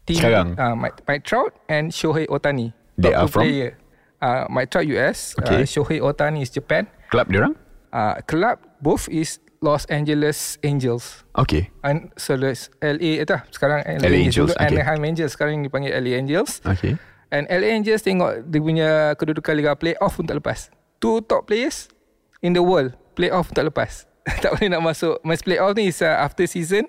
Team, 0.07 0.23
Sekarang? 0.23 0.55
uh, 0.55 0.75
Mike, 0.79 1.03
Mike 1.05 1.25
Trout 1.27 1.51
and 1.67 1.91
Shohei 1.91 2.25
Otani. 2.31 2.71
They 3.01 3.15
are 3.17 3.29
from? 3.29 3.49
player. 3.49 3.77
Uh, 4.21 4.45
Mike 4.53 4.69
Trout 4.69 4.85
US, 5.01 5.33
Okay. 5.41 5.65
uh, 5.65 5.65
Shohei 5.65 5.99
Otani 6.05 6.45
is 6.45 6.53
Japan. 6.53 6.85
Club 7.09 7.33
dia 7.33 7.41
orang? 7.41 7.55
Uh, 7.89 8.21
club 8.29 8.61
both 8.85 9.09
is 9.09 9.41
Los 9.61 9.85
Angeles 9.93 10.57
Angels. 10.65 11.25
Okay. 11.37 11.69
And 11.85 12.13
so 12.17 12.37
there's 12.37 12.73
LA 12.81 13.21
itu 13.21 13.37
sekarang 13.53 13.85
LA, 13.85 14.09
LA 14.09 14.19
Angels, 14.29 14.53
dulu 14.53 14.53
okay. 14.57 14.73
Anaheim 14.73 15.03
Angels 15.05 15.33
sekarang 15.37 15.61
dipanggil 15.61 15.93
LA 15.97 16.17
Angels. 16.17 16.65
Okay. 16.65 16.97
And 17.29 17.45
LA 17.49 17.77
Angels 17.77 18.01
tengok 18.01 18.49
dia 18.49 18.61
punya 18.61 18.91
kedudukan 19.21 19.53
Liga 19.57 19.73
Playoff 19.77 20.17
pun 20.17 20.25
tak 20.25 20.41
lepas. 20.41 20.73
Two 21.01 21.21
top 21.25 21.49
players 21.49 21.89
in 22.41 22.57
the 22.57 22.65
world 22.65 22.97
playoff 23.13 23.53
pun 23.53 23.55
tak 23.61 23.69
lepas. 23.69 24.09
tak 24.45 24.57
boleh 24.57 24.69
nak 24.73 24.85
masuk. 24.85 25.21
Mas 25.21 25.45
playoff 25.45 25.77
ni 25.77 25.93
is 25.93 26.01
uh, 26.01 26.25
after 26.25 26.45
season 26.49 26.89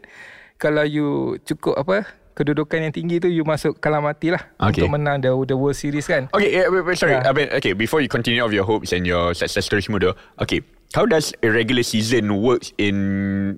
kalau 0.55 0.87
you 0.87 1.35
cukup 1.43 1.75
apa 1.75 2.07
kedudukan 2.41 2.81
yang 2.81 2.93
tinggi 2.93 3.21
tu 3.21 3.29
you 3.29 3.45
masuk 3.45 3.77
kalah 3.77 4.01
mati 4.01 4.33
lah 4.33 4.41
Okay. 4.57 4.81
untuk 4.81 4.97
menang 4.97 5.21
the, 5.21 5.29
the 5.45 5.53
World 5.53 5.77
Series 5.77 6.09
kan. 6.09 6.25
Okay, 6.33 6.49
yeah, 6.49 6.65
wait, 6.65 6.97
sorry. 6.97 7.13
Yeah. 7.21 7.29
I 7.29 7.31
mean, 7.31 7.53
okay, 7.53 7.77
before 7.77 8.01
you 8.01 8.09
continue 8.09 8.41
of 8.41 8.49
your 8.49 8.65
hopes 8.65 8.89
and 8.89 9.05
your 9.05 9.37
success 9.37 9.69
stories 9.69 9.85
tu, 9.85 10.11
okay, 10.41 10.65
how 10.97 11.05
does 11.05 11.29
a 11.45 11.47
regular 11.53 11.85
season 11.85 12.41
works 12.41 12.73
in 12.81 12.95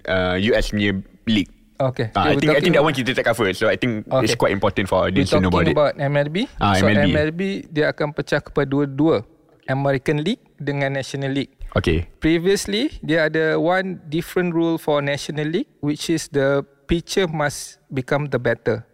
uh, 0.05 0.35
US 0.51 0.75
punya 0.75 0.99
league? 1.23 1.47
Okay. 1.79 2.11
Uh, 2.13 2.19
I 2.19 2.35
We're 2.35 2.39
think 2.39 2.51
I 2.51 2.61
think 2.61 2.75
that 2.75 2.83
talking- 2.83 2.85
one 2.85 2.95
kita 2.95 3.11
tak 3.17 3.25
cover, 3.25 3.49
so 3.55 3.65
I 3.67 3.75
think 3.79 4.05
it's 4.21 4.35
Okay. 4.35 4.39
quite 4.39 4.53
important 4.53 4.85
for 4.87 5.07
audience 5.07 5.31
to 5.31 5.41
know 5.41 5.49
about 5.49 5.65
talking 5.65 5.73
it. 5.73 5.79
about 5.79 5.93
MLB. 5.97 6.37
Ah, 6.61 6.77
so 6.77 6.85
MLB. 6.85 7.11
MLB 7.11 7.41
dia 7.71 7.89
akan 7.89 8.13
pecah 8.13 8.43
kepada 8.43 8.67
dua-dua. 8.67 9.23
American 9.71 10.19
League 10.19 10.43
dengan 10.59 10.91
National 10.91 11.31
League. 11.31 11.55
Okay. 11.71 12.11
Previously, 12.19 12.99
dia 12.99 13.31
ada 13.31 13.55
one 13.55 13.95
different 14.11 14.51
rule 14.51 14.75
for 14.75 14.99
National 14.99 15.47
League 15.47 15.71
which 15.79 16.11
is 16.11 16.27
the 16.35 16.67
pitcher 16.93 17.25
must 17.25 17.81
become 17.89 18.29
the 18.29 18.37
batter. 18.37 18.85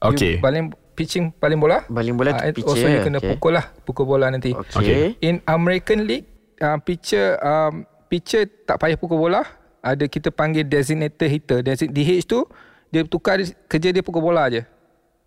Okay. 0.00 0.40
You 0.40 0.40
paling 0.40 0.72
pitching 0.96 1.28
paling 1.36 1.60
bola. 1.60 1.84
Baling 1.92 2.16
bola 2.16 2.32
Ah, 2.32 2.48
and 2.48 2.56
pitcher, 2.56 2.72
Also 2.72 2.88
you 2.88 3.04
kena 3.04 3.20
okay. 3.20 3.36
pukul 3.36 3.52
lah, 3.52 3.68
pukul 3.84 4.08
bola 4.08 4.32
nanti. 4.32 4.56
Okay. 4.56 4.72
Okay. 4.80 5.00
In 5.20 5.44
American 5.44 6.08
League, 6.08 6.24
uh, 6.64 6.80
pitcher 6.80 7.36
um, 7.44 7.84
pitcher 8.08 8.48
tak 8.64 8.80
payah 8.80 8.96
pukul 8.96 9.20
bola. 9.20 9.44
Ada 9.84 10.08
kita 10.08 10.32
panggil 10.32 10.64
designated 10.64 11.28
hitter. 11.28 11.58
Design, 11.60 11.92
DH 11.92 12.24
tu 12.24 12.48
dia 12.88 13.04
tukar 13.04 13.36
kerja 13.68 13.88
dia 13.92 14.00
pukul 14.00 14.24
bola 14.24 14.48
je. 14.48 14.64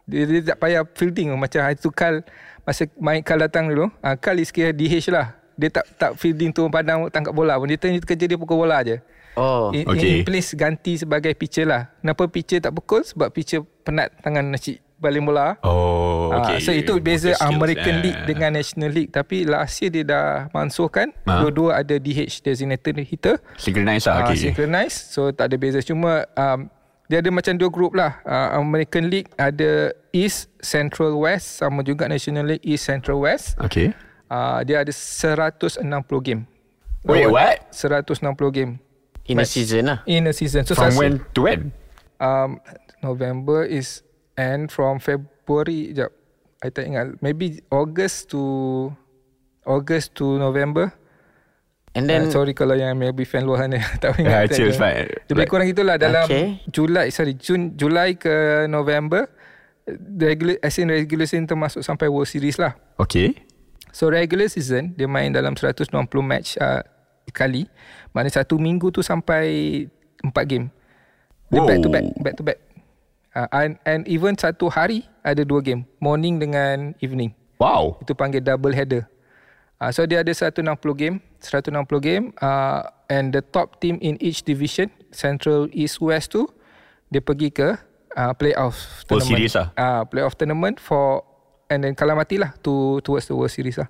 Dia, 0.09 0.25
dia 0.25 0.41
tak 0.51 0.57
payah 0.57 0.81
fielding 0.97 1.37
macam 1.37 1.61
hari 1.61 1.77
tu 1.77 1.93
Kal 1.93 2.25
masa 2.65 2.89
main 2.97 3.21
Kal 3.21 3.37
datang 3.37 3.69
dulu. 3.69 3.93
Uh, 4.01 4.17
Kal 4.17 4.41
is 4.41 4.49
kira 4.49 4.73
DH 4.73 5.13
lah. 5.13 5.37
Dia 5.53 5.69
tak 5.69 5.85
tak 5.93 6.11
fielding 6.17 6.49
tu 6.49 6.65
pandang 6.73 7.05
tangkap 7.13 7.37
bola 7.37 7.61
pun. 7.61 7.69
Dia 7.69 7.77
kerja 7.77 8.25
dia 8.25 8.39
pukul 8.41 8.65
bola 8.65 8.81
je. 8.81 8.97
Oh. 9.39 9.71
In, 9.71 9.87
Okay. 9.87 10.19
in 10.19 10.27
place 10.27 10.51
ganti 10.51 10.99
sebagai 10.99 11.31
pitcher 11.33 11.63
lah. 11.63 11.87
Kenapa 11.97 12.27
pitcher 12.27 12.59
tak 12.59 12.75
pukul? 12.75 13.01
Sebab 13.01 13.31
pitcher 13.31 13.63
penat 13.81 14.11
tangan 14.19 14.51
nasi 14.51 14.75
baling 14.99 15.23
bola. 15.23 15.55
Oh, 15.63 16.27
Ah, 16.29 16.43
okay. 16.43 16.59
so 16.59 16.69
itu 16.69 16.99
beza 16.99 17.31
Motor 17.31 17.39
skills, 17.39 17.55
American 17.55 17.95
eh. 17.95 18.01
League 18.03 18.21
dengan 18.27 18.51
National 18.51 18.91
League 18.91 19.09
tapi 19.09 19.47
last 19.47 19.79
year 19.79 19.87
dia 19.89 20.03
dah 20.03 20.27
mansuhkan 20.51 21.15
Ah. 21.23 21.39
dua-dua 21.39 21.79
ada 21.79 21.95
DH 21.95 22.43
designated 22.43 22.99
hitter 23.01 23.39
Synchronize 23.55 24.03
lah, 24.03 24.13
Ah, 24.13 24.23
okay. 24.27 24.35
synchronize 24.37 24.91
so 24.91 25.31
tak 25.31 25.49
ada 25.49 25.55
beza 25.55 25.79
cuma 25.79 26.27
um, 26.35 26.67
dia 27.07 27.23
ada 27.23 27.31
macam 27.31 27.55
dua 27.55 27.71
group 27.71 27.95
lah 27.95 28.19
uh, 28.21 28.59
American 28.59 29.07
League 29.07 29.31
ada 29.33 29.95
East 30.11 30.51
Central 30.59 31.15
West 31.15 31.57
sama 31.57 31.79
juga 31.79 32.03
National 32.05 32.43
League 32.45 32.61
East 32.61 32.83
Central 32.83 33.17
West 33.17 33.55
Okay. 33.57 33.95
uh, 34.27 34.59
dia 34.61 34.83
ada 34.83 34.91
160 34.91 35.79
game 36.19 36.43
Wait, 37.01 37.23
what? 37.25 37.71
160 37.71 38.19
game 38.51 38.83
In 39.29 39.37
a 39.37 39.45
season 39.45 39.85
lah. 39.85 39.99
in 40.05 40.25
a 40.25 40.33
season 40.33 40.65
so 40.65 40.73
From 40.73 40.97
when 40.97 41.13
to 41.31 41.45
when? 41.45 41.69
um, 42.17 42.57
November 42.99 43.61
is 43.61 44.01
end 44.33 44.69
from 44.69 44.97
February 44.97 45.93
jap 45.93 46.09
I 46.59 46.67
tak 46.67 46.85
ingat 46.85 47.21
maybe 47.21 47.61
August 47.69 48.33
to 48.33 48.41
August 49.63 50.17
to 50.17 50.35
November 50.35 50.91
And 51.89 52.05
then, 52.05 52.29
uh, 52.29 52.31
sorry 52.31 52.53
kalau 52.53 52.73
yang 52.73 52.93
MLB 52.95 53.25
fan 53.25 53.45
luar 53.45 53.65
sana 53.65 53.81
tak 54.01 54.13
Yeah, 54.17 54.45
ingat 54.45 54.53
chill, 54.53 54.69
tak- 54.69 54.77
fine. 54.77 55.09
lebih 55.25 55.41
Like- 55.41 55.49
kurang 55.49 55.67
itulah 55.67 55.95
dalam 55.95 56.25
Okay. 56.25 56.61
Julai 56.67 57.09
sorry 57.09 57.33
Jun 57.33 57.73
Julai 57.73 58.13
ke 58.13 58.65
November 58.65 59.25
regular 60.15 60.61
as 60.61 60.77
in 60.77 60.89
regular 60.89 61.25
season 61.25 61.45
termasuk 61.45 61.81
sampai 61.81 62.05
World 62.05 62.29
Series 62.29 62.57
lah 62.57 62.77
Okay. 62.97 63.41
So 63.89 64.05
regular 64.05 64.45
season 64.47 64.93
dia 64.93 65.09
main 65.09 65.33
dalam 65.33 65.57
160 65.57 65.89
match 66.21 66.53
uh, 66.57 66.85
kali. 67.31 67.65
Maknanya 68.11 68.43
satu 68.43 68.59
minggu 68.59 68.91
tu 68.93 69.01
sampai 69.05 69.85
4 70.21 70.33
game. 70.45 70.67
Dia 71.49 71.61
Wow. 71.63 71.67
back 71.67 71.79
to 71.81 71.89
back, 71.89 72.05
back 72.21 72.35
to 72.37 72.43
back. 72.45 72.59
Uh, 73.33 73.49
and, 73.53 73.77
and 73.85 74.05
even 74.09 74.33
satu 74.37 74.69
hari 74.69 75.05
ada 75.21 75.45
dua 75.45 75.61
game, 75.61 75.85
morning 76.01 76.41
dengan 76.41 76.97
evening. 77.01 77.33
Wow. 77.61 78.01
Itu 78.01 78.17
panggil 78.17 78.41
double 78.41 78.73
header. 78.73 79.05
Uh, 79.79 79.93
so 79.93 80.03
dia 80.03 80.21
ada 80.25 80.33
160 80.33 80.65
game, 80.97 81.23
160 81.39 82.03
game 82.03 82.35
uh, 82.43 82.83
and 83.07 83.31
the 83.31 83.39
top 83.39 83.79
team 83.79 83.95
in 84.03 84.19
each 84.19 84.43
division, 84.43 84.91
Central, 85.13 85.71
East, 85.71 86.03
West 86.03 86.35
tu 86.35 86.49
dia 87.09 87.23
pergi 87.23 87.49
ke 87.49 87.79
uh, 88.13 88.33
playoff 88.35 88.75
World 89.07 89.23
tournament. 89.23 89.39
Series 89.39 89.53
lah. 89.55 89.67
Uh, 89.73 90.01
playoff 90.05 90.33
tournament 90.35 90.77
for 90.77 91.23
and 91.71 91.85
then 91.85 91.93
kalah 91.95 92.17
matilah 92.17 92.53
to 92.61 92.99
towards 93.07 93.25
the 93.29 93.35
World 93.37 93.53
Series 93.53 93.79
lah. 93.79 93.89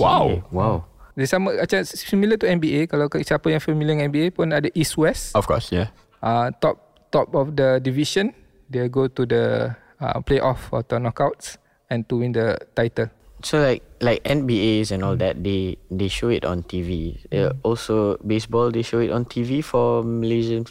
Wow. 0.00 0.42
Wow. 0.50 0.76
Dia 1.14 1.26
sama 1.26 1.54
macam 1.54 1.78
similar 1.80 2.36
to 2.36 2.46
NBA 2.46 2.86
kalau 2.86 3.06
ke- 3.06 3.22
siapa 3.22 3.46
yang 3.46 3.62
familiar 3.62 3.94
dengan 3.94 4.10
NBA 4.10 4.34
pun 4.34 4.50
ada 4.50 4.66
East 4.74 4.98
West. 4.98 5.30
Of 5.32 5.46
course, 5.46 5.70
yeah. 5.70 5.94
Uh, 6.18 6.50
top 6.58 6.80
top 7.08 7.30
of 7.32 7.54
the 7.54 7.78
division 7.78 8.34
they 8.66 8.88
go 8.88 9.06
to 9.06 9.22
the 9.22 9.70
uh, 10.00 10.18
playoff 10.20 10.72
atau 10.72 10.98
knockouts 10.98 11.60
and 11.86 12.02
to 12.08 12.18
win 12.18 12.32
the 12.32 12.58
title. 12.72 13.06
So 13.44 13.60
like 13.60 13.84
like 14.00 14.24
NBAs 14.24 14.88
and 14.88 15.04
all 15.04 15.14
that 15.20 15.38
they 15.38 15.76
they 15.86 16.08
show 16.08 16.32
it 16.32 16.42
on 16.42 16.64
TV. 16.64 17.20
Uh, 17.28 17.52
also 17.60 18.16
baseball 18.18 18.72
they 18.72 18.80
show 18.80 18.98
it 18.98 19.12
on 19.12 19.22
TV 19.22 19.60
for 19.60 20.00
Malaysian. 20.00 20.64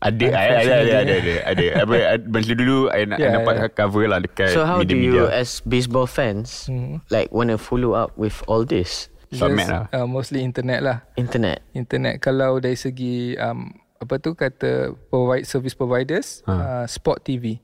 Ada, 0.00 0.32
ada, 0.32 0.32
ada, 0.32 0.56
ada, 0.56 0.80
ada, 0.80 1.12
ada, 1.12 1.34
ada. 1.44 1.64
Apa, 1.84 1.94
Masa 2.24 2.56
dulu, 2.56 2.88
I, 2.88 3.04
nak- 3.04 3.20
I 3.20 3.28
Yeah, 3.28 3.32
nampak 3.36 3.54
yeah. 3.58 3.68
cover 3.68 4.08
lah 4.08 4.16
dekat 4.16 4.48
So 4.48 4.64
how 4.64 4.80
do 4.80 4.96
media-media. 4.96 5.12
you 5.12 5.24
as 5.28 5.60
baseball 5.60 6.08
fans 6.08 6.64
like 7.12 7.28
want 7.28 7.52
to 7.52 7.60
follow 7.60 7.92
up 7.92 8.16
with 8.16 8.40
all 8.48 8.64
this 8.64 9.09
Submit 9.30 9.66
Just, 9.66 9.70
lah. 9.70 9.82
Uh, 9.94 10.06
mostly 10.10 10.42
internet 10.42 10.80
lah. 10.82 10.98
internet? 11.14 11.62
Internet 11.70 12.18
kalau 12.18 12.58
dari 12.58 12.74
segi 12.74 13.38
um, 13.38 13.70
apa 14.02 14.18
tu 14.18 14.34
kata 14.34 14.96
provide 15.12 15.46
service 15.46 15.76
providers 15.78 16.42
uh, 16.50 16.82
Sport 16.90 17.22
TV. 17.22 17.62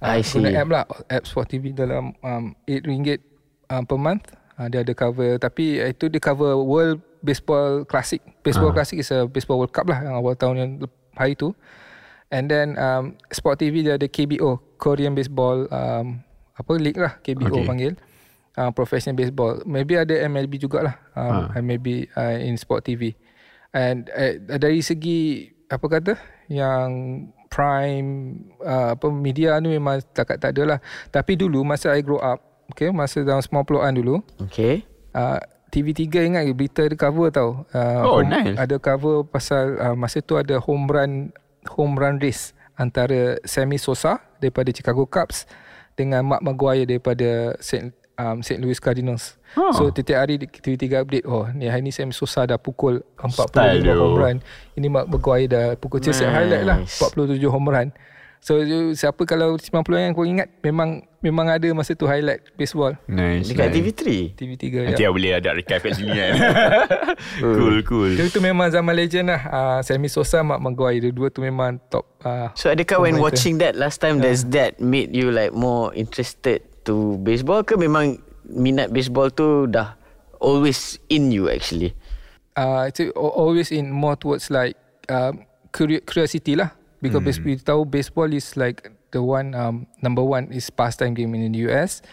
I 0.00 0.20
see. 0.20 0.40
Guna 0.40 0.60
app 0.60 0.68
lah 0.68 0.84
app 1.08 1.24
Sport 1.24 1.48
TV 1.56 1.72
dalam 1.72 2.12
um, 2.20 2.52
RM8 2.68 3.20
um, 3.72 3.84
per 3.88 3.98
month 4.00 4.28
uh, 4.60 4.68
dia 4.68 4.84
ada 4.84 4.92
cover 4.92 5.40
tapi 5.40 5.80
itu 5.80 6.12
dia 6.12 6.20
cover 6.20 6.60
world 6.60 7.00
baseball 7.24 7.84
classic. 7.88 8.20
Baseball 8.44 8.72
classic 8.76 9.00
is 9.00 9.08
a 9.12 9.24
baseball 9.24 9.60
World 9.60 9.72
Cup 9.72 9.88
lah 9.88 10.04
yang 10.04 10.16
awal 10.16 10.36
tahun 10.36 10.56
yang 10.56 10.70
hari 11.16 11.36
tu. 11.36 11.52
And 12.32 12.48
then 12.48 12.76
um, 12.76 13.16
Sport 13.32 13.60
TV 13.60 13.84
dia 13.84 13.96
ada 13.96 14.06
KBO, 14.08 14.60
Korean 14.76 15.16
Baseball 15.16 15.68
um, 15.68 16.24
apa 16.56 16.72
league 16.76 17.00
lah 17.00 17.16
KBO 17.24 17.52
okay. 17.52 17.64
panggil. 17.64 17.92
Uh, 18.50 18.70
professional 18.70 19.14
baseball. 19.14 19.62
Maybe 19.62 19.94
ada 19.94 20.10
MLB 20.26 20.58
jugalah. 20.58 20.98
Um, 21.14 21.48
Ha. 21.48 21.58
MLB 21.58 22.10
uh, 22.12 22.36
in 22.36 22.54
Sport 22.54 22.82
TV. 22.82 23.14
And 23.70 24.10
uh, 24.10 24.58
dari 24.58 24.82
segi 24.82 25.46
apa 25.70 25.86
kata 25.86 26.18
yang 26.50 26.90
prime 27.46 28.10
uh, 28.58 28.98
apa 28.98 29.06
media 29.08 29.54
ni 29.58 29.74
memang 29.74 30.02
takat 30.10 30.38
tak 30.38 30.54
ada 30.54 30.62
lah. 30.66 30.78
Tapi 31.08 31.34
dulu 31.34 31.62
masa 31.62 31.94
I 31.94 32.02
grow 32.02 32.18
up, 32.18 32.42
okay, 32.68 32.90
masa 32.90 33.22
tahun 33.22 33.42
90-an 33.42 33.92
dulu, 33.94 34.14
Okay. 34.50 34.82
uh, 35.12 35.38
TV3 35.70 36.02
ingat 36.26 36.42
ke 36.46 36.52
berita 36.52 36.80
ada 36.82 36.96
cover 36.98 37.30
tau. 37.30 37.62
Uh, 37.70 38.02
Oh, 38.02 38.18
home, 38.18 38.34
nice. 38.34 38.58
Ada 38.58 38.82
cover 38.82 39.22
pasal 39.22 39.78
uh, 39.78 39.94
masa 39.94 40.18
tu 40.18 40.34
ada 40.34 40.58
home 40.58 40.90
run 40.90 41.12
home 41.70 41.94
run 41.94 42.18
race 42.18 42.50
antara 42.74 43.38
Sammy 43.46 43.78
Sosa 43.78 44.18
daripada 44.42 44.74
Chicago 44.74 45.06
Cubs 45.06 45.46
dengan 45.94 46.26
Mark 46.26 46.42
Maguire 46.42 46.88
daripada 46.88 47.54
St. 47.62 47.94
Um, 48.20 48.44
St. 48.44 48.60
Louis 48.60 48.76
Cardinals. 48.76 49.40
Oh. 49.56 49.72
So 49.72 49.88
tiap 49.88 50.28
hari 50.28 50.36
di 50.36 50.46
TV3 50.46 51.02
update 51.02 51.26
Oh 51.26 51.48
ni 51.50 51.66
hari 51.66 51.80
ni 51.82 51.90
Sammy 51.90 52.14
Sosa 52.14 52.44
dah 52.46 52.60
pukul 52.60 53.00
45 53.18 53.48
Style 53.50 53.80
dia. 53.82 53.98
home 53.98 54.14
run 54.14 54.36
Ini 54.78 54.86
Mark 54.86 55.10
Maguire 55.10 55.48
dah 55.50 55.64
pukul 55.74 55.98
Nice. 55.98 56.22
Nice. 56.22 56.30
highlight 56.30 56.64
lah 56.68 56.78
47 56.86 57.40
home 57.50 57.66
run 57.66 57.88
So 58.40 58.62
you, 58.62 58.96
siapa 58.96 59.20
kalau 59.28 59.58
90 59.58 59.74
yang 59.90 60.14
kau 60.14 60.22
ingat 60.24 60.48
Memang 60.62 61.02
memang 61.18 61.50
ada 61.50 61.66
masa 61.74 61.98
tu 61.98 62.06
highlight 62.06 62.46
baseball 62.54 62.94
Nice. 63.10 63.50
Dekat 63.50 63.68
nice. 63.68 63.76
TV3. 63.82 64.02
TV3 64.38 64.64
Nanti 64.94 65.02
ya. 65.02 65.10
I 65.10 65.12
boleh 65.12 65.30
ada 65.34 65.48
archive 65.50 65.82
kat 65.82 65.92
sini 65.98 66.14
kan. 66.14 66.32
cool, 67.42 67.76
cool. 67.84 68.10
Itu, 68.14 68.30
itu 68.30 68.38
memang 68.38 68.70
zaman 68.70 68.94
legend 68.94 69.34
lah 69.34 69.42
uh, 69.50 69.78
Sammy 69.82 70.06
Sosa 70.06 70.46
Mark 70.46 70.62
Maguire 70.62 71.10
Dua 71.10 71.26
tu 71.28 71.42
memang 71.42 71.82
top 71.90 72.06
uh, 72.22 72.54
So 72.54 72.70
adakah 72.70 73.02
when 73.02 73.18
watching 73.18 73.58
that 73.58 73.74
last 73.74 73.98
time 73.98 74.22
does 74.22 74.46
that 74.54 74.78
made 74.78 75.10
you 75.10 75.34
like 75.34 75.50
more 75.50 75.90
interested 75.98 76.69
to 76.86 77.20
baseball 77.20 77.64
ke? 77.64 77.74
Memang 77.76 78.20
minat 78.46 78.90
baseball 78.90 79.30
tu 79.30 79.68
dah 79.70 79.94
always 80.40 80.96
in 81.12 81.30
you 81.30 81.46
actually? 81.50 81.92
uh, 82.56 82.84
it's 82.88 83.00
al- 83.00 83.34
always 83.36 83.70
in 83.70 83.90
more 83.90 84.16
towards 84.16 84.50
like 84.50 84.76
um, 85.08 85.46
curi- 85.72 86.04
curiosity 86.04 86.56
lah. 86.56 86.74
Because 87.00 87.40
mm. 87.40 87.44
we 87.48 87.56
tahu 87.56 87.88
baseball 87.88 88.28
is 88.28 88.60
like 88.60 88.92
the 89.08 89.24
one 89.24 89.56
um, 89.56 89.88
number 90.04 90.20
one 90.20 90.52
is 90.52 90.68
pastime 90.68 91.16
game 91.16 91.32
in 91.32 91.48
the 91.48 91.64
US 91.72 92.04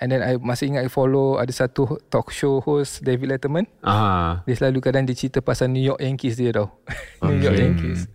and 0.00 0.08
then 0.08 0.24
I 0.24 0.40
masih 0.40 0.72
ingat 0.72 0.88
I 0.88 0.90
follow 0.90 1.36
ada 1.36 1.52
satu 1.52 2.00
talk 2.08 2.32
show 2.32 2.64
host 2.64 3.04
David 3.04 3.36
Letterman. 3.36 3.68
Ah. 3.84 4.40
dia 4.48 4.56
selalu 4.56 4.80
kadang 4.80 5.04
dia 5.04 5.12
cerita 5.12 5.44
pasal 5.44 5.68
New 5.68 5.84
York 5.84 6.00
Yankees 6.00 6.40
dia 6.40 6.56
tau. 6.56 6.72
New 7.28 7.36
York 7.36 7.60
Yankees 7.60 8.08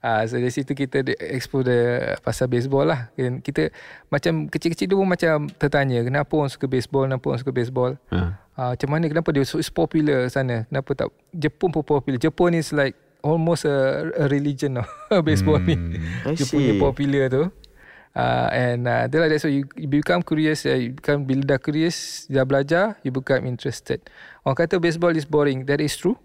Ah, 0.00 0.24
so 0.24 0.40
dari 0.40 0.48
situ 0.48 0.72
kita 0.72 1.04
explore 1.28 1.68
the, 1.68 1.78
pasal 2.24 2.48
baseball 2.48 2.88
lah. 2.88 3.12
Dan 3.20 3.44
kita 3.44 3.68
macam 4.08 4.48
kecil-kecil 4.48 4.88
tu 4.88 4.96
pun 4.96 5.04
macam 5.04 5.44
tertanya 5.60 6.00
kenapa 6.00 6.32
orang 6.40 6.48
suka 6.48 6.64
baseball, 6.64 7.04
kenapa 7.04 7.24
orang 7.28 7.40
suka 7.44 7.52
baseball. 7.52 7.92
Ah. 8.08 8.40
Uh, 8.56 8.72
macam 8.72 8.88
mana 8.88 9.04
kenapa 9.12 9.28
dia 9.28 9.44
so 9.44 9.60
popular 9.68 10.24
sana? 10.32 10.64
Kenapa 10.72 10.90
tak? 10.96 11.12
Jepun 11.36 11.68
pun 11.68 11.84
popular. 11.84 12.16
Jepun 12.16 12.56
is 12.56 12.72
like 12.72 12.96
almost 13.20 13.68
a, 13.68 14.08
a 14.16 14.24
religion 14.32 14.80
tau 14.80 15.20
baseball 15.28 15.60
ni. 15.60 15.76
I 16.24 16.32
dia 16.32 16.48
punya 16.48 16.72
see. 16.72 16.80
popular 16.80 17.24
tu. 17.28 17.44
Uh, 18.10 18.48
and 18.50 18.88
uh, 18.88 19.06
itulah 19.06 19.28
that's 19.30 19.46
why 19.46 19.54
you, 19.54 19.68
you 19.78 19.86
become 19.86 20.18
curious 20.18 20.66
uh, 20.66 20.74
you 20.74 20.90
become 20.90 21.22
bila 21.22 21.46
dah 21.46 21.62
curious 21.62 22.26
dah 22.26 22.42
belajar 22.48 22.96
you 23.04 23.12
become 23.12 23.44
interested. 23.44 24.00
Orang 24.48 24.64
kata 24.64 24.80
baseball 24.80 25.12
is 25.12 25.28
boring. 25.28 25.68
That 25.68 25.84
is 25.84 25.92
true. 25.92 26.16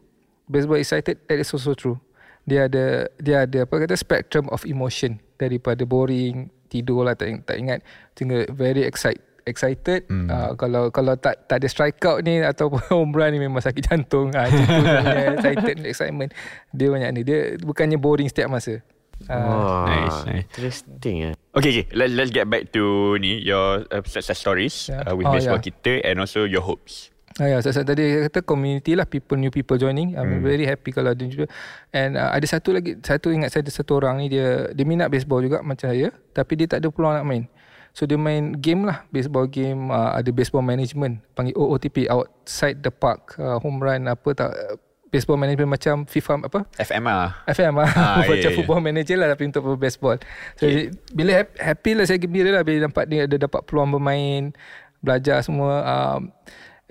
Baseball 0.47 0.79
excited. 0.79 1.19
That 1.27 1.43
is 1.43 1.51
also 1.51 1.75
true 1.75 1.99
dia 2.45 2.69
ada 2.69 3.09
dia 3.17 3.45
ada 3.49 3.65
apa 3.65 3.75
kata 3.81 3.97
spectrum 3.97 4.45
of 4.53 4.63
emotion 4.69 5.17
daripada 5.41 5.83
boring 5.83 6.49
tidur 6.69 7.05
lah 7.05 7.17
tak, 7.17 7.45
tak 7.45 7.57
ingat 7.57 7.79
tinggal 8.13 8.45
very 8.53 8.85
excited 8.85 9.21
excited 9.45 10.09
hmm. 10.09 10.25
uh, 10.25 10.57
kalau 10.57 10.89
kalau 10.89 11.13
tak 11.13 11.45
tak 11.45 11.61
ada 11.61 11.67
strikeout 11.69 12.25
ni 12.25 12.41
ataupun 12.41 12.81
home 12.93 13.13
run 13.13 13.29
ni 13.29 13.39
memang 13.41 13.61
sakit 13.61 13.93
jantung 13.93 14.33
ah 14.33 14.49
dia 14.49 14.65
punya 14.65 15.25
excited 15.37 15.75
excitement 15.85 16.29
dia 16.73 16.87
banyak 16.89 17.09
ni 17.13 17.21
dia 17.21 17.53
bukannya 17.61 18.01
boring 18.01 18.25
setiap 18.25 18.49
masa 18.49 18.81
uh, 19.29 19.31
Wah, 19.31 19.85
nice, 19.87 20.19
nice. 20.27 20.45
Interesting 20.49 21.15
eh. 21.31 21.33
Okay, 21.55 21.71
okay. 21.71 21.85
Let, 21.95 22.11
let's 22.11 22.35
get 22.35 22.51
back 22.51 22.75
to 22.75 23.15
ni 23.21 23.39
your 23.39 23.87
uh, 23.87 24.03
success 24.03 24.43
stories 24.43 24.91
Yeah. 24.91 25.07
uh, 25.07 25.15
with 25.15 25.29
Oh, 25.29 25.33
baseball 25.33 25.61
yeah. 25.61 25.67
kita 25.71 25.93
and 26.03 26.19
also 26.19 26.43
your 26.43 26.65
hopes. 26.65 27.14
Ah, 27.35 27.51
ya, 27.51 27.59
saya 27.59 27.83
tadi 27.83 28.15
saya 28.15 28.31
kata 28.31 28.47
community 28.47 28.95
lah 28.95 29.03
people 29.03 29.35
new 29.35 29.51
people 29.51 29.75
joining. 29.75 30.15
I'm 30.15 30.39
very 30.39 30.63
happy 30.63 30.95
kalau 30.95 31.11
ada 31.11 31.19
juga. 31.27 31.51
And 31.91 32.15
uh, 32.15 32.31
ada 32.31 32.47
satu 32.47 32.71
lagi 32.71 32.95
satu 33.03 33.27
ingat 33.27 33.51
saya 33.51 33.67
ada 33.67 33.75
satu 33.75 33.99
orang 33.99 34.23
ni 34.23 34.31
dia 34.31 34.71
dia 34.71 34.85
minat 34.87 35.11
baseball 35.11 35.43
juga 35.43 35.59
macam 35.59 35.91
saya 35.91 36.15
tapi 36.31 36.55
dia 36.55 36.71
tak 36.71 36.79
ada 36.79 36.87
peluang 36.87 37.19
nak 37.19 37.27
main. 37.27 37.43
So 37.91 38.07
dia 38.07 38.15
main 38.15 38.55
game 38.55 38.87
lah 38.87 39.03
baseball 39.11 39.51
game 39.51 39.91
uh, 39.91 40.15
ada 40.15 40.31
baseball 40.31 40.63
management 40.63 41.19
panggil 41.35 41.59
OOTP 41.59 42.07
outside 42.07 42.79
the 42.79 42.91
park 42.91 43.35
uh, 43.35 43.59
home 43.59 43.83
run 43.83 44.07
apa 44.07 44.29
tak 44.35 44.51
uh, 44.51 44.75
baseball 45.11 45.39
management 45.39 45.79
macam 45.79 46.03
FIFA 46.03 46.43
apa 46.43 46.67
FM 46.75 47.03
ah. 47.07 47.31
FM 47.47 47.73
lah 47.79 47.91
Ah, 47.95 48.19
Macam 48.27 48.35
ya, 48.35 48.51
ya. 48.51 48.55
football 48.55 48.83
manager 48.83 49.15
lah 49.15 49.31
Tapi 49.31 49.47
untuk 49.47 49.63
baseball 49.79 50.19
so, 50.59 50.67
okay. 50.67 50.91
Bila 51.15 51.39
happy, 51.39 51.55
happy 51.55 51.91
lah 51.95 52.03
Saya 52.03 52.19
gembira 52.19 52.51
lah 52.51 52.67
Bila 52.67 52.91
nampak 52.91 53.07
dia 53.07 53.23
ada 53.23 53.35
dapat 53.39 53.63
peluang 53.63 53.95
bermain 53.95 54.51
Belajar 54.99 55.39
semua 55.39 55.71
um, 55.87 56.35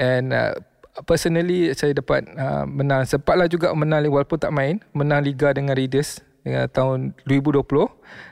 And 0.00 0.34
uh, 0.34 0.54
Personally 1.06 1.74
Saya 1.74 1.94
dapat 1.94 2.26
uh, 2.38 2.66
Menang 2.66 3.02
Sempatlah 3.06 3.50
juga 3.50 3.74
menang 3.74 4.06
Walaupun 4.06 4.38
tak 4.38 4.54
main 4.54 4.78
Menang 4.94 5.26
Liga 5.26 5.50
dengan 5.50 5.74
Raiders 5.74 6.22
dengan 6.44 6.68
tahun 6.68 7.16
2020 7.24 7.64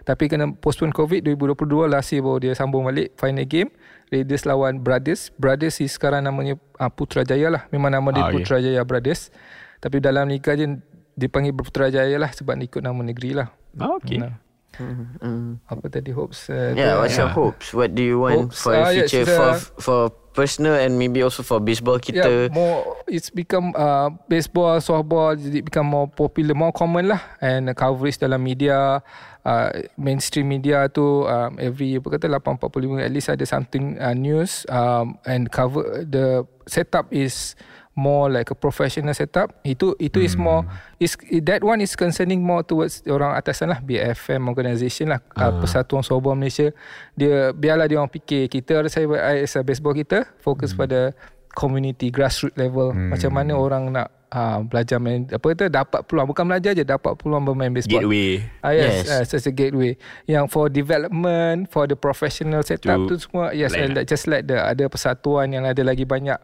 Tapi 0.05 0.25
kena 0.29 0.53
postpone 0.53 0.93
COVID 0.93 1.33
2022 1.33 1.89
last 1.89 2.13
year 2.13 2.21
baru 2.21 2.39
dia 2.45 2.53
sambung 2.53 2.85
balik 2.85 3.17
Final 3.17 3.49
game 3.49 3.73
Raiders 4.13 4.45
lawan 4.45 4.85
Brothers 4.85 5.33
Brothers 5.41 5.81
is 5.81 5.97
sekarang 5.97 6.29
namanya 6.29 6.61
uh, 6.77 6.93
Putrajaya 6.93 7.49
lah 7.49 7.63
Memang 7.73 7.89
nama 7.89 8.05
dia 8.13 8.23
Ah, 8.23 8.29
okay. 8.29 8.45
Putrajaya 8.45 8.85
Brothers 8.85 9.33
Tapi 9.81 9.99
dalam 10.05 10.29
liga 10.29 10.53
je 10.53 10.77
dipanggil 11.17 11.53
Putrajaya 11.57 12.17
lah 12.17 12.31
sebab 12.33 12.57
ikut 12.57 12.81
nama 12.81 12.97
negeri 13.05 13.37
lah. 13.37 13.53
Oh, 13.81 14.01
okay. 14.01 14.21
Nah. 14.21 14.37
Mm. 14.81 15.61
Apa 15.69 15.85
tadi 15.93 16.17
hopes? 16.17 16.49
Uh, 16.49 16.73
Yeah, 16.73 16.97
what's 16.97 17.13
your 17.21 17.29
Yeah. 17.29 17.37
hopes? 17.37 17.77
What 17.77 17.93
do 17.93 18.01
you 18.01 18.25
want 18.25 18.49
Hopes, 18.49 18.65
for 18.65 18.73
your 18.73 18.89
ah, 18.89 18.93
yeah, 18.93 19.05
future 19.05 19.25
it's, 19.29 19.37
for 19.37 19.51
uh, 19.53 19.61
for 19.77 20.01
personal 20.33 20.75
and 20.75 20.97
maybe 20.97 21.21
also 21.21 21.45
for 21.45 21.61
baseball 21.61 22.01
Yeah, 22.03 22.25
kita? 22.25 22.51
more 22.51 22.97
it's 23.07 23.29
become 23.29 23.77
uh, 23.77 24.11
baseball, 24.27 24.81
softball 24.81 25.37
jadi 25.37 25.61
become 25.61 25.87
more 25.87 26.09
popular, 26.09 26.57
more 26.57 26.73
common 26.73 27.13
lah 27.13 27.21
and 27.39 27.69
uh, 27.69 27.77
coverage 27.77 28.17
dalam 28.17 28.41
media 28.41 29.05
uh, 29.45 29.69
mainstream 30.01 30.49
media 30.49 30.89
tu 30.89 31.29
um, 31.29 31.61
every 31.61 32.01
apa 32.01 32.09
kata 32.19 32.27
845 32.29 33.05
at 33.05 33.13
least 33.13 33.29
ada 33.29 33.45
something 33.45 34.01
uh, 34.01 34.17
news 34.17 34.65
um, 34.73 35.21
and 35.29 35.53
cover 35.53 36.03
the 36.03 36.43
setup 36.67 37.13
is 37.13 37.55
more 37.93 38.33
like 38.33 38.49
a 38.49 38.57
professional 38.57 39.13
setup 39.13 39.53
itu 39.69 39.93
itu 40.01 40.19
hmm. 40.21 40.29
is 40.29 40.35
more 40.37 40.63
is 40.97 41.13
that 41.45 41.61
one 41.61 41.85
is 41.85 41.93
concerning 41.93 42.41
more 42.41 42.65
towards 42.65 43.05
orang 43.05 43.37
atasan 43.37 43.69
lah 43.69 43.85
BFM 43.85 44.49
organisation 44.49 45.13
lah 45.13 45.21
uh. 45.37 45.53
Uh, 45.53 45.61
Persatuan 45.61 46.01
Softball 46.01 46.33
Malaysia 46.33 46.73
dia 47.13 47.53
biarlah 47.53 47.85
dia 47.85 48.01
orang 48.01 48.09
fikir 48.09 48.49
kita 48.49 48.89
saya 48.89 49.05
as 49.37 49.53
a 49.57 49.61
baseball 49.61 49.93
kita 49.93 50.25
fokus 50.41 50.73
hmm. 50.73 50.81
pada 50.81 51.01
community 51.53 52.09
grassroots 52.09 52.57
level 52.57 52.97
hmm. 52.97 53.13
macam 53.13 53.31
mana 53.37 53.53
orang 53.53 53.93
nak 53.93 54.09
uh, 54.33 54.59
belajar 54.65 54.97
main 54.97 55.29
apa 55.29 55.47
itu 55.53 55.69
dapat 55.69 56.01
peluang 56.09 56.33
bukan 56.33 56.45
belajar 56.49 56.73
je 56.73 56.85
dapat 56.89 57.13
peluang 57.21 57.45
bermain 57.45 57.69
baseball 57.69 58.09
Gateway. 58.09 58.41
Ah 58.65 58.73
yes, 58.73 59.05
Yes. 59.05 59.07
Uh, 59.13 59.23
such 59.29 59.47
a 59.47 59.53
gateway. 59.53 60.01
Yang 60.25 60.49
for 60.49 60.73
development, 60.73 61.69
for 61.69 61.85
the 61.85 61.95
professional 61.95 62.65
setup 62.65 63.05
Tu 63.05 63.13
tu 63.13 63.17
semua, 63.21 63.53
yes, 63.53 63.77
lain 63.77 63.93
and 63.93 64.01
like, 64.01 64.07
just 64.09 64.25
like 64.25 64.49
the 64.49 64.57
ada 64.57 64.89
persatuan 64.89 65.53
yang 65.53 65.69
ada 65.69 65.85
lagi 65.85 66.09
banyak 66.09 66.41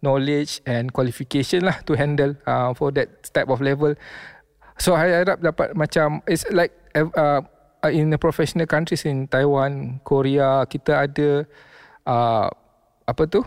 knowledge 0.00 0.64
and 0.64 0.92
qualification 0.92 1.64
lah 1.64 1.76
to 1.84 1.96
handle 1.96 2.36
uh, 2.48 2.72
for 2.76 2.92
that 2.92 3.08
type 3.32 3.48
of 3.48 3.60
level. 3.60 3.92
So 4.80 4.96
I 4.96 5.12
harap 5.12 5.44
dapat 5.44 5.76
macam 5.76 6.24
it's 6.24 6.48
like 6.48 6.72
uh, 6.96 7.44
in 7.88 8.08
the 8.12 8.16
professional 8.20 8.64
countries 8.64 9.04
in 9.04 9.28
Taiwan, 9.28 10.00
Korea, 10.04 10.64
kita 10.64 11.04
ada 11.04 11.44
uh, 12.08 12.48
apa 13.04 13.22
tu 13.28 13.44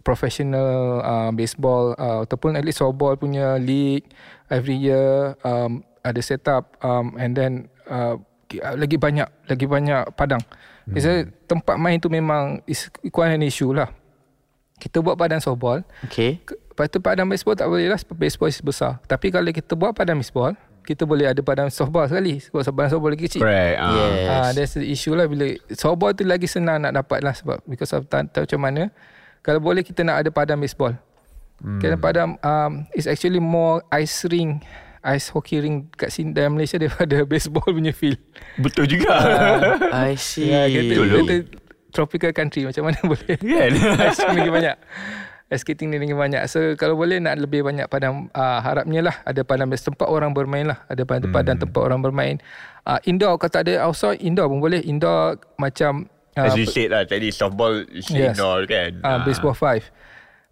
professional 0.00 1.04
uh, 1.04 1.30
baseball 1.36 1.92
uh, 2.00 2.24
ataupun 2.24 2.56
at 2.56 2.64
least 2.64 2.80
softball 2.80 3.16
punya 3.20 3.60
league 3.60 4.08
every 4.48 4.76
year 4.76 5.36
um, 5.44 5.84
ada 6.00 6.20
set 6.24 6.48
up 6.48 6.80
um, 6.80 7.12
and 7.20 7.36
then 7.36 7.68
uh, 7.92 8.16
lagi 8.56 8.96
banyak 8.96 9.28
lagi 9.46 9.66
banyak 9.68 10.02
padang. 10.16 10.42
Hmm. 10.88 10.96
It's 10.96 11.06
tempat 11.46 11.76
main 11.76 12.00
tu 12.00 12.08
memang 12.08 12.64
is 12.66 12.88
quite 13.12 13.36
an 13.36 13.44
issue 13.44 13.70
lah. 13.76 13.92
Kita 14.80 14.98
buat 14.98 15.14
padang 15.14 15.38
softball, 15.38 15.84
Okay. 16.02 16.40
lepas 16.40 16.88
tu 16.88 16.98
padang 16.98 17.28
baseball 17.28 17.52
tak 17.52 17.68
boleh 17.68 17.86
lah 17.86 18.00
sebab 18.00 18.16
baseball 18.16 18.48
is 18.48 18.58
besar. 18.58 18.96
Tapi 19.04 19.28
kalau 19.28 19.46
kita 19.46 19.76
buat 19.76 19.92
padang 19.92 20.16
baseball, 20.16 20.56
kita 20.80 21.04
boleh 21.04 21.28
ada 21.28 21.38
padang 21.44 21.68
softball 21.68 22.08
sekali 22.08 22.40
sebab 22.40 22.64
padang 22.72 22.90
softball 22.90 23.12
lagi 23.12 23.28
kecil. 23.28 23.44
Correct. 23.44 23.76
ah. 23.76 23.92
Yes. 23.92 24.26
Ah, 24.26 24.50
that's 24.50 24.74
the 24.74 24.88
issue 24.88 25.12
lah 25.12 25.28
bila 25.28 25.44
softball 25.70 26.10
tu 26.10 26.24
lagi 26.24 26.48
senang 26.48 26.80
nak 26.80 26.96
dapat 26.96 27.20
lah 27.20 27.36
sebab 27.36 27.60
because 27.68 27.92
of 27.92 28.08
tak 28.08 28.32
tahu 28.32 28.48
macam 28.48 28.60
mana. 28.64 28.82
Kalau 29.40 29.60
boleh 29.60 29.84
kita 29.84 30.00
nak 30.00 30.24
ada 30.24 30.32
padang 30.32 30.56
baseball. 30.56 30.96
Hmm. 31.60 31.76
Kerana 31.76 32.00
padam 32.00 32.28
um, 32.40 32.72
is 32.96 33.04
actually 33.04 33.38
more 33.38 33.84
ice 33.92 34.24
ring 34.24 34.64
ice 35.00 35.32
hockey 35.32 35.60
ring 35.60 35.88
kat 35.92 36.08
sini 36.08 36.32
dalam 36.32 36.56
Malaysia 36.56 36.76
daripada 36.82 37.24
baseball 37.24 37.68
punya 37.68 37.92
field. 37.92 38.20
Betul 38.56 38.88
juga. 38.88 39.12
I 39.92 40.16
see. 40.16 40.48
Ya, 40.48 40.64
kita, 40.68 40.92
Betul, 40.96 41.06
kita 41.08 41.34
tropical 41.90 42.32
country 42.32 42.64
macam 42.64 42.88
mana 42.88 42.98
boleh. 43.10 43.36
Kan? 43.36 43.70
ice 44.08 44.22
ring 44.24 44.38
lagi 44.40 44.52
banyak. 44.52 44.76
Ice 45.50 45.66
skating 45.66 45.90
ni 45.90 45.98
lagi 45.98 46.14
banyak. 46.14 46.42
So 46.46 46.78
kalau 46.78 46.94
boleh 46.94 47.18
nak 47.18 47.34
lebih 47.42 47.66
banyak 47.66 47.90
padang 47.90 48.30
uh, 48.30 48.62
harapnya 48.62 49.10
lah 49.10 49.16
ada 49.26 49.42
padang 49.42 49.66
tempat 49.66 50.06
orang 50.06 50.30
bermain 50.30 50.70
lah. 50.70 50.78
Ada 50.86 51.02
padang, 51.02 51.30
hmm. 51.30 51.36
padang 51.36 51.56
tempat 51.58 51.80
orang 51.82 52.00
bermain. 52.00 52.36
Uh, 52.86 53.02
indoor 53.04 53.34
kalau 53.36 53.50
tak 53.50 53.66
ada 53.66 53.82
outside 53.82 54.22
indoor 54.22 54.46
pun 54.46 54.62
boleh. 54.62 54.78
Indoor 54.86 55.42
macam 55.58 56.06
As 56.38 56.54
you 56.54 56.64
said 56.64 56.94
lah 56.94 57.02
tadi 57.02 57.34
softball 57.34 57.82
Yes. 57.90 58.38
indoor 58.38 58.64
kan. 58.70 59.02
uh, 59.02 59.18
baseball 59.26 59.52
5 59.52 59.82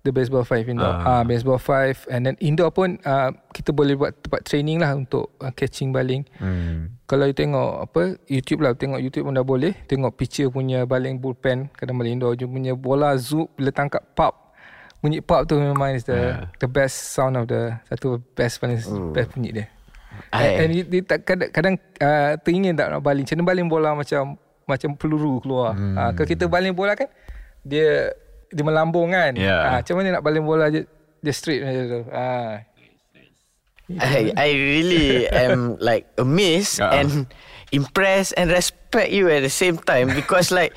the 0.07 0.15
baseball 0.15 0.47
5 0.47 0.69
indoor 0.69 0.89
ah. 0.89 1.21
Uh, 1.21 1.23
baseball 1.27 1.59
5 1.59 2.07
and 2.09 2.21
then 2.25 2.35
indoor 2.39 2.71
pun 2.71 2.97
uh, 3.03 3.35
kita 3.51 3.75
boleh 3.75 3.99
buat 3.99 4.15
tempat 4.15 4.47
training 4.47 4.79
lah 4.79 4.95
untuk 4.95 5.35
uh, 5.39 5.51
catching 5.51 5.91
baling. 5.91 6.23
Hmm. 6.39 6.95
kalau 7.05 7.27
you 7.27 7.35
tengok 7.35 7.83
apa 7.83 8.17
YouTube 8.27 8.63
lah. 8.63 8.73
Tengok 8.73 9.01
YouTube 9.01 9.27
pun 9.27 9.35
dah 9.35 9.43
boleh. 9.43 9.75
Tengok 9.85 10.15
pitcher 10.15 10.49
punya 10.49 10.85
baling 10.85 11.19
bullpen 11.19 11.69
kadang 11.75 11.99
baling 11.99 12.17
indoor 12.17 12.39
dia 12.39 12.47
punya 12.47 12.73
bola 12.73 13.19
zoom 13.19 13.51
bila 13.55 13.71
tangkap 13.71 14.03
pop 14.15 14.49
bunyi 14.99 15.23
pop 15.23 15.47
tu 15.47 15.55
memang 15.55 15.95
is 15.95 16.03
the 16.03 16.19
Yeah. 16.19 16.51
the 16.59 16.67
best 16.67 17.15
sound 17.15 17.39
of 17.39 17.47
the 17.47 17.71
satu 17.87 18.19
best 18.35 18.59
paling 18.59 18.83
best 19.15 19.31
bunyi 19.31 19.51
dia. 19.55 19.67
I- 20.35 20.59
and, 20.59 20.75
and 20.75 20.91
dia, 20.91 21.01
tak, 21.07 21.23
kadang, 21.23 21.51
kadang 21.55 21.75
uh, 22.03 22.35
teringin 22.43 22.75
tak 22.75 22.91
nak 22.91 23.07
baling. 23.07 23.23
Macam 23.23 23.47
baling 23.47 23.69
bola 23.71 23.95
macam 23.95 24.35
macam 24.67 24.91
peluru 24.99 25.39
keluar? 25.39 25.79
Hmm. 25.79 25.95
uh, 25.95 26.11
kalau 26.19 26.27
kita 26.27 26.45
baling 26.51 26.75
bola 26.75 26.99
kan 26.99 27.07
dia 27.63 28.11
dia 28.49 28.63
melambung 28.63 29.13
kan 29.13 29.33
Yeah. 29.35 29.61
uh, 29.63 29.73
macam 29.81 29.95
mana 29.97 30.09
nak 30.17 30.23
baling 30.23 30.45
bola 30.45 30.69
je 30.69 30.85
dia 31.19 31.33
straight 31.33 31.61
macam 31.61 31.83
tu 31.85 32.01
uh, 32.09 32.55
I, 33.89 34.33
I 34.37 34.49
really 34.53 35.25
am 35.27 35.81
like 35.81 36.05
amazed 36.21 36.77
Ah. 36.77 36.93
and 36.93 37.25
impressed 37.73 38.37
and 38.37 38.53
respect 38.53 39.09
you 39.09 39.33
at 39.33 39.41
the 39.41 39.49
same 39.49 39.81
time 39.81 40.13
because 40.13 40.53
like 40.53 40.77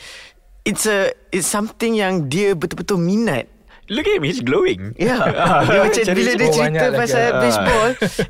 it's 0.64 0.88
a 0.88 1.12
it's 1.36 1.44
something 1.44 1.92
yang 1.92 2.32
dia 2.32 2.56
betul-betul 2.56 2.96
minat. 3.04 3.52
Look 3.92 4.08
at 4.08 4.16
him, 4.16 4.24
he's 4.24 4.40
glowing. 4.40 4.96
Yeah. 4.96 5.28
dia 5.68 5.80
macam 5.84 6.04
Cari 6.08 6.16
bila 6.16 6.32
dia 6.40 6.48
cerita 6.56 6.86
lagi. 6.88 7.00
pasal 7.04 7.22
Ah. 7.28 7.40
baseball 7.44 7.90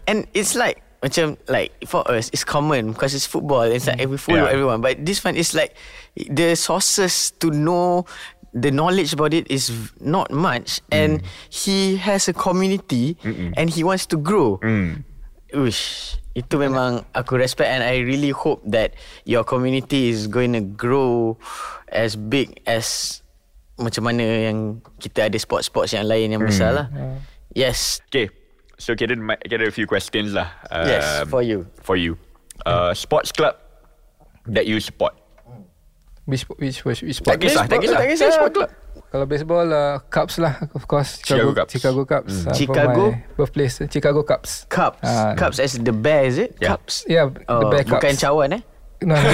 and 0.09 0.17
it's 0.33 0.57
like 0.57 0.81
macam 1.01 1.37
like 1.45 1.69
for 1.85 2.01
us 2.09 2.29
it's 2.33 2.41
common 2.41 2.93
because 2.97 3.13
it's 3.13 3.25
football 3.25 3.65
it's 3.65 3.85
like 3.85 4.01
we 4.05 4.17
follow 4.17 4.49
Yeah. 4.49 4.53
everyone 4.53 4.81
but 4.81 4.97
this 5.01 5.21
one 5.21 5.33
is 5.33 5.53
like 5.53 5.73
the 6.17 6.53
sources 6.53 7.33
to 7.37 7.53
know 7.53 8.05
the 8.51 8.69
knowledge 8.69 9.13
about 9.13 9.31
it 9.31 9.47
is 9.47 9.71
not 9.99 10.27
much 10.29 10.83
and 10.91 11.23
he 11.47 11.95
has 11.95 12.27
a 12.27 12.35
community 12.35 13.15
and 13.55 13.69
he 13.69 13.83
wants 13.83 14.03
to 14.05 14.17
grow 14.17 14.59
Hmm. 14.59 15.07
Uish, 15.51 16.15
itu 16.31 16.55
memang 16.55 17.03
aku 17.11 17.35
respect 17.35 17.67
and 17.67 17.83
I 17.83 17.99
really 18.07 18.31
hope 18.31 18.63
that 18.63 18.95
your 19.27 19.43
community 19.43 20.07
is 20.07 20.31
going 20.31 20.55
to 20.55 20.63
grow 20.63 21.35
as 21.91 22.15
big 22.15 22.63
as 22.63 23.19
macam 23.75 24.07
mana 24.07 24.23
yang 24.47 24.79
kita 24.95 25.27
ada 25.27 25.35
sport-sports 25.35 25.91
yang 25.91 26.07
lain 26.07 26.31
yang 26.31 26.39
besar 26.39 26.71
lah. 26.71 26.87
Yes. 27.51 27.99
Okay, 28.07 28.31
so 28.79 28.95
kita 28.95 29.19
get 29.43 29.59
a 29.59 29.75
few 29.75 29.83
questions 29.83 30.31
lah. 30.31 30.47
Yes, 30.71 31.03
Um, 31.03 31.27
for 31.27 31.43
you. 31.43 31.67
For 31.83 31.99
you. 31.99 32.15
Uh, 32.63 32.95
sports 32.95 33.35
club 33.35 33.59
that 34.47 34.63
you 34.63 34.79
support. 34.79 35.11
Which, 36.31 36.47
which, 36.55 36.79
which, 36.81 37.01
which 37.03 37.17
sport 37.19 37.35
Tak 37.35 37.43
kisah, 37.43 37.63
tak 37.67 37.83
kisah. 37.83 37.97
tak 37.99 38.07
kisah. 38.07 38.31
Sport 38.31 38.53
club. 38.55 38.69
Kalau 39.11 39.25
baseball 39.27 39.67
uh, 39.67 39.99
Cubs 40.07 40.39
lah 40.39 40.55
of 40.71 40.87
course 40.87 41.19
Chicago 41.19 41.51
Cubs. 41.51 41.71
Chicago 41.75 42.01
Cubs 42.07 42.33
uh, 42.47 42.55
Chicago? 42.55 43.11
birthplace 43.35 43.83
Chicago 43.91 44.23
Cubs 44.23 44.63
Cups. 44.71 45.03
Ah. 45.03 45.35
Cups 45.35 45.59
as 45.59 45.75
the 45.75 45.91
bear 45.91 46.23
is 46.23 46.39
it? 46.39 46.55
Yeah. 46.57 46.79
Cups. 46.79 47.03
Yeah, 47.05 47.27
the 47.27 47.43
Oh, 47.51 47.67
Bear 47.67 47.83
Cups. 47.83 47.99
bukan 47.99 48.15
cawan 48.15 48.49
eh? 48.55 48.63
No, 49.01 49.17
no. 49.17 49.31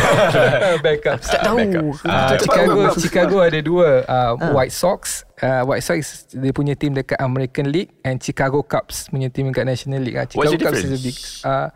Bear 0.86 0.98
Cubs. 0.98 1.28
Tak 1.28 1.44
tahu. 1.44 1.60
Uh, 2.02 2.40
Chicago 2.40 2.80
Chicago 2.98 3.36
ada 3.44 3.60
dua 3.62 4.02
uh, 4.08 4.34
White 4.56 4.72
Sox 4.72 5.28
uh, 5.44 5.62
White 5.68 5.84
Sox 5.84 6.26
dia 6.32 6.50
punya 6.50 6.74
team 6.74 6.96
dekat 6.96 7.20
American 7.22 7.70
League 7.70 7.92
and 8.02 8.18
Chicago 8.18 8.64
Cubs 8.64 9.12
punya 9.12 9.30
team 9.30 9.52
dekat 9.54 9.68
National 9.68 10.02
League. 10.02 10.18
Uh, 10.18 10.26
What's 10.34 10.56
Chicago 10.58 10.58
the 10.58 10.66
Cubs 10.74 10.80
is 10.82 10.90
a 10.90 10.98
difference? 10.98 11.06
big 11.06 11.18
uh, 11.46 11.68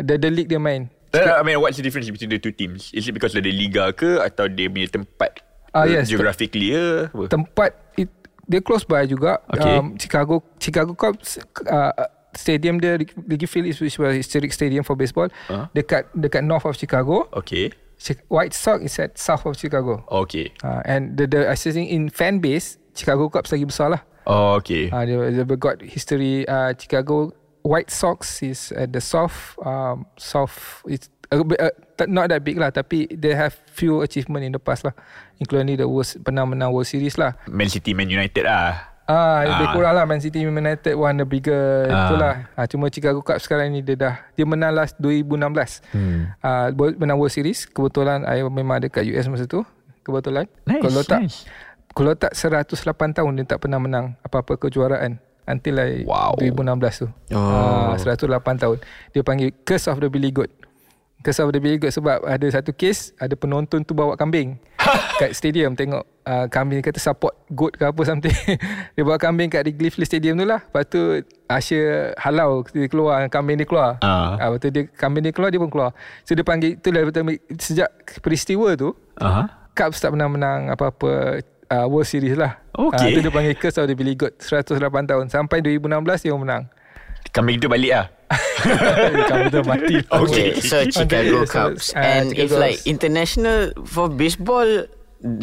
the 0.00 0.14
the 0.16 0.30
league 0.30 0.48
dia 0.48 0.56
main. 0.56 0.88
Uh, 1.14 1.38
I 1.38 1.42
mean, 1.46 1.62
what's 1.62 1.78
the 1.78 1.84
difference 1.86 2.10
between 2.10 2.30
the 2.34 2.42
two 2.42 2.50
teams? 2.50 2.90
Is 2.90 3.06
it 3.06 3.14
because 3.14 3.32
dia 3.32 3.40
ada 3.40 3.52
liga 3.54 3.84
ke 3.94 4.18
atau 4.18 4.50
dia 4.50 4.66
punya 4.66 4.90
tempat 4.90 5.40
Ah, 5.74 5.82
uh, 5.82 5.86
yes, 5.90 6.06
geographically 6.06 6.70
ke? 6.70 7.10
Apa? 7.10 7.24
Tempat 7.34 7.70
it, 7.98 8.10
dia 8.46 8.62
close 8.62 8.86
by 8.86 9.06
juga. 9.06 9.42
Okay. 9.50 9.74
Um, 9.74 9.98
Chicago 9.98 10.42
Chicago 10.62 10.94
Cubs 10.94 11.42
uh, 11.66 11.90
stadium 12.38 12.78
dia 12.78 12.94
Wrigley 12.98 13.50
Field 13.50 13.66
is 13.66 13.78
which 13.82 13.98
was 13.98 14.14
historic 14.14 14.54
stadium 14.54 14.82
for 14.86 14.94
baseball 14.94 15.26
Ah. 15.50 15.66
dekat 15.74 16.06
dekat 16.14 16.46
north 16.46 16.62
of 16.66 16.78
Chicago. 16.78 17.26
Okay. 17.34 17.74
White 18.30 18.52
Sox 18.54 18.82
is 18.86 18.94
at 19.02 19.18
south 19.18 19.46
of 19.46 19.54
Chicago. 19.58 20.02
Okay. 20.10 20.50
Uh, 20.62 20.82
and 20.86 21.14
the 21.18 21.26
the 21.26 21.46
assisting 21.50 21.86
in 21.90 22.10
fan 22.10 22.38
base 22.38 22.76
Chicago 22.94 23.26
Cubs 23.30 23.50
lagi 23.50 23.66
besar 23.66 23.90
lah. 23.90 24.02
Oh, 24.30 24.56
okay. 24.56 24.88
Uh, 24.94 25.04
they, 25.04 25.42
they 25.42 25.56
got 25.58 25.82
history. 25.84 26.46
Uh, 26.48 26.72
Chicago 26.78 27.34
White 27.64 27.88
Sox 27.88 28.44
is 28.44 28.76
at 28.76 28.92
the 28.92 29.00
south. 29.00 29.56
Um, 29.58 30.04
south. 30.20 30.84
It's 30.84 31.08
a 31.32 31.40
bit, 31.40 31.56
uh, 31.56 31.72
not 32.04 32.28
that 32.28 32.44
big 32.44 32.60
lah, 32.60 32.68
tapi 32.68 33.08
they 33.08 33.32
have 33.32 33.56
few 33.72 34.04
achievement 34.04 34.44
in 34.44 34.52
the 34.52 34.60
past 34.60 34.84
lah, 34.84 34.92
including 35.40 35.80
the 35.80 35.88
worst 35.88 36.20
pernah 36.20 36.44
menang 36.44 36.70
World 36.70 36.84
Series 36.84 37.16
lah. 37.16 37.40
Man 37.48 37.72
City, 37.72 37.96
Man 37.96 38.12
United 38.12 38.44
lah. 38.44 38.92
Ah, 39.04 39.40
Ah. 39.40 39.40
lebih 39.44 39.76
kurang 39.76 39.96
lah 39.96 40.04
Man 40.04 40.16
City 40.16 40.44
Man 40.44 40.60
United 40.60 40.96
one 40.96 41.16
the 41.16 41.24
bigger 41.24 41.88
Ah. 41.88 42.08
itulah. 42.08 42.34
Ah, 42.52 42.64
cuma 42.64 42.88
Chicago 42.88 43.20
Cubs 43.20 43.44
sekarang 43.44 43.68
ni 43.68 43.80
dia 43.80 43.96
dah 43.96 44.14
dia 44.32 44.44
menang 44.44 44.72
last 44.72 44.96
2016. 44.96 45.80
Hmm. 45.92 46.32
Ah, 46.40 46.68
menang 46.72 47.16
World 47.16 47.32
Series. 47.32 47.64
Kebetulan 47.64 48.24
I 48.24 48.44
memang 48.44 48.80
ada 48.80 48.88
kat 48.88 49.08
US 49.08 49.28
masa 49.28 49.44
tu. 49.44 49.64
Kebetulan. 50.04 50.48
Nice, 50.64 50.84
kalau 50.84 51.00
tak 51.00 51.20
nice. 51.20 51.48
kalau 51.92 52.12
tak 52.12 52.32
108 52.32 52.76
tahun 53.12 53.32
dia 53.36 53.56
tak 53.56 53.60
pernah 53.60 53.80
menang 53.80 54.16
apa-apa 54.20 54.56
kejuaraan 54.58 55.16
until 55.48 55.74
like 55.80 56.04
Wow. 56.04 56.36
2016 56.40 57.04
tu. 57.04 57.08
Oh. 57.36 57.94
Ah, 57.94 57.96
108 57.96 58.60
tahun. 58.60 58.78
Dia 59.12 59.22
panggil 59.24 59.50
Curse 59.64 59.88
of 59.92 60.00
the 60.00 60.08
Billy 60.08 60.32
Goat. 60.32 60.50
Curse 61.24 61.40
of 61.40 61.52
the 61.56 61.60
Billy 61.60 61.80
Goat 61.80 61.96
sebab 61.96 62.20
ada 62.24 62.46
satu 62.52 62.76
case 62.76 63.16
ada 63.16 63.32
penonton 63.32 63.80
tu 63.80 63.96
bawa 63.96 64.12
kambing 64.12 64.60
kat 65.20 65.32
stadium 65.32 65.72
tengok 65.72 66.04
uh, 66.28 66.44
kambing 66.52 66.84
kata 66.84 67.00
support 67.00 67.32
goat 67.48 67.72
ke 67.80 67.84
apa 67.88 68.00
something. 68.04 68.36
dia 68.94 69.02
bawa 69.04 69.16
kambing 69.16 69.48
kat 69.48 69.64
Wrigley 69.64 69.88
Stadium 70.04 70.36
tu 70.36 70.44
lah. 70.44 70.60
Lepas 70.60 70.84
tu 70.92 71.00
Usher 71.48 72.12
halau 72.20 72.64
dia 72.68 72.88
keluar 72.92 73.24
kambing 73.32 73.56
dia 73.56 73.68
keluar. 73.68 73.96
Ah. 74.04 74.36
Ah, 74.36 74.52
lepas 74.52 74.60
tu 74.60 74.68
dia 74.68 74.84
kambing 74.92 75.24
dia 75.24 75.32
keluar 75.32 75.48
dia 75.48 75.60
pun 75.60 75.72
keluar. 75.72 75.96
So 76.28 76.36
dia 76.36 76.44
panggil 76.44 76.76
tu 76.76 76.92
lah 76.92 77.08
sejak 77.56 77.88
peristiwa 78.20 78.76
tu 78.76 78.92
Aha. 79.20 79.64
Cubs 79.74 79.98
tak 79.98 80.14
pernah 80.14 80.30
menang 80.30 80.70
apa-apa 80.70 81.42
uh, 81.74 81.84
World 81.90 82.06
Series 82.06 82.38
lah. 82.38 82.62
Okay. 82.70 83.10
Uh, 83.10 83.18
tu 83.18 83.20
dia 83.26 83.32
panggil 83.34 83.54
Curse 83.58 83.82
of 83.82 83.90
the 83.90 83.96
Billy 83.98 84.14
Goat 84.14 84.38
108 84.38 84.78
tahun. 85.10 85.26
Sampai 85.26 85.58
2016 85.62 86.30
dia 86.30 86.34
menang. 86.38 86.62
Kambing 87.34 87.58
tu 87.58 87.66
balik 87.66 87.90
lah. 87.90 88.06
Kambing 89.30 89.50
tu 89.50 89.60
mati. 89.66 89.96
Okay, 90.22 90.60
so 90.62 90.86
Chicago 90.86 91.42
Okay, 91.42 91.50
so, 91.50 91.52
Cubs. 91.52 91.84
uh, 91.90 91.98
and 91.98 92.30
if 92.36 92.50
Chicago 92.52 92.62
like 92.62 92.78
Cubs. 92.78 92.90
international 92.90 93.58
for 93.82 94.06
baseball, 94.06 94.68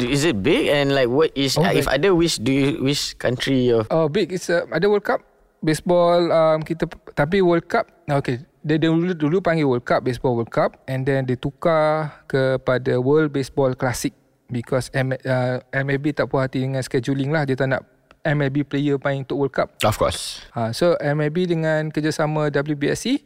is 0.00 0.22
it 0.24 0.40
big? 0.40 0.72
And 0.72 0.96
like, 0.96 1.12
what 1.12 1.34
is 1.36 1.60
Oh, 1.60 1.66
uh, 1.66 1.74
if 1.76 1.84
ada 1.90 2.14
which 2.16 2.40
do 2.40 2.52
you 2.52 2.68
which 2.80 3.18
country 3.20 3.68
of 3.74 3.90
Oh 3.90 4.06
big 4.06 4.30
It's 4.30 4.46
uh, 4.46 4.62
Ada 4.70 4.86
World 4.86 5.02
Cup 5.02 5.26
Baseball 5.58 6.30
um, 6.30 6.62
kita 6.62 6.86
Tapi 7.18 7.42
World 7.42 7.66
Cup 7.66 7.90
Okay 8.06 8.46
dia 8.62 8.78
dulu 8.78 9.10
dulu 9.10 9.42
panggil 9.42 9.66
World 9.66 9.82
Cup 9.82 10.06
Baseball 10.06 10.38
World 10.38 10.54
Cup 10.54 10.78
and 10.86 11.02
then 11.02 11.26
dia 11.26 11.34
tukar 11.34 12.22
kepada 12.30 12.94
World 13.02 13.34
Baseball 13.34 13.74
Classic 13.74 14.14
because 14.52 14.92
M, 14.92 15.16
uh, 15.16 15.56
MLB 15.72 16.12
tak 16.12 16.28
puas 16.28 16.46
hati 16.46 16.62
dengan 16.62 16.84
scheduling 16.84 17.32
lah 17.32 17.48
dia 17.48 17.56
tak 17.56 17.72
nak 17.72 17.82
MLB 18.22 18.68
player 18.68 19.00
main 19.02 19.26
untuk 19.26 19.40
World 19.42 19.54
Cup 19.56 19.68
Of 19.82 19.98
course. 19.98 20.46
Ha, 20.54 20.70
so 20.70 20.94
MLB 21.00 21.50
dengan 21.50 21.90
kerjasama 21.90 22.52
WBSC 22.52 23.24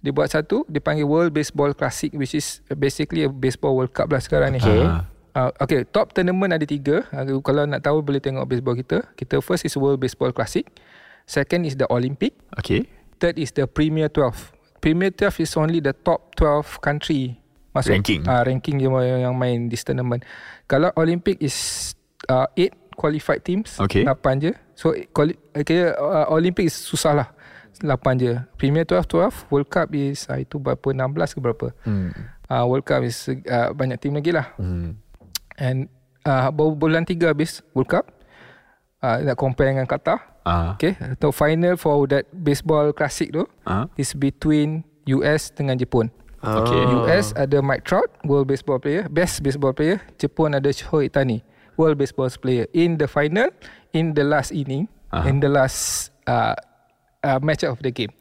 dia 0.00 0.10
buat 0.14 0.32
satu 0.32 0.64
dia 0.70 0.80
panggil 0.80 1.04
World 1.04 1.34
Baseball 1.34 1.76
Classic 1.76 2.08
which 2.16 2.32
is 2.32 2.64
basically 2.72 3.26
a 3.26 3.30
baseball 3.30 3.76
World 3.76 3.92
Cup 3.92 4.08
lah 4.08 4.22
sekarang 4.22 4.56
ni. 4.56 4.62
Okay. 4.62 4.86
Uh, 5.30 5.50
okay, 5.62 5.86
top 5.86 6.10
tournament 6.10 6.50
ada 6.50 6.66
tiga. 6.66 7.06
Uh, 7.14 7.38
kalau 7.44 7.62
nak 7.62 7.84
tahu 7.86 8.02
boleh 8.02 8.18
tengok 8.18 8.48
baseball 8.50 8.74
kita. 8.74 9.06
Kita 9.14 9.38
first 9.38 9.62
is 9.62 9.76
World 9.78 10.02
Baseball 10.02 10.34
Classic. 10.34 10.66
Second 11.28 11.68
is 11.68 11.78
the 11.78 11.86
Olympic. 11.86 12.34
Okay. 12.58 12.90
Third 13.22 13.38
is 13.38 13.54
the 13.54 13.70
Premier 13.70 14.10
12. 14.10 14.80
Premier 14.80 15.12
12 15.12 15.44
is 15.44 15.52
only 15.54 15.78
the 15.78 15.92
top 15.92 16.32
12 16.34 16.80
country 16.80 17.39
masuk 17.70 17.94
Ranking. 17.94 18.20
Ah 18.24 18.42
ranking 18.42 18.76
yang, 18.78 18.94
yang 18.98 19.34
main 19.34 19.66
this 19.66 19.82
tournament. 19.82 20.26
Kalau 20.64 20.90
Olympic 20.94 21.38
is 21.38 21.92
uh, 22.26 22.46
8 22.52 22.70
qualified 22.94 23.40
teams, 23.40 23.78
Okay. 23.78 24.04
8 24.04 24.12
je. 24.38 24.52
So 24.74 24.92
quali- 25.10 25.38
okay, 25.52 25.90
uh, 25.90 26.28
Olympic 26.28 26.66
is 26.66 26.76
susah 26.76 27.14
lah. 27.14 27.28
8 27.78 27.86
je. 28.16 28.32
Premier 28.56 28.84
12 28.84 29.06
12, 29.06 29.46
World 29.48 29.68
Cup 29.68 29.88
is 29.92 30.26
uh, 30.26 30.36
itu 30.36 30.58
berapa 30.58 30.84
16 30.84 31.32
ke 31.32 31.40
berapa. 31.40 31.66
Hmm. 31.82 32.10
Uh, 32.44 32.64
World 32.66 32.84
Cup 32.84 33.00
is 33.00 33.16
uh, 33.26 33.70
banyak 33.72 33.96
team 33.96 34.12
lagi 34.12 34.30
lah. 34.30 34.50
Hmm. 34.56 34.98
And 35.56 35.86
uh, 36.22 36.50
baru 36.50 36.74
bulan 36.74 37.06
3 37.06 37.16
habis 37.24 37.62
World 37.72 37.88
Cup. 37.88 38.04
Uh, 39.00 39.24
nak 39.24 39.40
compare 39.40 39.72
dengan 39.72 39.88
Qatar. 39.88 40.20
Ah. 40.40 40.72
Okay, 40.72 40.92
atau 40.96 41.32
final 41.32 41.76
for 41.76 42.04
that 42.04 42.28
baseball 42.32 42.92
classic 42.92 43.28
tu 43.28 43.44
Ah. 43.64 43.88
is 43.94 44.12
between 44.12 44.84
US 45.06 45.48
dengan 45.48 45.76
Jepun. 45.76 46.12
Okay. 46.40 46.82
Oh. 46.88 47.04
US 47.04 47.36
ada 47.36 47.60
Mike 47.60 47.84
Trout, 47.84 48.08
World 48.24 48.48
Baseball 48.48 48.80
Player, 48.80 49.04
Best 49.12 49.44
Baseball 49.44 49.76
Player. 49.76 50.00
Jepun 50.16 50.56
ada 50.56 50.72
Shohei 50.72 51.12
Itani, 51.12 51.44
World 51.76 52.00
Baseball 52.00 52.32
Player. 52.32 52.64
In 52.72 52.96
the 52.96 53.04
final, 53.04 53.52
in 53.92 54.16
the 54.16 54.24
last 54.24 54.50
inning, 54.50 54.88
Ah. 55.10 55.26
in 55.26 55.42
the 55.42 55.50
last 55.50 56.08
uh, 56.30 56.54
uh, 57.26 57.42
match 57.42 57.66
of 57.66 57.82
the 57.82 57.90
game. 57.90 58.14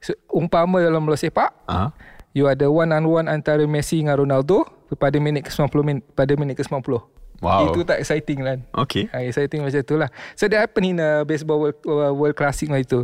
So, 0.00 0.16
umpama 0.32 0.80
dalam 0.80 1.04
bola 1.04 1.20
sepak, 1.20 1.52
Ah. 1.68 1.92
you 2.32 2.48
ada 2.48 2.66
one 2.72 2.90
on 2.90 3.04
one 3.04 3.26
antara 3.28 3.60
Messi 3.68 4.00
dengan 4.00 4.16
Ronaldo 4.16 4.64
pada 4.96 5.20
minit 5.20 5.44
ke-90 5.46 5.84
min, 5.84 6.00
pada 6.16 6.32
minit 6.40 6.56
ke-90. 6.56 6.96
Wow. 7.40 7.72
Itu 7.72 7.84
tak 7.84 8.00
exciting 8.00 8.40
kan? 8.44 8.58
Okay. 8.72 9.08
Uh, 9.12 9.28
exciting 9.28 9.60
macam 9.64 9.80
tu 9.84 9.96
lah. 9.96 10.08
So 10.32 10.48
that 10.48 10.60
happen 10.60 10.84
in 10.84 10.96
a 11.00 11.24
baseball 11.24 11.60
world, 11.60 11.76
uh, 11.88 12.12
world 12.12 12.36
classic 12.36 12.68
macam 12.68 12.84
itu. 12.84 13.00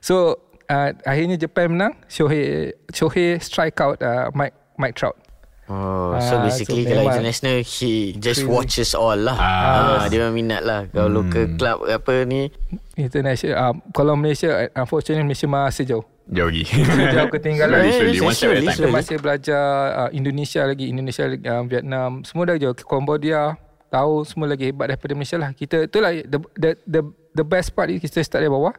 So 0.00 0.40
uh, 0.66 0.90
akhirnya 1.02 1.36
Japan 1.36 1.70
menang. 1.70 1.92
Shohei 2.06 2.72
Shohei 2.88 3.36
strike 3.38 3.76
out 3.78 3.98
uh, 3.98 4.30
Mike 4.32 4.54
Mike 4.76 4.94
Trout. 4.94 5.16
Oh, 5.64 6.12
so 6.20 6.36
Ah, 6.36 6.44
basically 6.44 6.84
so 6.84 6.92
kalau 6.92 7.08
international 7.08 7.64
he 7.64 8.12
just 8.20 8.44
crazy. 8.44 8.52
watches 8.52 8.90
all 8.92 9.16
lah. 9.16 9.32
Ah, 9.32 10.04
dia 10.06 10.20
memang 10.20 10.36
minat 10.36 10.60
lah. 10.60 10.84
Kalau 10.86 11.08
Hmm. 11.08 11.16
local 11.24 11.44
club 11.56 11.78
apa 11.88 12.12
ni 12.24 12.52
International 12.94 13.56
uh, 13.56 13.74
kalau 13.90 14.12
Malaysia 14.12 14.52
uh, 14.52 14.68
unfortunately 14.76 15.24
Malaysia 15.24 15.48
masih 15.48 15.88
jauh. 15.88 16.04
Jauh 16.24 16.48
lagi. 16.48 16.64
Jauh 17.16 17.28
ketinggalan. 17.28 17.80
slowly, 17.80 18.12
slowly. 18.12 18.20
One 18.20 18.32
step 18.32 18.48
at 18.48 18.52
a 18.52 18.60
slowly, 18.60 18.64
time. 18.66 18.76
Kita 18.76 18.88
masih 18.88 19.16
belajar 19.20 19.62
uh, 19.94 20.10
Indonesia 20.10 20.62
lagi, 20.64 20.84
Indonesia 20.88 21.24
lagi, 21.24 21.44
uh, 21.44 21.62
Vietnam, 21.64 22.10
semua 22.24 22.44
dah 22.44 22.56
jauh. 22.56 22.76
Cambodia, 22.76 23.56
tahu 23.88 24.24
semua 24.24 24.46
lagi 24.46 24.68
hebat 24.68 24.88
daripada 24.88 25.12
Malaysia 25.12 25.36
lah. 25.36 25.52
Kita 25.52 25.84
itulah 25.84 26.12
the 26.18 26.38
the 26.56 26.70
the 26.84 27.00
the 27.34 27.44
best 27.44 27.72
part 27.72 27.88
is 27.88 28.00
kita 28.00 28.20
start 28.20 28.40
dari 28.40 28.48
bawah. 28.48 28.72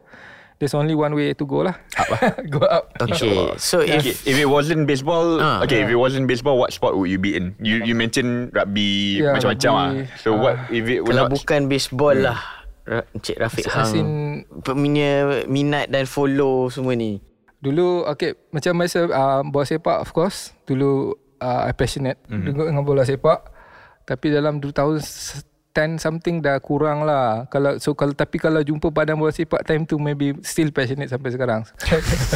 There's 0.56 0.72
only 0.72 0.96
one 0.96 1.12
way 1.12 1.36
to 1.36 1.44
go 1.44 1.68
lah. 1.68 1.76
Up 2.00 2.08
go 2.56 2.64
up. 2.64 2.96
Okay, 2.96 3.52
so 3.60 3.84
if 3.84 4.00
Okay, 4.00 4.16
if 4.24 4.36
it 4.40 4.48
wasn't 4.48 4.88
baseball, 4.88 5.44
Ah. 5.44 5.60
okay, 5.60 5.84
if 5.84 5.92
it 5.92 6.00
wasn't 6.00 6.32
baseball, 6.32 6.56
what 6.56 6.72
sport 6.72 6.96
would 6.96 7.12
you 7.12 7.20
be 7.20 7.36
in? 7.36 7.60
You 7.60 7.84
you 7.84 7.92
mentioned 7.92 8.56
rugby 8.56 9.20
Yeah, 9.20 9.36
macam-macam 9.36 9.72
ah. 9.76 9.90
So 10.24 10.32
what 10.40 10.56
if 10.72 10.88
it 10.88 11.04
kalau 11.04 11.28
not 11.28 11.36
bukan 11.36 11.68
baseball 11.68 12.16
lah 12.16 12.40
Ra- 12.88 13.04
Encik 13.12 13.36
Rafiq 13.36 13.68
As 13.68 13.74
Hang 13.92 13.94
in- 14.00 14.42
punya 14.64 15.44
minat 15.52 15.92
dan 15.92 16.08
follow 16.08 16.72
semua 16.72 16.96
ni. 16.96 17.20
Dulu 17.60 18.08
okay 18.08 18.40
macam 18.56 18.80
masa 18.80 19.10
uh, 19.12 19.42
bola 19.44 19.68
sepak 19.68 20.08
of 20.08 20.16
course. 20.16 20.56
Dulu 20.64 21.12
uh, 21.42 21.62
I 21.68 21.76
passionate 21.76 22.22
mm-hmm. 22.32 22.46
dengan, 22.48 22.64
dengan 22.72 22.84
bola 22.88 23.04
sepak. 23.04 23.52
Tapi 24.06 24.32
dalam 24.32 24.64
2010 25.76 26.00
something 26.00 26.40
dah 26.40 26.56
kurang 26.58 27.04
lah. 27.04 27.46
Kalau 27.48 27.76
so 27.78 27.92
kalau 27.92 28.12
tapi 28.12 28.40
kalau 28.40 28.60
jumpa 28.60 28.88
padang 28.90 29.20
bola 29.20 29.30
sepak 29.30 29.62
time 29.62 29.84
tu 29.84 30.00
maybe 30.00 30.32
still 30.42 30.72
passionate 30.72 31.12
sampai 31.12 31.30
sekarang. 31.30 31.68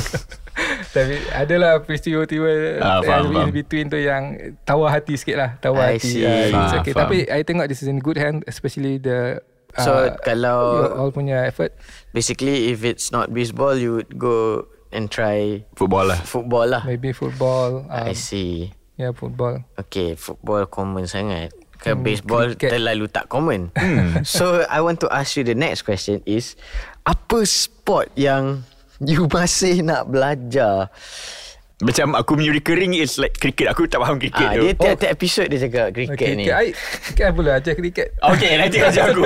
tapi 0.96 1.16
adalah 1.32 1.80
peristiwa-peristiwa 1.80 2.50
Ah, 2.80 3.00
faham, 3.00 3.24
uh, 3.24 3.32
faham. 3.32 3.42
in 3.42 3.50
between 3.54 3.88
tu 3.88 3.96
yang 3.96 4.36
tawar 4.64 4.92
hati 4.92 5.16
sikit 5.16 5.38
lah. 5.38 5.50
Tawar 5.58 5.88
I 5.88 5.96
hati. 5.96 6.10
see. 6.10 6.22
Uh, 6.22 6.30
it's 6.30 6.52
Faham, 6.52 6.80
okay. 6.82 6.92
faham. 6.92 7.02
Tapi 7.08 7.18
I 7.28 7.40
tengok 7.42 7.66
this 7.66 7.80
is 7.80 7.88
in 7.88 7.98
good 7.98 8.18
hand 8.18 8.44
especially 8.44 9.00
the 9.00 9.40
So, 9.72 9.94
uh, 9.94 10.18
kalau- 10.20 10.98
all 10.98 11.14
punya 11.14 11.46
effort. 11.46 11.78
Basically 12.10 12.74
if 12.74 12.82
it's 12.82 13.14
not 13.14 13.30
baseball 13.30 13.78
you 13.78 13.96
would 13.96 14.18
go 14.18 14.66
and 14.90 15.08
try 15.08 15.62
football 15.78 16.10
lah? 16.10 16.18
football 16.20 16.66
lah. 16.66 16.82
Maybe 16.84 17.14
football. 17.14 17.86
Um, 17.86 18.10
I 18.10 18.12
see. 18.12 18.74
yeah, 18.98 19.14
football. 19.14 19.62
Okay, 19.78 20.18
football 20.18 20.66
common 20.66 21.06
sangat. 21.06 21.54
Ke 21.80 21.96
baseball 21.96 22.54
cricket. 22.54 22.76
terlalu 22.76 23.08
tak 23.08 23.28
common. 23.28 23.72
so 24.28 24.68
I 24.68 24.80
want 24.80 25.00
to 25.00 25.08
ask 25.08 25.34
you 25.34 25.44
the 25.44 25.56
next 25.56 25.82
question 25.82 26.20
is 26.24 26.60
apa 27.02 27.44
sport 27.44 28.12
yang 28.14 28.68
you 29.00 29.24
masih 29.32 29.80
nak 29.82 30.06
belajar? 30.06 30.92
Macam 31.80 32.12
aku 32.12 32.36
punya 32.36 32.52
recurring 32.52 32.92
is 32.92 33.16
like 33.16 33.40
cricket. 33.40 33.72
Aku 33.72 33.88
tak 33.88 34.04
faham 34.04 34.20
cricket 34.20 34.44
Ah, 34.44 34.52
tu. 34.52 34.68
dia 34.68 34.76
tiap-tiap 34.76 35.12
episod 35.16 35.48
dia 35.48 35.64
cakap 35.64 35.96
cricket 35.96 36.20
Okay, 36.20 36.36
ni. 36.36 36.44
okay. 36.44 36.52
I, 36.52 36.66
okay, 37.08 37.24
I 37.24 37.32
boleh 37.32 37.56
ajar 37.56 37.74
kriket. 37.74 38.08
Okay, 38.20 38.52
nanti 38.60 38.78
ajar 38.84 39.16
aku. 39.16 39.24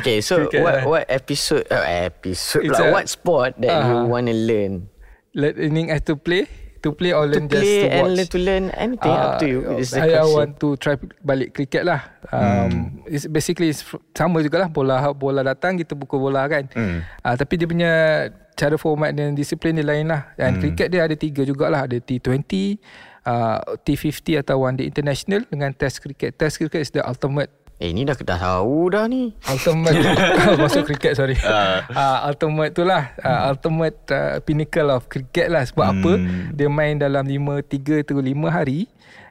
Okay, 0.00 0.24
so 0.24 0.48
Cricket 0.48 0.64
what 0.64 0.72
lah. 0.72 0.82
what 0.88 1.04
episode 1.12 1.68
uh, 1.68 1.84
episode 1.84 2.64
It's 2.64 2.72
lah, 2.72 2.88
a- 2.88 2.92
what 2.96 3.04
sport 3.06 3.60
that 3.60 3.76
you 3.76 3.92
Ah. 3.92 4.08
want 4.08 4.24
to 4.24 4.34
learn? 4.34 4.88
Learning 5.36 5.92
as 5.92 6.00
to 6.08 6.16
play, 6.16 6.48
to 6.80 6.90
play 6.90 7.12
or 7.12 7.24
To 7.24 7.32
learn 7.32 7.46
just 7.46 7.60
play 7.60 7.78
to 7.78 7.88
and 7.88 8.02
watch. 8.02 8.16
learn 8.16 8.28
to 8.28 8.38
learn 8.38 8.64
anything 8.72 9.12
up 9.14 9.32
to 9.38 9.46
you. 9.46 9.58
Uh, 9.62 9.76
Is 9.76 9.90
the 9.90 10.00
I, 10.00 10.06
I 10.06 10.08
question. 10.20 10.32
want 10.34 10.50
to 10.58 10.68
try 10.76 10.94
balik 11.20 11.52
cricket 11.52 11.84
lah. 11.84 12.00
Um, 12.28 13.04
it's 13.04 13.24
basically 13.24 13.68
it's 13.68 13.80
fr- 13.80 14.00
sama 14.12 14.40
jugalah 14.40 14.66
bola 14.66 14.96
bola 15.12 15.40
datang 15.42 15.76
kita 15.76 15.92
pukul 15.92 16.20
bola 16.22 16.46
kan. 16.46 16.64
Hmm. 16.72 17.04
Uh, 17.20 17.34
tapi 17.34 17.56
dia 17.56 17.68
punya 17.68 17.92
cara 18.54 18.76
format 18.76 19.12
dan 19.12 19.32
disiplin 19.32 19.72
dia 19.72 19.84
lain 19.84 20.08
lah. 20.08 20.32
Dan 20.34 20.56
Hmm. 20.56 20.60
cricket 20.60 20.88
dia 20.88 21.04
ada 21.04 21.12
tiga 21.12 21.44
jugalah. 21.44 21.84
Ada 21.84 22.00
T20, 22.00 22.80
uh, 23.24 23.58
T50 23.80 24.40
atau 24.40 24.64
One 24.64 24.80
Day 24.80 24.88
International 24.88 25.44
dengan 25.44 25.72
Test 25.72 26.00
cricket. 26.00 26.36
Test 26.36 26.56
cricket 26.56 26.80
is 26.80 26.90
the 26.90 27.04
ultimate 27.04 27.52
Eh, 27.80 27.96
ni 27.96 28.04
dah 28.04 28.12
dah 28.12 28.36
tahu 28.36 28.92
dah 28.92 29.08
ni. 29.08 29.32
Ultimate. 29.52 29.96
Masuk 30.60 30.84
cricket 30.84 31.16
sorry. 31.16 31.32
Uh. 31.40 31.80
Uh, 31.88 32.28
Ultimate 32.28 32.76
tu 32.76 32.84
lah. 32.84 33.16
Uh, 33.24 33.56
Ultimate 33.56 33.96
uh, 34.12 34.36
pinnacle 34.44 34.92
of 34.92 35.08
cricket 35.08 35.48
lah. 35.48 35.64
Sebab 35.64 35.88
hmm. 35.88 35.96
apa? 35.96 36.12
Dia 36.52 36.68
main 36.68 37.00
dalam 37.00 37.24
5 37.24 37.40
3 37.72 38.04
tu 38.04 38.20
5 38.20 38.28
hari. 38.52 38.84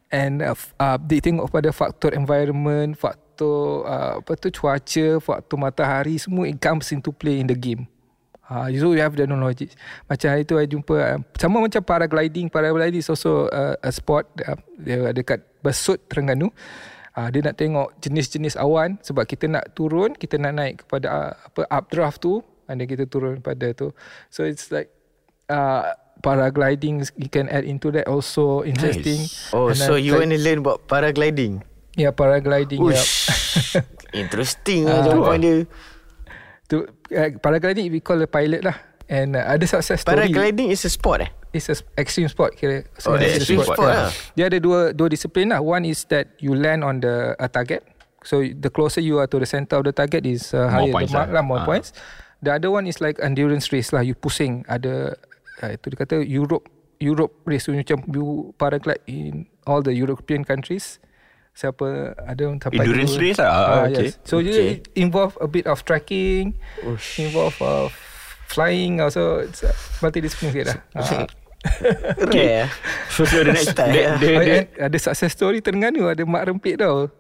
And 0.10 0.42
uh, 0.42 0.58
uh, 0.82 0.98
Dia 0.98 1.22
tengok 1.22 1.54
pada 1.54 1.70
faktor 1.70 2.18
environment 2.18 2.98
Faktor 2.98 3.86
uh, 3.86 4.18
Apa 4.18 4.34
tu 4.42 4.50
cuaca 4.50 5.22
Faktor 5.22 5.62
matahari 5.62 6.18
Semua 6.18 6.50
it 6.50 6.58
comes 6.58 6.90
into 6.90 7.14
play 7.14 7.38
in 7.38 7.46
the 7.46 7.54
game. 7.54 7.86
Uh, 8.50 8.66
so 8.74 8.98
you 8.98 9.06
have 9.06 9.14
the 9.14 9.30
knowledge. 9.30 9.70
Macam 10.10 10.34
hari 10.34 10.50
tu 10.50 10.58
I 10.58 10.66
jumpa 10.66 10.96
uh, 10.98 11.22
Sama 11.38 11.62
macam 11.62 11.86
paragliding. 11.86 12.50
Paragliding 12.50 13.06
is 13.06 13.14
also 13.14 13.46
uh, 13.54 13.78
a 13.86 13.94
sport 13.94 14.26
uh, 14.42 14.58
Dia 14.82 15.14
dekat 15.14 15.46
Besut 15.62 16.02
Terengganu 16.10 16.50
uh, 17.20 17.28
Dia 17.28 17.44
nak 17.44 17.60
tengok 17.60 18.00
jenis-jenis 18.00 18.56
awan 18.56 18.96
Sebab 19.02 19.28
kita 19.28 19.46
nak 19.46 19.76
turun 19.76 20.16
Kita 20.16 20.40
nak 20.40 20.56
naik 20.56 20.76
kepada 20.82 21.08
uh, 21.10 21.32
apa 21.36 21.68
updraft 21.68 22.24
tu 22.24 22.40
And 22.66 22.80
then 22.80 22.88
kita 22.88 23.04
turun 23.06 23.44
pada 23.44 23.76
tu 23.76 23.92
So 24.32 24.48
it's 24.48 24.72
like 24.72 24.88
uh, 25.48 25.92
Paragliding 26.20 27.04
You 27.16 27.28
can 27.28 27.48
add 27.48 27.64
into 27.64 27.92
that 27.92 28.08
Also 28.08 28.64
interesting 28.64 29.28
Oh, 29.52 29.68
And 29.68 29.76
so 29.76 29.96
then 29.96 30.08
you 30.08 30.16
like- 30.16 30.24
want 30.24 30.32
to 30.32 30.40
learn 30.40 30.60
about 30.60 30.88
paragliding? 30.88 31.64
Yeah 31.96 32.16
paragliding 32.16 32.80
yeah. 32.80 32.96
Ush. 32.96 33.76
Interesting 34.16 34.88
Ah. 34.88 35.04
lah 35.04 35.12
jawapan 35.12 35.38
dia. 35.38 35.56
tu, 36.66 36.88
uh, 37.12 37.30
Paragliding 37.38 37.90
we 37.90 38.00
call 38.00 38.18
a 38.18 38.30
pilot 38.30 38.64
lah 38.64 38.78
And 39.10 39.34
uh, 39.34 39.44
ada 39.44 39.66
success 39.66 40.02
story 40.02 40.30
Paragliding 40.30 40.70
is 40.70 40.86
a 40.86 40.92
sport 40.92 41.26
eh? 41.26 41.32
It's 41.50 41.66
a 41.66 41.76
extreme 41.98 42.30
sport 42.30 42.54
kira. 42.54 42.86
Oh, 43.04 43.18
a 43.18 43.26
extreme 43.26 43.66
sport 43.66 43.82
lah. 43.82 44.14
Dia 44.38 44.48
ada 44.48 44.62
dua 44.62 44.94
dua 44.94 45.10
disiplin 45.10 45.50
lah. 45.50 45.58
One 45.60 45.82
is 45.84 46.06
that 46.08 46.38
you 46.38 46.54
land 46.54 46.86
on 46.86 47.02
the 47.02 47.34
a 47.36 47.50
target. 47.50 47.82
So 48.22 48.44
the 48.44 48.70
closer 48.70 49.02
you 49.02 49.18
are 49.18 49.26
to 49.26 49.40
the 49.40 49.48
center 49.48 49.80
of 49.80 49.88
the 49.88 49.96
target 49.96 50.28
is 50.28 50.54
uh, 50.54 50.70
higher 50.70 50.92
points 50.92 51.10
the 51.10 51.18
mark 51.18 51.30
lah. 51.32 51.40
lah, 51.40 51.44
more 51.44 51.62
Ah. 51.62 51.66
points. 51.66 51.90
The 52.40 52.54
other 52.54 52.70
one 52.70 52.86
is 52.86 53.02
like 53.02 53.18
endurance 53.18 53.74
race 53.74 53.90
lah. 53.90 54.06
You 54.06 54.14
pusing. 54.14 54.62
Ada 54.70 55.18
uh, 55.60 55.70
itu 55.74 55.86
dia 55.90 55.98
kata 55.98 56.16
Europe 56.22 56.70
Europe 57.00 57.34
race 57.48 57.66
so, 57.66 57.74
macam 57.74 58.04
you 58.12 58.52
paraglide 58.60 59.02
in 59.08 59.48
all 59.66 59.82
the 59.82 59.92
European 59.92 60.44
countries. 60.44 61.00
Siapa 61.52 62.14
ada 62.20 62.40
yang 62.46 62.62
sampai 62.62 62.86
Endurance 62.86 63.16
race 63.18 63.40
lah. 63.42 63.50
Ah, 63.50 63.58
Ah, 63.58 63.82
okay. 63.90 64.14
yes. 64.14 64.22
So 64.22 64.38
Okay. 64.40 64.80
it 64.80 64.92
involve 64.94 65.34
a 65.42 65.48
bit 65.48 65.66
of 65.66 65.82
trekking, 65.84 66.54
Ush. 66.86 67.20
involve 67.20 67.56
uh, 67.60 67.88
flying 68.48 69.00
also. 69.00 69.44
It's 69.44 69.64
uh, 69.64 69.72
multidisiplin 70.00 70.52
sikit 70.52 70.66
lah. 70.72 70.80
Ah. 71.00 71.24
Rare. 72.32 72.72
So, 73.12 73.28
so 73.28 73.44
the 73.44 73.52
next 73.52 73.76
Style 73.76 73.92
the, 73.92 74.04
the, 74.18 74.30
Oh, 74.32 74.44
the, 74.44 74.58
ada 74.80 74.98
success 74.98 75.36
story 75.36 75.60
Terengganu 75.60 76.08
ada 76.08 76.24
Mak 76.24 76.44
Rempit 76.48 76.80
tau. 76.80 77.12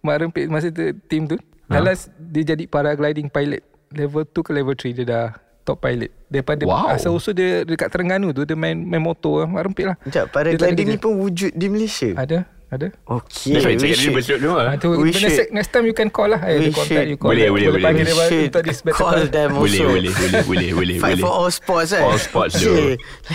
Mak 0.00 0.16
Rempit 0.22 0.46
masa 0.46 0.70
tu 0.70 0.94
team 1.10 1.26
tu. 1.26 1.36
Ha? 1.70 1.82
Last 1.82 2.10
dia 2.18 2.54
jadi 2.54 2.66
paragliding 2.66 3.30
pilot. 3.30 3.62
Level 3.90 4.22
2 4.22 4.46
ke 4.46 4.50
level 4.54 4.74
3 4.78 4.94
dia 4.94 5.06
dah 5.06 5.26
top 5.62 5.82
pilot. 5.82 6.10
Daripada 6.30 6.62
Wow. 6.62 6.94
asal 6.94 7.14
usul 7.14 7.34
dia 7.34 7.66
dekat 7.66 7.90
Terengganu 7.90 8.30
tu 8.30 8.46
dia 8.46 8.54
main 8.54 8.78
main 8.78 9.02
motor 9.02 9.42
lah. 9.42 9.48
Mak 9.50 9.62
Rempit 9.70 9.86
lah. 9.90 9.96
Sekejap, 10.06 10.26
paragliding 10.30 10.86
ni 10.86 10.98
pun 10.98 11.18
wujud 11.18 11.50
di 11.50 11.66
Malaysia? 11.66 12.14
Ada, 12.14 12.46
ada. 12.70 12.86
Okay, 13.04 13.50
That's 13.50 13.66
why 13.66 13.74
cakap 13.74 13.98
dia 13.98 14.10
besok 14.14 14.36
tu 14.38 14.48
lah. 14.48 14.64
Ah, 14.64 14.74
tu 14.74 14.88
We 14.94 15.10
should- 15.10 15.34
sec- 15.34 15.50
next 15.50 15.70
time 15.70 15.84
you 15.84 15.92
can 15.92 16.06
call 16.06 16.30
lah. 16.30 16.38
Eh, 16.40 16.54
we 16.54 16.64
the 16.64 16.72
contact 16.72 16.86
should- 16.86 17.10
you 17.10 17.18
call. 17.18 17.30
Boleh, 17.30 17.50
boleh, 17.50 17.66
boleh. 17.68 17.82
panggil 17.82 18.04
we 18.04 18.12
dia 18.12 18.24
should 18.24 18.46
untuk 18.48 18.62
this 18.62 18.80
better 18.80 18.94
call 18.96 19.18
them 19.26 19.50
Boleh, 19.52 19.74
also. 19.74 19.86
boleh, 19.90 20.12
boleh, 20.12 20.42
boleh, 20.44 20.70
boleh, 20.72 20.96
Fight 20.96 21.10
boleh. 21.12 21.22
for 21.22 21.32
all 21.32 21.50
sports 21.50 21.90
kan? 21.90 22.02
All 22.04 22.14
sports 22.16 22.54
tu. 22.56 22.70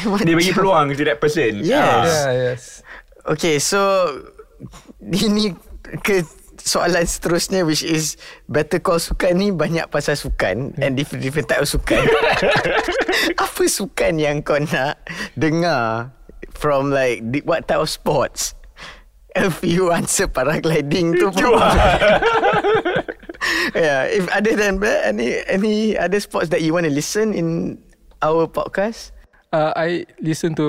Okay. 0.08 0.24
Dia 0.24 0.34
bagi 0.34 0.52
peluang 0.52 0.86
to 0.90 1.04
that 1.04 1.20
person. 1.20 1.52
Yes. 1.60 1.68
Yeah, 1.68 2.32
yes. 2.32 2.62
Okay, 3.28 3.60
so 3.60 3.80
ini 5.02 5.52
ke 6.02 6.24
soalan 6.58 7.04
seterusnya 7.04 7.62
which 7.62 7.82
is 7.82 8.16
Better 8.46 8.80
Call 8.80 8.98
Sukan 8.98 9.36
ni 9.36 9.52
banyak 9.52 9.86
pasal 9.86 10.16
sukan 10.16 10.74
and 10.80 10.96
different 10.96 11.22
different 11.22 11.46
type 11.46 11.60
of 11.60 11.68
sukan. 11.68 12.02
Apa 13.38 13.64
sukan 13.66 14.18
yang 14.18 14.42
kau 14.42 14.58
nak 14.58 14.98
dengar 15.36 16.10
from 16.52 16.90
like 16.90 17.20
what 17.44 17.66
type 17.66 17.78
of 17.78 17.90
sports? 17.90 18.56
If 19.36 19.60
you 19.68 19.92
answer 19.92 20.32
paragliding 20.32 21.20
tu 21.20 21.28
pun 21.28 21.60
yeah. 23.76 24.08
If 24.08 24.32
other 24.32 24.56
than 24.56 24.80
that, 24.80 25.12
any 25.12 25.44
any 25.52 25.76
other 26.00 26.24
sports 26.24 26.48
that 26.56 26.64
you 26.64 26.72
want 26.72 26.88
to 26.88 26.94
listen 26.94 27.36
in 27.36 27.78
our 28.24 28.48
podcast? 28.48 29.12
Uh, 29.52 29.76
I 29.76 30.08
listen 30.24 30.56
to 30.56 30.68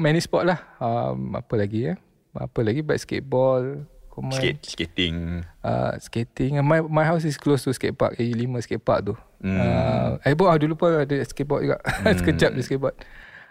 many 0.00 0.24
sport 0.24 0.48
lah. 0.48 0.60
Um, 0.80 1.36
apa 1.36 1.60
lagi 1.60 1.92
ya? 1.92 1.94
Apa 2.32 2.64
lagi? 2.64 2.80
Baik 2.80 3.04
skateball. 3.04 3.84
Command, 4.16 4.40
Skate, 4.40 4.64
skating. 4.64 5.44
uh, 5.60 5.92
skating. 6.00 6.56
My 6.64 6.80
my 6.80 7.04
house 7.04 7.28
is 7.28 7.36
close 7.36 7.68
to 7.68 7.76
skate 7.76 8.00
park. 8.00 8.16
A5 8.16 8.48
skate 8.64 8.80
park 8.80 9.12
tu. 9.12 9.14
Hmm. 9.44 9.60
Uh, 9.60 10.10
eh, 10.24 10.32
ah, 10.32 10.56
dulu 10.56 10.72
pun 10.72 11.04
ada 11.04 11.20
skateboard 11.20 11.68
juga. 11.68 11.76
Hmm. 12.00 12.16
Sekejap 12.16 12.56
je 12.56 12.64
skateboard. 12.64 12.96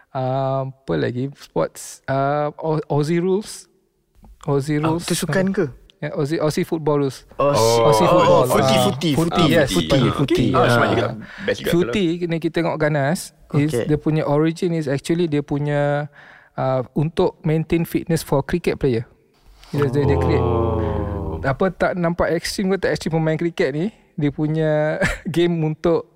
Uh, 0.10 0.74
apa 0.74 0.94
lagi? 0.98 1.30
Sports. 1.38 2.02
Uh, 2.10 2.50
Au- 2.58 2.82
Aussie 2.90 3.22
rules. 3.22 3.70
Aussie 4.46 4.78
Oh, 4.80 4.96
rules. 4.96 5.04
tu 5.04 5.14
sukan 5.14 5.50
ke? 5.50 5.66
Yeah, 5.98 6.12
Aussie, 6.14 6.38
Aussie 6.38 6.62
football 6.62 7.02
rules. 7.02 7.26
Oh, 7.36 7.50
Oh, 7.50 7.90
Aussie 7.90 8.06
football. 8.06 8.46
footy, 8.46 8.62
Ah, 8.70 8.84
footy, 8.84 9.12
Footy, 9.16 9.42
Ah, 9.42 9.48
yes. 9.48 9.70
footy. 9.70 9.90
Footy, 9.90 10.10
footy. 10.12 10.46
Okay. 10.48 10.48
Ah, 10.54 10.68
smart 10.68 10.86
Ah. 10.86 10.92
juga. 10.92 11.08
Best 11.42 11.58
juga 11.60 11.70
Footy, 11.72 12.06
ni 12.24 12.38
kita 12.38 12.54
tengok 12.56 12.78
ganas. 12.78 13.34
Is 13.52 13.72
Okay. 13.72 13.86
Dia 13.88 13.98
punya 13.98 14.24
origin 14.24 14.72
is 14.72 14.86
actually 14.86 15.26
dia 15.26 15.40
punya 15.40 16.12
uh, 16.54 16.84
untuk 16.94 17.40
maintain 17.42 17.84
fitness 17.84 18.22
for 18.22 18.42
cricket 18.42 18.76
player. 18.76 19.08
Dia, 19.70 19.88
dia, 19.88 20.04
dia 20.04 20.18
create. 20.18 20.46
Apa 21.42 21.66
tak 21.70 21.92
nampak 21.96 22.32
ekstrim 22.32 22.70
ke 22.70 22.78
tak 22.80 22.92
ekstrim 22.92 23.16
pemain 23.16 23.36
cricket 23.36 23.70
ni, 23.72 23.86
dia 24.14 24.30
punya 24.30 24.98
game 25.28 25.56
untuk 25.64 26.10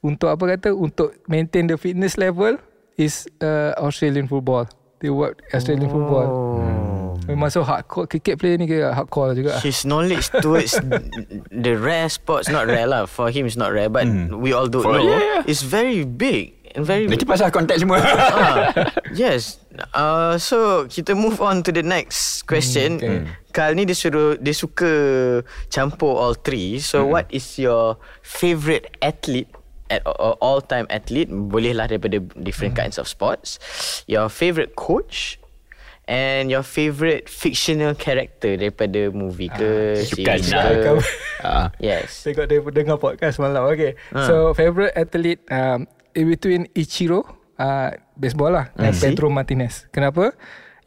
untuk 0.00 0.28
apa 0.28 0.54
kata 0.54 0.70
untuk 0.70 1.12
maintain 1.26 1.66
the 1.66 1.74
fitness 1.74 2.14
level 2.14 2.56
is 2.94 3.26
uh, 3.40 3.74
Australian 3.76 4.26
football. 4.26 4.64
They 4.98 5.10
work 5.10 5.42
Australian 5.50 5.88
football. 5.88 6.28
Memang 7.26 7.50
so 7.50 7.62
hardcore 7.62 8.06
cricket 8.06 8.38
player 8.38 8.56
ni 8.56 8.66
kira 8.66 8.94
hardcore 8.94 9.34
juga. 9.34 9.58
His 9.60 9.82
knowledge 9.82 10.30
towards 10.40 10.78
the 11.66 11.74
rare 11.74 12.06
sports, 12.08 12.46
not 12.48 12.66
rare 12.66 12.86
lah. 12.86 13.06
For 13.06 13.28
him, 13.28 13.46
it's 13.46 13.58
not 13.58 13.74
rare, 13.74 13.90
but 13.90 14.06
we 14.30 14.54
all 14.54 14.66
don't 14.66 14.86
For- 14.86 14.96
know. 14.98 15.04
yeah, 15.04 15.42
yeah. 15.42 15.50
It's 15.50 15.62
very 15.62 16.06
big 16.06 16.54
and 16.74 16.86
very. 16.86 17.10
Nanti 17.10 17.26
pasal 17.26 17.50
kontak 17.50 17.82
semua. 17.82 17.98
ah, 18.00 18.70
yes. 19.12 19.58
Uh, 19.92 20.38
so 20.38 20.88
kita 20.88 21.12
move 21.12 21.42
on 21.42 21.60
to 21.60 21.70
the 21.74 21.82
next 21.84 22.46
question. 22.46 22.96
okay. 23.02 23.26
Kal 23.52 23.72
ni 23.72 23.88
dia 23.88 23.96
suruh 23.96 24.36
dia 24.36 24.52
suka 24.52 24.90
campur 25.68 26.14
all 26.16 26.36
three. 26.36 26.78
So 26.78 27.04
what 27.08 27.26
is 27.32 27.56
your 27.56 27.96
favorite 28.20 28.92
athlete 29.00 29.48
at 29.88 30.04
all 30.04 30.60
time 30.60 30.84
athlete? 30.92 31.32
Bolehlah 31.32 31.88
daripada 31.88 32.20
different 32.40 32.76
kinds 32.76 33.00
of 33.00 33.08
sports. 33.08 33.56
Your 34.04 34.28
favorite 34.28 34.76
coach 34.76 35.40
and 36.06 36.50
your 36.50 36.62
favorite 36.62 37.26
fictional 37.26 37.94
character 37.94 38.54
daripada 38.54 39.10
movie 39.10 39.50
ke 39.50 39.98
sukan 40.06 40.38
series 40.38 40.54
lah. 40.54 40.70
ke. 40.72 40.92
Ah. 41.46 41.68
Yes. 41.78 42.26
Tengok 42.26 42.48
dia 42.48 42.58
dengar 42.58 42.96
podcast 42.98 43.38
malam. 43.38 43.68
Okay. 43.70 43.94
Ha. 44.10 44.26
So 44.26 44.50
favorite 44.56 44.90
athlete 44.96 45.44
um, 45.46 45.86
in 46.10 46.26
between 46.26 46.66
Ichiro, 46.74 47.22
uh, 47.60 47.92
baseball 48.18 48.50
lah, 48.50 48.66
dan 48.74 48.90
see. 48.90 49.12
Pedro 49.12 49.30
Martinez. 49.30 49.86
Kenapa? 49.94 50.32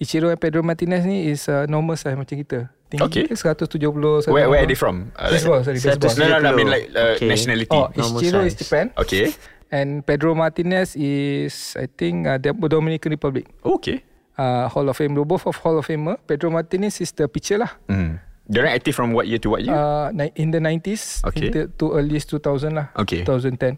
Ichiro 0.02 0.28
dan 0.28 0.40
Pedro 0.42 0.60
Martinez 0.66 1.06
ni 1.06 1.32
is 1.32 1.48
uh, 1.48 1.64
normal 1.70 1.96
size 1.96 2.18
macam 2.18 2.36
kita. 2.36 2.60
Tinggi 2.90 3.06
Okay. 3.06 3.24
okay. 3.30 3.54
170. 3.72 4.34
Where 4.34 4.50
where 4.50 4.66
are 4.66 4.68
they 4.68 4.76
from? 4.76 5.14
Uh, 5.16 5.30
Baseball, 5.32 5.62
sorry, 5.62 5.78
baseball. 5.80 6.12
No, 6.18 6.26
no, 6.28 6.38
no. 6.42 6.50
I 6.50 6.54
mean 6.58 6.68
like 6.68 6.86
uh, 6.92 7.16
Okay. 7.16 7.30
nationality. 7.30 7.70
Oh, 7.72 7.88
Ichiro 7.94 8.42
is 8.44 8.58
size. 8.58 8.66
Japan. 8.66 8.86
Okay. 8.98 9.32
And 9.70 10.02
Pedro 10.02 10.34
Martinez 10.34 10.98
is, 10.98 11.78
I 11.78 11.86
think, 11.86 12.26
uh, 12.26 12.42
Dominican 12.42 13.14
Republic. 13.14 13.46
Okay. 13.62 14.02
Uh, 14.40 14.72
Hall 14.72 14.88
of 14.88 14.96
Fame. 14.96 15.20
Both 15.20 15.44
of 15.44 15.60
Hall 15.60 15.76
of 15.76 15.84
Famer. 15.84 16.16
Pedro 16.24 16.48
Martinez 16.48 17.04
is 17.04 17.12
the 17.12 17.28
pitcher 17.28 17.60
lah. 17.60 17.76
Hmm. 17.92 18.24
Diorang 18.48 18.72
active 18.72 18.96
from 18.96 19.12
what 19.12 19.28
year 19.28 19.38
to 19.38 19.52
what 19.52 19.60
year? 19.62 19.76
Uh, 19.76 20.10
in 20.40 20.50
the 20.50 20.64
90s 20.64 21.22
Okay. 21.28 21.52
into, 21.52 21.68
to 21.76 21.92
early 21.94 22.18
2000 22.18 22.72
lah. 22.72 22.88
Okay. 22.96 23.28
2010. 23.28 23.78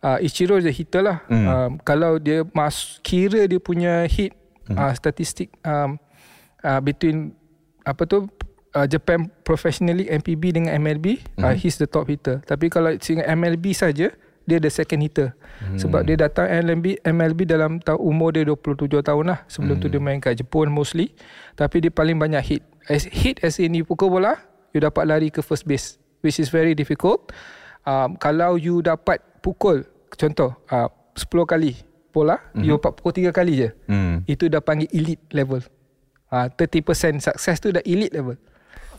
Uh, 0.00 0.16
Ichiro 0.24 0.56
is 0.56 0.64
hitter 0.72 1.04
lah. 1.04 1.20
Hmm. 1.28 1.44
Um, 1.46 1.70
kalau 1.84 2.16
dia 2.16 2.42
mas 2.56 2.98
kira 3.04 3.44
dia 3.44 3.60
punya 3.60 4.08
hit 4.08 4.32
Hmm. 4.68 4.76
uh, 4.76 4.92
statistik 4.92 5.48
um, 5.64 5.96
uh, 6.60 6.80
between 6.84 7.32
apa 7.88 8.04
tu 8.04 8.28
uh, 8.76 8.84
Japan 8.84 9.32
professionally 9.40 10.04
MPB 10.12 10.60
dengan 10.60 10.76
MLB, 10.76 11.24
uh, 11.40 11.48
Hmm. 11.48 11.56
he's 11.56 11.80
the 11.80 11.88
top 11.88 12.04
hitter. 12.04 12.44
Tapi 12.44 12.68
kalau 12.68 12.92
dengan 12.96 13.24
MLB 13.32 13.72
saja 13.72 14.12
dia 14.48 14.56
the 14.56 14.72
second 14.72 15.04
hitter. 15.04 15.36
Hmm. 15.60 15.76
Sebab 15.76 16.00
dia 16.02 16.16
datang 16.16 16.48
MLB 16.48 17.04
MLB 17.04 17.44
dalam 17.44 17.76
ta- 17.78 17.94
umur 17.94 18.32
dia 18.32 18.42
27 18.42 18.88
tahun 18.98 19.24
lah. 19.28 19.44
Sebelum 19.44 19.76
tu 19.76 19.86
Hmm. 19.86 19.94
dia 19.94 20.00
main 20.00 20.18
kat 20.18 20.34
Jepun 20.34 20.72
mostly. 20.72 21.12
Tapi 21.52 21.84
dia 21.84 21.92
paling 21.92 22.16
banyak 22.16 22.40
hit. 22.40 22.62
As 22.88 23.04
hit 23.04 23.44
as 23.44 23.60
in 23.60 23.76
you 23.76 23.84
pukul 23.84 24.08
bola, 24.10 24.40
you 24.72 24.80
dapat 24.80 25.04
lari 25.04 25.28
ke 25.28 25.38
first 25.38 25.68
base 25.68 26.00
which 26.24 26.40
is 26.40 26.48
very 26.48 26.72
difficult. 26.72 27.28
Um, 27.84 28.16
kalau 28.16 28.56
you 28.56 28.80
dapat 28.80 29.20
pukul 29.38 29.84
contoh 30.10 30.56
uh, 30.66 30.88
10 31.14 31.28
kali 31.44 31.76
bola, 32.08 32.40
mm-hmm. 32.40 32.64
you 32.64 32.72
dapat 32.74 32.92
pukul 32.96 33.12
3 33.12 33.30
kali 33.30 33.52
je. 33.54 33.68
Hmm. 33.84 34.24
Itu 34.24 34.48
dah 34.48 34.58
panggil 34.58 34.88
elite 34.90 35.28
level. 35.30 35.60
Uh, 36.28 36.48
30% 36.50 37.20
success 37.20 37.56
tu 37.56 37.68
dah 37.68 37.84
elite 37.84 38.12
level. 38.12 38.40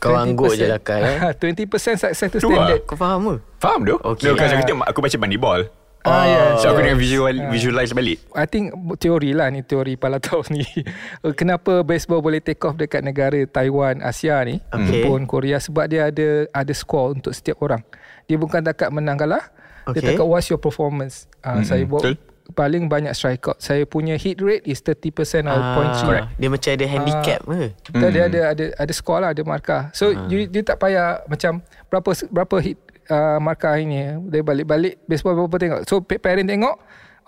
Kau 0.00 0.16
anggur 0.16 0.50
je 0.50 0.64
lah 0.64 0.80
Kal 0.80 1.04
eh. 1.04 1.18
20% 1.36 1.68
success 1.94 2.16
tu 2.26 2.40
Tu 2.40 2.48
lah. 2.48 2.66
standard. 2.66 2.80
Kau 2.88 2.96
faham 2.96 3.20
ke? 3.22 3.34
Faham 3.58 3.80
tu? 3.84 3.94
Okay. 3.94 4.24
No, 4.24 4.34
because 4.34 4.50
Ah. 4.50 4.56
aku 4.56 4.64
tengok 4.64 4.86
aku 4.86 4.98
baca 4.98 5.16
Moneyball. 5.18 5.62
Ah, 6.00 6.24
yeah, 6.24 6.48
So 6.56 6.66
aku 6.66 6.80
yeah. 6.80 6.88
dengan 6.88 6.96
visual 6.96 7.34
visualize 7.52 7.92
balik. 7.92 8.24
I 8.32 8.48
think 8.48 8.72
teori 8.96 9.36
lah 9.36 9.52
ni 9.52 9.60
teori 9.60 9.94
Palatau 9.94 10.40
ni. 10.48 10.64
Kenapa 11.36 11.82
baseball 11.82 12.18
boleh 12.18 12.40
take 12.40 12.56
off 12.60 12.72
dekat 12.74 13.02
negara 13.02 13.36
Taiwan, 13.44 14.00
Asia 14.00 14.40
ni, 14.40 14.64
Okay. 14.66 15.04
Jepun, 15.04 15.28
Korea 15.28 15.60
sebab 15.60 15.84
dia 15.86 16.08
ada 16.08 16.48
ada 16.48 16.72
score 16.72 17.12
untuk 17.12 17.30
setiap 17.30 17.60
orang. 17.60 17.84
Dia 18.24 18.34
bukan 18.34 18.64
takat 18.64 18.88
menang 18.88 19.20
kalah, 19.20 19.52
Okay. 19.84 20.00
dia 20.00 20.16
takat 20.16 20.24
what's 20.24 20.48
your 20.48 20.56
performance. 20.56 21.28
Uh, 21.40 21.60
Mm-mm, 21.60 21.66
saya 21.66 21.84
buat 21.84 22.00
betul. 22.02 22.16
Paling 22.52 22.86
banyak 22.90 23.14
strikeout. 23.16 23.58
Saya 23.62 23.86
punya 23.86 24.14
hit 24.14 24.38
rate 24.42 24.66
is 24.66 24.82
30% 24.82 25.48
out 25.48 25.56
of 25.56 25.66
point 25.74 25.92
three. 25.98 26.20
Ah, 26.20 26.26
dia 26.36 26.48
macam 26.50 26.70
ada 26.74 26.86
handicap 26.86 27.40
ke? 27.46 27.62
Kita 27.86 28.06
dia 28.10 28.22
ada 28.26 28.40
ada 28.52 28.64
ada 28.76 28.92
skor 28.92 29.18
lah, 29.22 29.30
ada 29.32 29.42
markah. 29.42 29.88
So 29.96 30.10
uh-huh. 30.10 30.28
you, 30.28 30.46
you 30.50 30.62
tak 30.62 30.78
payah 30.82 31.22
macam 31.26 31.62
berapa 31.88 32.10
berapa 32.28 32.56
hit 32.62 32.78
uh, 33.08 33.38
markah 33.38 33.74
ini. 33.78 34.18
Dia 34.28 34.42
balik-balik 34.44 35.02
baseball 35.08 35.34
berapa 35.46 35.56
tengok. 35.56 35.80
So 35.88 36.04
pa- 36.04 36.20
parent 36.20 36.46
tengok 36.46 36.76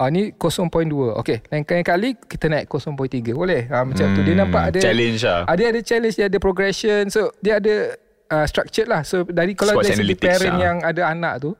Ah 0.00 0.08
ni 0.08 0.32
0.2. 0.34 0.90
Okey, 1.20 1.44
lain 1.52 1.62
kali 1.62 1.84
kali 1.84 2.08
kita 2.16 2.48
naik 2.48 2.66
0.3. 2.66 2.96
Boleh? 3.36 3.68
Ah 3.68 3.84
macam 3.84 4.10
tu 4.16 4.20
dia 4.24 4.34
Hmm, 4.34 4.48
nampak 4.48 4.62
ada 4.74 4.80
challenge 4.80 5.20
lah. 5.22 5.40
Ada 5.46 5.62
ada 5.68 5.80
challenge, 5.84 6.14
dia 6.16 6.26
ada 6.26 6.38
progression. 6.40 7.02
So 7.12 7.30
dia 7.44 7.60
ada 7.60 7.74
uh, 8.32 8.46
structured 8.48 8.88
lah. 8.88 9.04
So 9.04 9.22
dari 9.28 9.52
kalau 9.52 9.78
Sports 9.78 9.94
dari 9.94 10.02
segi 10.02 10.14
parent 10.16 10.56
lah. 10.56 10.64
yang 10.64 10.76
ada 10.82 11.02
anak 11.06 11.34
tu 11.44 11.50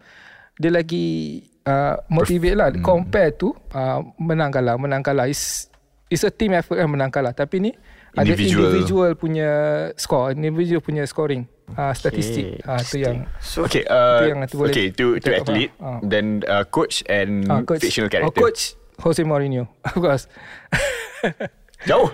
dia 0.57 0.71
lagi 0.73 1.41
uh, 1.65 1.95
motivate 2.09 2.55
lah 2.55 2.69
Hmm. 2.71 2.81
compare 2.81 3.31
tu 3.33 3.51
uh, 3.71 3.99
menang 4.17 4.51
kalah 4.51 4.75
menang 4.75 5.01
kalah 5.01 5.27
is 5.27 5.69
is 6.09 6.23
a 6.23 6.31
team 6.31 6.53
effort 6.53 6.77
kan 6.77 6.87
menang 6.87 7.09
kalah 7.09 7.33
tapi 7.33 7.59
ni 7.59 7.73
ada 8.13 8.29
Individual. 8.29 8.69
individual 8.69 9.11
punya 9.15 9.51
score 9.97 10.31
individual 10.31 10.81
punya 10.81 11.03
scoring 11.03 11.49
uh, 11.73 11.91
statistik 11.91 12.61
Okay, 12.61 12.69
uh, 12.69 12.81
tu 12.83 12.97
yang 12.99 13.17
So 13.41 13.65
Okay, 13.65 13.89
uh, 13.89 14.29
yang 14.29 14.39
nanti 14.39 14.55
boleh 14.55 14.69
okay 14.69 14.93
to 14.93 15.17
to 15.17 15.25
cakap 15.25 15.49
athlete. 15.49 15.73
Ah. 15.81 15.97
then 16.05 16.45
uh, 16.45 16.65
coach 16.65 17.01
and 17.09 17.49
uh, 17.49 17.65
coach 17.65 17.81
fictional 17.81 18.07
oh, 18.07 18.13
character. 18.13 18.37
coach 18.39 18.77
Jose 19.01 19.23
Mourinho 19.23 19.65
of 19.89 19.97
course 19.97 20.29
Jauh. 21.89 22.09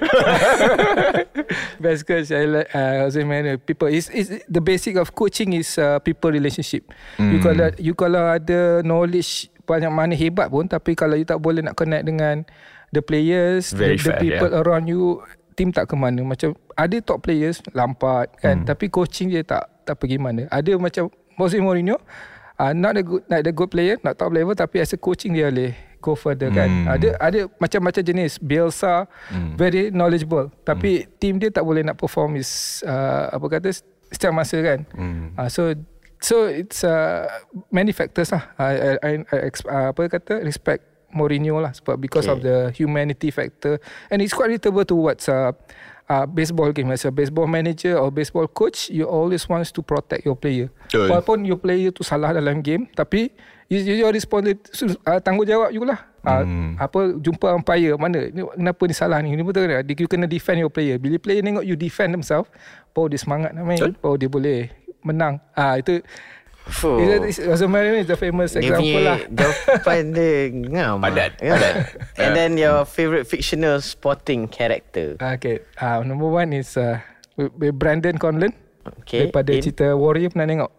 Best 1.83 2.07
coach 2.09 2.33
I 2.33 2.45
like 2.49 2.69
uh, 2.73 3.05
Jose 3.07 3.21
Mourinho. 3.21 3.61
People 3.61 3.89
is 3.93 4.09
is 4.11 4.33
the 4.49 4.61
basic 4.61 4.97
of 4.97 5.13
coaching 5.13 5.53
is 5.53 5.77
uh, 5.77 6.01
people 6.01 6.33
relationship. 6.33 6.89
Mm. 7.21 7.29
You 7.33 7.39
Hmm. 7.39 7.45
kalau 7.45 7.67
you 7.77 7.95
kalau 7.95 8.23
ada 8.25 8.81
knowledge 8.83 9.53
banyak 9.69 9.93
mana 9.93 10.15
hebat 10.17 10.49
pun 10.49 10.65
tapi 10.65 10.97
kalau 10.97 11.15
you 11.15 11.29
tak 11.29 11.39
boleh 11.39 11.61
nak 11.61 11.77
connect 11.77 12.09
dengan 12.09 12.49
the 12.91 13.05
players, 13.05 13.77
Very 13.77 14.01
the, 14.01 14.09
the 14.09 14.13
fair, 14.17 14.21
people 14.21 14.49
yeah. 14.49 14.61
around 14.65 14.89
you, 14.89 15.21
team 15.55 15.69
tak 15.69 15.93
ke 15.93 15.95
mana. 15.95 16.25
Macam 16.25 16.57
ada 16.73 16.97
top 17.05 17.29
players 17.29 17.61
Lampard 17.77 18.33
kan, 18.41 18.65
Hmm. 18.65 18.67
tapi 18.67 18.89
coaching 18.89 19.29
dia 19.29 19.45
tak 19.45 19.69
tak 19.85 20.01
pergi 20.01 20.17
mana. 20.17 20.49
Ada 20.49 20.77
macam 20.81 21.13
Jose 21.37 21.61
Mourinho 21.61 22.01
uh, 22.59 22.73
not 22.73 22.97
a 22.97 23.05
good 23.05 23.23
not 23.29 23.45
a 23.45 23.53
good 23.53 23.71
player, 23.71 24.01
not 24.01 24.17
top 24.17 24.33
level 24.33 24.57
tapi 24.57 24.81
as 24.81 24.91
a 24.93 24.99
coaching 24.99 25.37
dia 25.37 25.53
boleh 25.53 25.77
go 25.99 26.15
further 26.15 26.49
kan. 26.49 26.67
Hmm. 26.67 26.87
Ada 26.89 27.09
ada 27.19 27.41
macam-macam 27.57 28.03
jenis. 28.03 28.39
Bielsa 28.39 29.07
very 29.55 29.91
knowledgeable 29.91 30.51
tapi 30.63 31.03
Hmm. 31.03 31.11
team 31.17 31.35
dia 31.37 31.51
tak 31.51 31.63
boleh 31.63 31.83
nak 31.83 31.95
perform 31.95 32.35
is 32.35 32.81
uh, 32.83 33.31
apa 33.31 33.47
kata 33.51 33.69
setiap 34.09 34.33
masa 34.33 34.57
kan. 34.59 34.87
Hmm. 34.95 35.35
Uh, 35.35 35.49
so 35.49 35.75
so 36.19 36.47
it's 36.47 36.83
uh, 36.83 37.27
many 37.69 37.91
factors 37.91 38.31
lah. 38.31 38.51
I 38.57 38.73
I, 38.75 38.91
I, 39.03 39.13
I 39.31 39.39
uh, 39.65 39.87
apa 39.91 40.01
kata 40.09 40.41
respect 40.41 40.83
Mourinho 41.09 41.57
lah 41.57 41.73
sebab 41.73 41.97
because 41.97 42.29
Okay. 42.29 42.35
of 42.35 42.39
the 42.41 42.57
humanity 42.77 43.33
factor 43.33 43.81
and 44.09 44.21
it's 44.21 44.37
quite 44.37 44.53
relatable 44.53 44.85
to 44.85 44.93
what's 44.95 45.25
uh, 45.25 45.57
uh, 46.05 46.29
baseball 46.29 46.69
game 46.69 46.93
as 46.93 47.01
a 47.05 47.13
baseball 47.13 47.49
manager 47.49 47.97
or 47.97 48.13
baseball 48.13 48.45
coach 48.45 48.93
you 48.93 49.09
always 49.09 49.49
wants 49.49 49.73
to 49.73 49.81
protect 49.81 50.29
your 50.29 50.37
player 50.37 50.69
Betul. 50.85 51.09
walaupun 51.09 51.49
your 51.49 51.57
player 51.57 51.89
tu 51.97 52.05
salah 52.05 52.37
dalam 52.37 52.61
game 52.61 52.93
tapi 52.93 53.33
you, 53.69 53.79
you 53.79 53.95
your 54.01 54.11
respond 54.11 54.49
uh, 54.49 55.21
tanggungjawab 55.21 55.71
you 55.71 55.85
lah 55.85 56.01
uh, 56.25 56.43
Hmm. 56.45 56.77
apa 56.77 57.17
jumpa 57.17 57.53
umpire 57.53 57.97
mana 57.97 58.29
ni, 58.29 58.45
kenapa 58.45 58.83
ni 58.85 58.93
salah 58.93 59.19
ni 59.21 59.33
ni 59.33 59.41
betul 59.41 59.65
kan 59.65 59.81
you 59.85 60.09
kena 60.09 60.25
defend 60.25 60.59
your 60.59 60.69
player 60.69 60.97
bila 60.97 61.17
player 61.17 61.41
tengok 61.41 61.65
you 61.65 61.73
defend 61.73 62.13
themselves 62.13 62.49
baru 62.93 63.09
dia 63.09 63.21
semangat 63.21 63.53
nak 63.53 63.65
main 63.65 63.81
Betul. 63.81 63.93
baru 63.97 64.15
dia 64.17 64.29
boleh 64.29 64.59
menang 65.01 65.41
ah 65.53 65.77
itu 65.77 66.01
Fuh. 66.69 67.01
It's, 67.25 67.41
it's, 67.41 67.65
Marini 67.65 68.05
is 68.05 68.09
the 68.09 68.19
famous 68.21 68.53
Dia 68.53 68.61
example 68.61 68.93
punya 68.93 69.01
lah. 69.01 69.19
jawapan 69.25 70.03
dia 70.21 70.33
ngam. 70.53 71.01
Padat, 71.01 71.33
Ya. 71.41 71.57
padat. 71.57 71.75
And 72.21 72.31
then 72.37 72.61
your 72.61 72.85
favourite 72.85 73.25
fictional 73.25 73.81
sporting 73.81 74.53
character. 74.53 75.17
Okay, 75.17 75.65
uh, 75.81 76.05
number 76.05 76.29
one 76.29 76.53
is 76.53 76.77
uh, 76.77 77.01
Brandon 77.73 78.21
Conlon. 78.21 78.53
Okay. 79.01 79.33
Daripada 79.33 79.49
in- 79.49 79.65
cerita 79.65 79.97
Warrior 79.97 80.29
pernah 80.29 80.45
tengok 80.45 80.71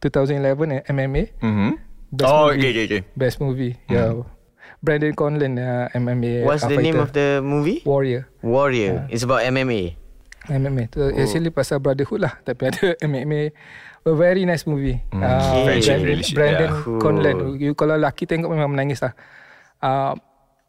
2011 0.00 0.40
eh, 0.72 0.80
MMA. 0.88 1.22
Mm-hmm. 1.36 1.70
Best 2.12 2.28
Oh, 2.28 2.48
movie. 2.48 2.58
okay, 2.58 2.70
okay, 2.70 2.84
okay. 2.86 3.02
Best 3.14 3.36
movie. 3.40 3.72
Yeah. 3.90 4.22
Brandon 4.78 5.14
Conlon 5.16 5.58
uh, 5.58 5.88
MMA. 5.90 6.46
What's 6.46 6.62
uh, 6.62 6.70
the 6.70 6.78
name 6.78 6.94
fighter. 7.00 7.02
of 7.02 7.10
the 7.12 7.28
movie? 7.42 7.82
Warrior. 7.82 8.28
Warrior. 8.42 9.08
It's 9.10 9.26
about 9.26 9.42
MMA. 9.42 9.96
MMA. 10.46 10.94
Tu 10.94 11.02
actually 11.18 11.50
pasal 11.50 11.82
brotherhood 11.82 12.22
lah 12.22 12.38
tapi 12.46 12.70
ada 12.70 12.94
MMA. 13.08 13.50
A 14.06 14.14
very 14.14 14.46
nice 14.46 14.62
movie. 14.70 15.02
Uh, 15.10 15.66
Friendship 15.66 15.98
Brandon, 15.98 16.06
relationship, 16.06 16.36
Brandon 16.38 16.70
yeah. 16.70 17.00
Conlon. 17.02 17.36
You 17.58 17.74
kalau 17.74 17.98
laki 17.98 18.30
tengok 18.30 18.54
memang 18.54 18.70
menangis 18.70 19.02
lah. 19.02 19.18
Uh, 19.82 20.14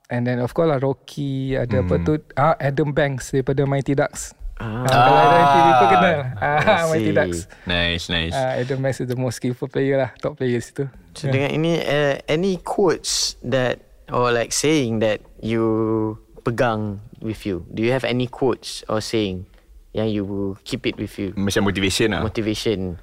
and 0.10 0.26
then 0.26 0.42
of 0.42 0.50
course 0.58 0.74
lah 0.74 0.82
Rocky 0.82 1.54
ada 1.54 1.86
apa 1.86 2.02
tu 2.02 2.18
ah 2.34 2.58
Adam 2.58 2.90
Banks 2.90 3.30
daripada 3.30 3.70
Mighty 3.70 3.94
Ducks. 3.94 4.34
Ah. 4.58 4.90
kalau 4.90 5.14
ada 5.14 5.44
TV 5.54 5.68
pun 5.70 5.88
kenal. 5.94 6.20
Ah, 6.38 6.84
Mighty. 6.90 7.12
Ducks. 7.14 7.40
Nice, 7.70 8.10
nice. 8.10 8.34
Ah, 8.34 8.58
Adam 8.58 8.82
Banks 8.82 9.02
is 9.02 9.10
the 9.10 9.18
most 9.18 9.38
skillful 9.38 9.70
player 9.70 10.02
lah, 10.02 10.10
top 10.18 10.42
player 10.42 10.58
situ. 10.58 10.90
So 11.14 11.30
dengan 11.30 11.54
ini 11.54 11.82
uh, 11.82 12.18
any 12.26 12.58
quotes 12.62 13.38
that 13.46 13.82
or 14.10 14.34
like 14.34 14.54
saying 14.54 15.00
that 15.06 15.22
you 15.42 16.18
pegang 16.42 17.04
with 17.22 17.46
you? 17.46 17.66
Do 17.70 17.84
you 17.84 17.92
have 17.92 18.08
any 18.08 18.26
quotes 18.26 18.82
or 18.88 19.04
saying 19.04 19.46
yang 19.92 20.10
you 20.10 20.24
will 20.24 20.56
keep 20.64 20.86
it 20.88 20.96
with 20.98 21.18
you? 21.20 21.36
Macam 21.36 21.68
motivation 21.68 22.16
lah. 22.16 22.24
Motivation. 22.24 22.98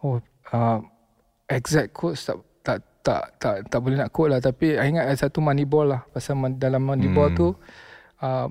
Oh, 0.00 0.22
uh, 0.54 0.80
exact 1.50 1.92
quotes 1.92 2.24
tak 2.24 2.38
tak 2.62 2.78
tak 3.02 3.22
tak 3.40 3.54
tak 3.68 3.78
boleh 3.80 3.96
nak 3.96 4.10
quote 4.12 4.30
lah 4.36 4.40
tapi 4.40 4.76
I 4.76 4.88
ingat 4.92 5.08
ada 5.08 5.18
satu 5.18 5.40
Moneyball 5.40 5.86
lah 5.88 6.00
pasal 6.12 6.38
dalam 6.60 6.84
Moneyball 6.84 7.32
hmm. 7.32 7.38
tu 7.38 7.48
uh, 8.20 8.48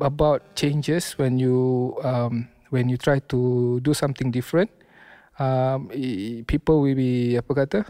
about 0.00 0.54
changes 0.54 1.16
when 1.18 1.38
you 1.38 1.92
um, 2.02 2.46
when 2.70 2.88
you 2.88 2.96
try 2.96 3.18
to 3.30 3.78
do 3.80 3.92
something 3.92 4.30
different 4.30 4.68
um, 5.38 5.88
i- 5.90 6.44
people 6.44 6.82
will 6.84 6.94
be 6.94 7.34
apa 7.34 7.52
kata 7.54 7.80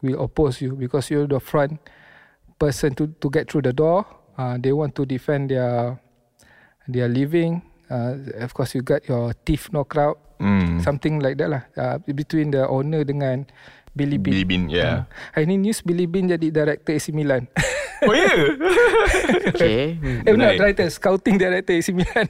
will 0.00 0.20
oppose 0.20 0.60
you 0.60 0.72
because 0.74 1.10
you're 1.10 1.28
the 1.28 1.40
front 1.40 1.76
person 2.58 2.94
to 2.94 3.10
to 3.18 3.28
get 3.28 3.50
through 3.50 3.62
the 3.64 3.74
door 3.74 4.04
uh, 4.38 4.54
they 4.58 4.72
want 4.72 4.94
to 4.94 5.02
defend 5.04 5.50
their 5.50 5.98
their 6.88 7.08
living 7.08 7.60
uh, 7.90 8.14
of 8.40 8.52
course 8.52 8.74
you 8.74 8.82
got 8.82 9.02
your 9.08 9.32
teeth 9.44 9.70
knocked 9.72 9.98
out 9.98 10.18
Hmm. 10.42 10.82
something 10.82 11.22
like 11.22 11.38
that 11.38 11.46
lah 11.48 11.62
uh, 11.78 11.96
between 12.10 12.50
the 12.50 12.66
owner 12.66 13.06
dengan 13.06 13.46
Billy 13.94 14.18
Bean. 14.18 14.34
Billy 14.34 14.44
Bean, 14.44 14.64
yeah. 14.66 14.82
Uh, 14.82 15.00
hari 15.30 15.46
ni 15.46 15.56
news 15.56 15.78
Billy 15.80 16.10
Bean 16.10 16.26
jadi 16.26 16.50
director 16.50 16.90
AC 16.90 17.14
Milan. 17.14 17.46
Oh, 18.02 18.12
yeah. 18.12 18.34
Okay. 19.54 19.94
eh 20.26 20.34
not 20.34 20.34
Menarik. 20.34 20.58
director, 20.58 20.86
scouting 20.90 21.36
director 21.38 21.72
AC 21.72 21.92
Milan. 21.92 22.26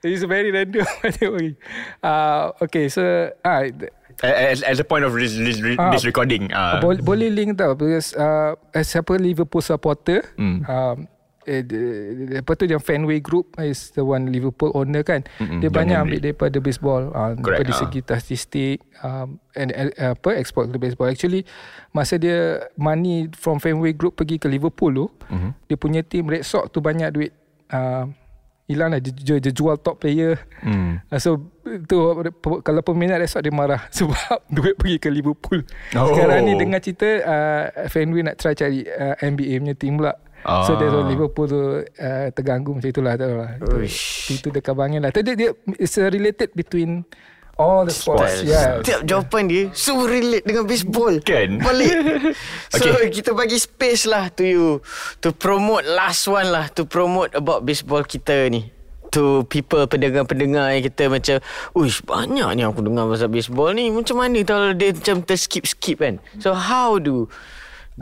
It's 0.00 0.22
very 0.22 0.54
random. 0.54 0.86
uh, 2.02 2.54
okay, 2.62 2.86
so 2.88 3.02
ah, 3.42 3.66
th- 3.66 3.90
as, 4.22 4.62
as 4.62 4.78
a 4.78 4.86
point 4.86 5.02
of 5.04 5.12
this, 5.12 5.34
this, 5.34 5.58
Ah. 5.76 5.90
this 5.90 6.06
recording. 6.06 6.48
Uh, 6.54 6.78
boleh, 6.80 7.02
boleh 7.02 7.28
link 7.28 7.58
tau 7.58 7.74
because 7.74 8.14
uh, 8.14 8.54
as 8.72 8.86
siapa 8.88 9.18
Liverpool 9.18 9.60
supporter 9.60 10.22
Hmm. 10.38 10.62
um, 10.64 10.96
eh, 11.46 11.62
the- 11.62 12.06
apa 12.36 12.52
tu 12.52 12.66
yang 12.66 12.78
Fenway 12.78 13.18
Group 13.18 13.54
is 13.56 13.90
the 13.90 14.02
one 14.02 14.28
Liverpool 14.28 14.70
owner 14.72 15.00
kan 15.00 15.22
Mm-mm, 15.36 15.58
dia 15.58 15.70
banyak 15.70 15.96
ambil 15.96 16.18
daripada 16.20 16.58
baseball 16.58 17.08
uh, 17.08 17.32
Correct, 17.32 17.62
daripada 17.62 17.70
ah. 17.70 17.78
segi 17.80 17.98
statistik 18.00 18.76
um, 19.00 19.38
and 19.52 19.70
uh, 19.70 20.12
apa 20.12 20.30
export 20.34 20.66
ke 20.66 20.76
baseball 20.76 21.06
actually 21.06 21.46
masa 21.90 22.16
dia 22.16 22.36
money 22.74 23.30
from 23.32 23.56
Fenway 23.56 23.90
Group 23.90 24.14
pergi 24.14 24.36
ke 24.36 24.46
Liverpool 24.46 24.92
tu 24.92 25.06
Mhm. 25.26 25.50
dia 25.64 25.76
punya 25.76 26.00
team 26.00 26.26
Red 26.26 26.42
Sox 26.42 26.68
tu 26.68 26.78
banyak 26.78 27.08
duit 27.10 27.30
uh, 27.68 28.06
hilang 28.64 28.90
lah 28.90 28.98
dia, 28.98 29.10
dia, 29.10 29.38
dia 29.38 29.50
jual 29.50 29.74
top 29.76 29.98
player 29.98 30.34
Hmm. 30.58 30.98
Uh, 31.06 31.18
So 31.18 31.54
tu 31.84 31.96
kalau 32.60 32.80
peminat 32.80 33.18
Red 33.18 33.28
Sox 33.28 33.38
dia 33.40 33.50
marah 33.50 33.86
sebab 33.94 34.42
duit 34.52 34.74
pergi 34.74 34.98
ke 34.98 35.08
Liverpool. 35.08 35.62
Oh. 35.92 36.10
Sekarang 36.10 36.42
ni 36.42 36.54
dengar 36.54 36.78
cerita 36.78 37.06
uh, 37.22 37.64
Fenway 37.86 38.22
nak 38.22 38.36
try 38.36 38.52
cari 38.52 38.82
uh, 38.84 39.14
NBA 39.16 39.60
punya 39.60 39.74
team 39.74 39.96
pula. 39.96 40.18
Ah. 40.46 40.62
So 40.62 40.78
dia 40.78 40.86
Liverpool 40.94 41.46
tu 41.50 41.58
uh, 41.82 42.26
terganggu 42.30 42.78
macam 42.78 42.86
itulah 42.86 43.18
tahu 43.18 43.34
lah. 43.34 43.50
Itu, 43.58 43.76
itu 44.30 44.48
dekat 44.54 44.78
bangin 44.78 45.02
lah. 45.02 45.10
Tadi 45.10 45.34
dia 45.34 45.50
it's 45.74 45.98
uh, 45.98 46.06
related 46.06 46.54
between 46.54 47.02
all 47.58 47.82
the 47.82 47.90
sports. 47.90 48.46
Sports. 48.46 48.46
Yeah. 48.46 48.78
Setiap 48.86 49.00
jawapan 49.10 49.42
dia 49.50 49.62
so 49.74 50.06
relate 50.06 50.46
dengan 50.46 50.70
baseball. 50.70 51.18
Kan? 51.18 51.58
Balik. 51.58 51.92
so 52.78 52.86
Okay. 52.86 53.10
kita 53.10 53.34
bagi 53.34 53.58
space 53.58 54.06
lah 54.06 54.30
to 54.38 54.46
you 54.46 54.66
to 55.18 55.34
promote 55.34 55.82
last 55.82 56.30
one 56.30 56.46
lah 56.46 56.70
to 56.78 56.86
promote 56.86 57.34
about 57.34 57.66
baseball 57.66 58.06
kita 58.06 58.46
ni. 58.46 58.70
To 59.16 59.48
people 59.48 59.86
pendengar-pendengar 59.88 60.76
yang 60.76 60.82
kita 60.82 61.08
macam 61.08 61.38
Uish 61.72 62.04
banyak 62.04 62.58
ni 62.58 62.62
aku 62.66 62.84
dengar 62.84 63.06
pasal 63.08 63.30
baseball 63.30 63.72
ni 63.72 63.88
Macam 63.88 64.18
mana 64.18 64.42
kalau 64.42 64.74
dia 64.74 64.92
macam 64.92 65.22
terskip-skip 65.22 66.02
kan 66.02 66.18
So 66.42 66.52
how 66.52 66.98
do 67.00 67.30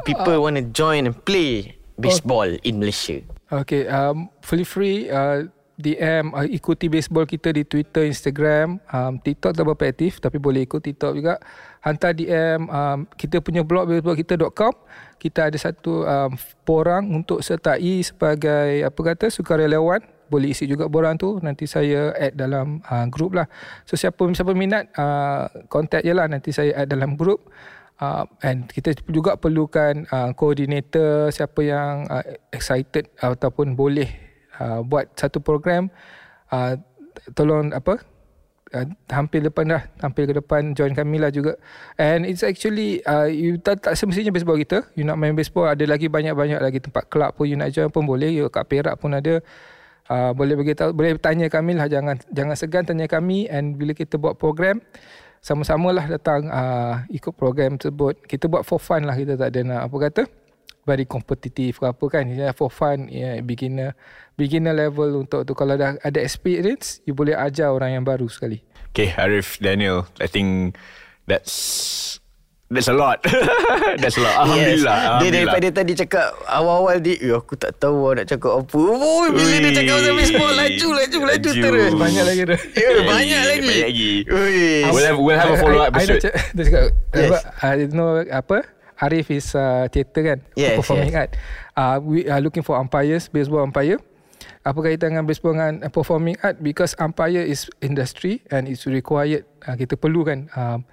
people 0.09 0.43
want 0.43 0.59
to 0.59 0.65
join 0.75 1.07
and 1.07 1.15
play 1.23 1.77
baseball 1.99 2.49
in 2.63 2.83
Malaysia? 2.83 3.23
Okay, 3.51 3.87
um, 3.87 4.31
feel 4.43 4.67
free 4.67 5.07
uh, 5.11 5.47
DM 5.75 6.31
uh, 6.31 6.47
ikuti 6.47 6.87
baseball 6.87 7.27
kita 7.27 7.51
di 7.51 7.67
Twitter, 7.67 8.07
Instagram, 8.07 8.79
um, 8.95 9.19
TikTok 9.19 9.59
tak 9.59 9.65
berapa 9.67 9.85
aktif 9.91 10.23
tapi 10.23 10.39
boleh 10.39 10.63
ikut 10.63 10.79
TikTok 10.79 11.13
juga. 11.19 11.35
Hantar 11.83 12.15
DM 12.15 12.71
um, 12.71 12.99
kita 13.19 13.43
punya 13.43 13.67
blog 13.67 13.91
baseballkita.com. 13.91 14.75
Kita 15.19 15.51
ada 15.51 15.59
satu 15.59 16.07
um, 16.07 16.39
borang 16.63 17.11
untuk 17.11 17.43
sertai 17.43 18.07
sebagai 18.07 18.87
apa 18.87 19.01
kata 19.03 19.27
sukarelawan. 19.35 19.99
Boleh 20.31 20.55
isi 20.55 20.65
juga 20.65 20.87
borang 20.87 21.19
tu 21.19 21.43
nanti 21.43 21.67
saya 21.67 22.15
add 22.17 22.39
dalam 22.39 22.79
uh, 22.87 23.07
group 23.11 23.35
lah. 23.35 23.51
So 23.83 23.99
siapa 23.99 24.25
siapa 24.31 24.55
minat 24.55 24.95
uh, 24.95 25.51
contact 25.67 26.07
je 26.07 26.15
lah 26.15 26.31
nanti 26.31 26.55
saya 26.55 26.87
add 26.87 26.91
dalam 26.91 27.19
group. 27.19 27.51
Uh, 27.95 28.27
and 28.43 28.67
kita 28.67 28.91
juga 29.07 29.39
perlukan 29.39 30.03
uh, 30.11 30.35
koordinator 30.35 31.31
siapa 31.31 31.63
yang 31.63 32.11
uh, 32.11 32.27
excited 32.51 33.07
ataupun 33.23 33.79
boleh 33.79 34.11
uh, 34.59 34.83
buat 34.83 35.15
satu 35.15 35.39
program 35.39 35.87
uh, 36.51 36.75
tolong 37.39 37.71
apa 37.71 38.03
uh, 38.75 38.87
hampir 39.15 39.47
depan 39.47 39.79
dah 39.79 39.83
hampir 40.03 40.27
ke 40.27 40.35
depan 40.35 40.75
join 40.75 40.91
kami 40.91 41.23
lah 41.23 41.31
juga. 41.31 41.55
And 41.95 42.27
it's 42.27 42.43
actually 42.43 42.99
uh, 43.07 43.31
you 43.31 43.63
tak, 43.63 43.87
tak 43.87 43.95
semestinya 43.95 44.35
baseball 44.35 44.59
kita. 44.59 44.91
You 44.99 45.07
nak 45.07 45.23
main 45.23 45.39
baseball 45.39 45.71
ada 45.71 45.87
lagi 45.87 46.11
banyak-banyak 46.11 46.59
lagi 46.59 46.83
tempat. 46.83 47.07
Club 47.07 47.31
pun 47.39 47.47
you 47.47 47.55
nak 47.55 47.71
join 47.71 47.89
pun 47.95 48.05
boleh 48.05 48.35
you 48.35 48.51
kat 48.51 48.67
Perak 48.67 48.99
pun 48.99 49.15
ada. 49.15 49.39
Uh, 50.05 50.37
boleh 50.37 50.53
beritahu 50.53 50.93
boleh 50.93 51.17
tanya 51.17 51.49
kami 51.49 51.81
lah 51.81 51.89
jangan 51.89 52.21
jangan 52.29 52.57
segan 52.59 52.83
tanya 52.85 53.07
kami. 53.07 53.47
And 53.47 53.79
bila 53.79 53.95
kita 53.95 54.19
buat 54.19 54.37
program 54.37 54.83
sama-sama 55.45 55.93
lah 55.93 56.09
datang 56.09 56.49
uh, 56.49 57.05
ikut 57.13 57.37
program 57.37 57.77
tersebut. 57.77 58.25
Kita 58.25 58.49
buat 58.49 58.65
for 58.65 58.81
fun 58.81 59.05
lah 59.05 59.13
kita 59.13 59.37
tak 59.37 59.53
ada 59.53 59.61
nak 59.61 59.81
apa 59.93 59.97
kata 60.09 60.23
very 60.89 61.05
kompetitif 61.05 61.85
ke 61.85 61.87
apa 61.93 62.05
kan. 62.09 62.25
Yeah, 62.33 62.57
for 62.57 62.73
fun 62.73 63.13
yeah, 63.13 63.37
beginner 63.45 63.93
beginner 64.41 64.73
level 64.73 65.21
untuk 65.21 65.45
tu. 65.45 65.53
Kalau 65.53 65.77
dah 65.77 66.01
ada 66.01 66.19
experience 66.25 67.05
you 67.05 67.13
boleh 67.13 67.37
ajar 67.37 67.69
orang 67.69 68.01
yang 68.01 68.05
baru 68.09 68.25
sekali. 68.25 68.65
Okay, 68.97 69.13
Arif, 69.21 69.61
Daniel, 69.61 70.09
I 70.17 70.31
think 70.31 70.81
that's 71.29 72.23
that's 72.67 72.89
a 72.89 72.95
lot. 72.95 73.21
that's 74.01 74.17
a 74.17 74.23
lot. 74.23 74.35
Alhamdulillah. 74.41 74.75
Yes. 74.75 74.85
Dia 74.85 75.11
Alhamdulillah. 75.11 75.33
daripada 75.35 75.69
tadi 75.71 75.93
cakap 75.95 76.27
awal-awal 76.45 76.97
dia, 76.99 77.17
eh, 77.19 77.33
aku 77.33 77.55
tak 77.55 77.77
tahu 77.77 77.95
awak 78.03 78.13
nak 78.21 78.27
cakap 78.29 78.53
apa. 78.57 78.79
Oh, 78.79 79.25
bila 79.29 79.55
dia 79.55 79.71
Ui. 79.71 79.77
cakap 79.77 79.95
pasal 79.95 80.15
baseball, 80.15 80.53
laju, 80.53 80.89
laju, 80.91 81.19
laju 81.23 81.51
Laju. 81.51 81.63
terus. 81.63 81.93
banyak 81.95 82.25
lagi 82.25 82.43
tu 82.43 82.57
Ya, 82.75 82.89
banyak 83.01 83.41
lagi. 83.43 83.61
Banyak 83.63 83.83
lagi. 83.85 84.13
Ui. 84.27 84.65
We'll 84.89 85.07
have, 85.07 85.19
we'll 85.19 85.37
have 85.37 85.53
a 85.53 85.57
I- 85.57 85.63
follow-up 85.63 85.93
I- 85.93 85.99
I 85.99 86.05
dah 86.05 86.15
episode. 86.17 86.35
Dia 86.53 86.63
cakap 86.65 86.85
Yes. 87.15 87.31
apa, 87.31 87.39
I 87.63 87.73
know 87.89 88.09
apa 88.25 88.59
Arif 88.95 89.27
is 89.29 89.51
uh, 89.53 89.91
theatre 89.91 90.23
kan 90.25 90.39
Yes, 90.55 90.79
Performing 90.79 91.11
yes. 91.11 91.19
art 91.19 91.31
uh, 91.75 91.97
We 91.99 92.27
are 92.27 92.39
looking 92.39 92.63
for 92.63 92.79
umpires 92.79 93.27
Baseball 93.27 93.67
umpire 93.67 93.99
Apa 94.63 94.79
kaitan 94.81 95.13
dengan 95.13 95.27
baseball 95.27 95.51
dengan 95.53 95.83
uh, 95.83 95.91
performing 95.91 96.39
art 96.41 96.63
Because 96.63 96.95
umpire 96.97 97.43
is 97.43 97.67
industry 97.83 98.47
And 98.49 98.71
it's 98.71 98.87
required 98.87 99.51
uh, 99.67 99.75
Kita 99.75 99.99
perlu 99.99 100.23
kan 100.23 100.47
um, 100.55 100.87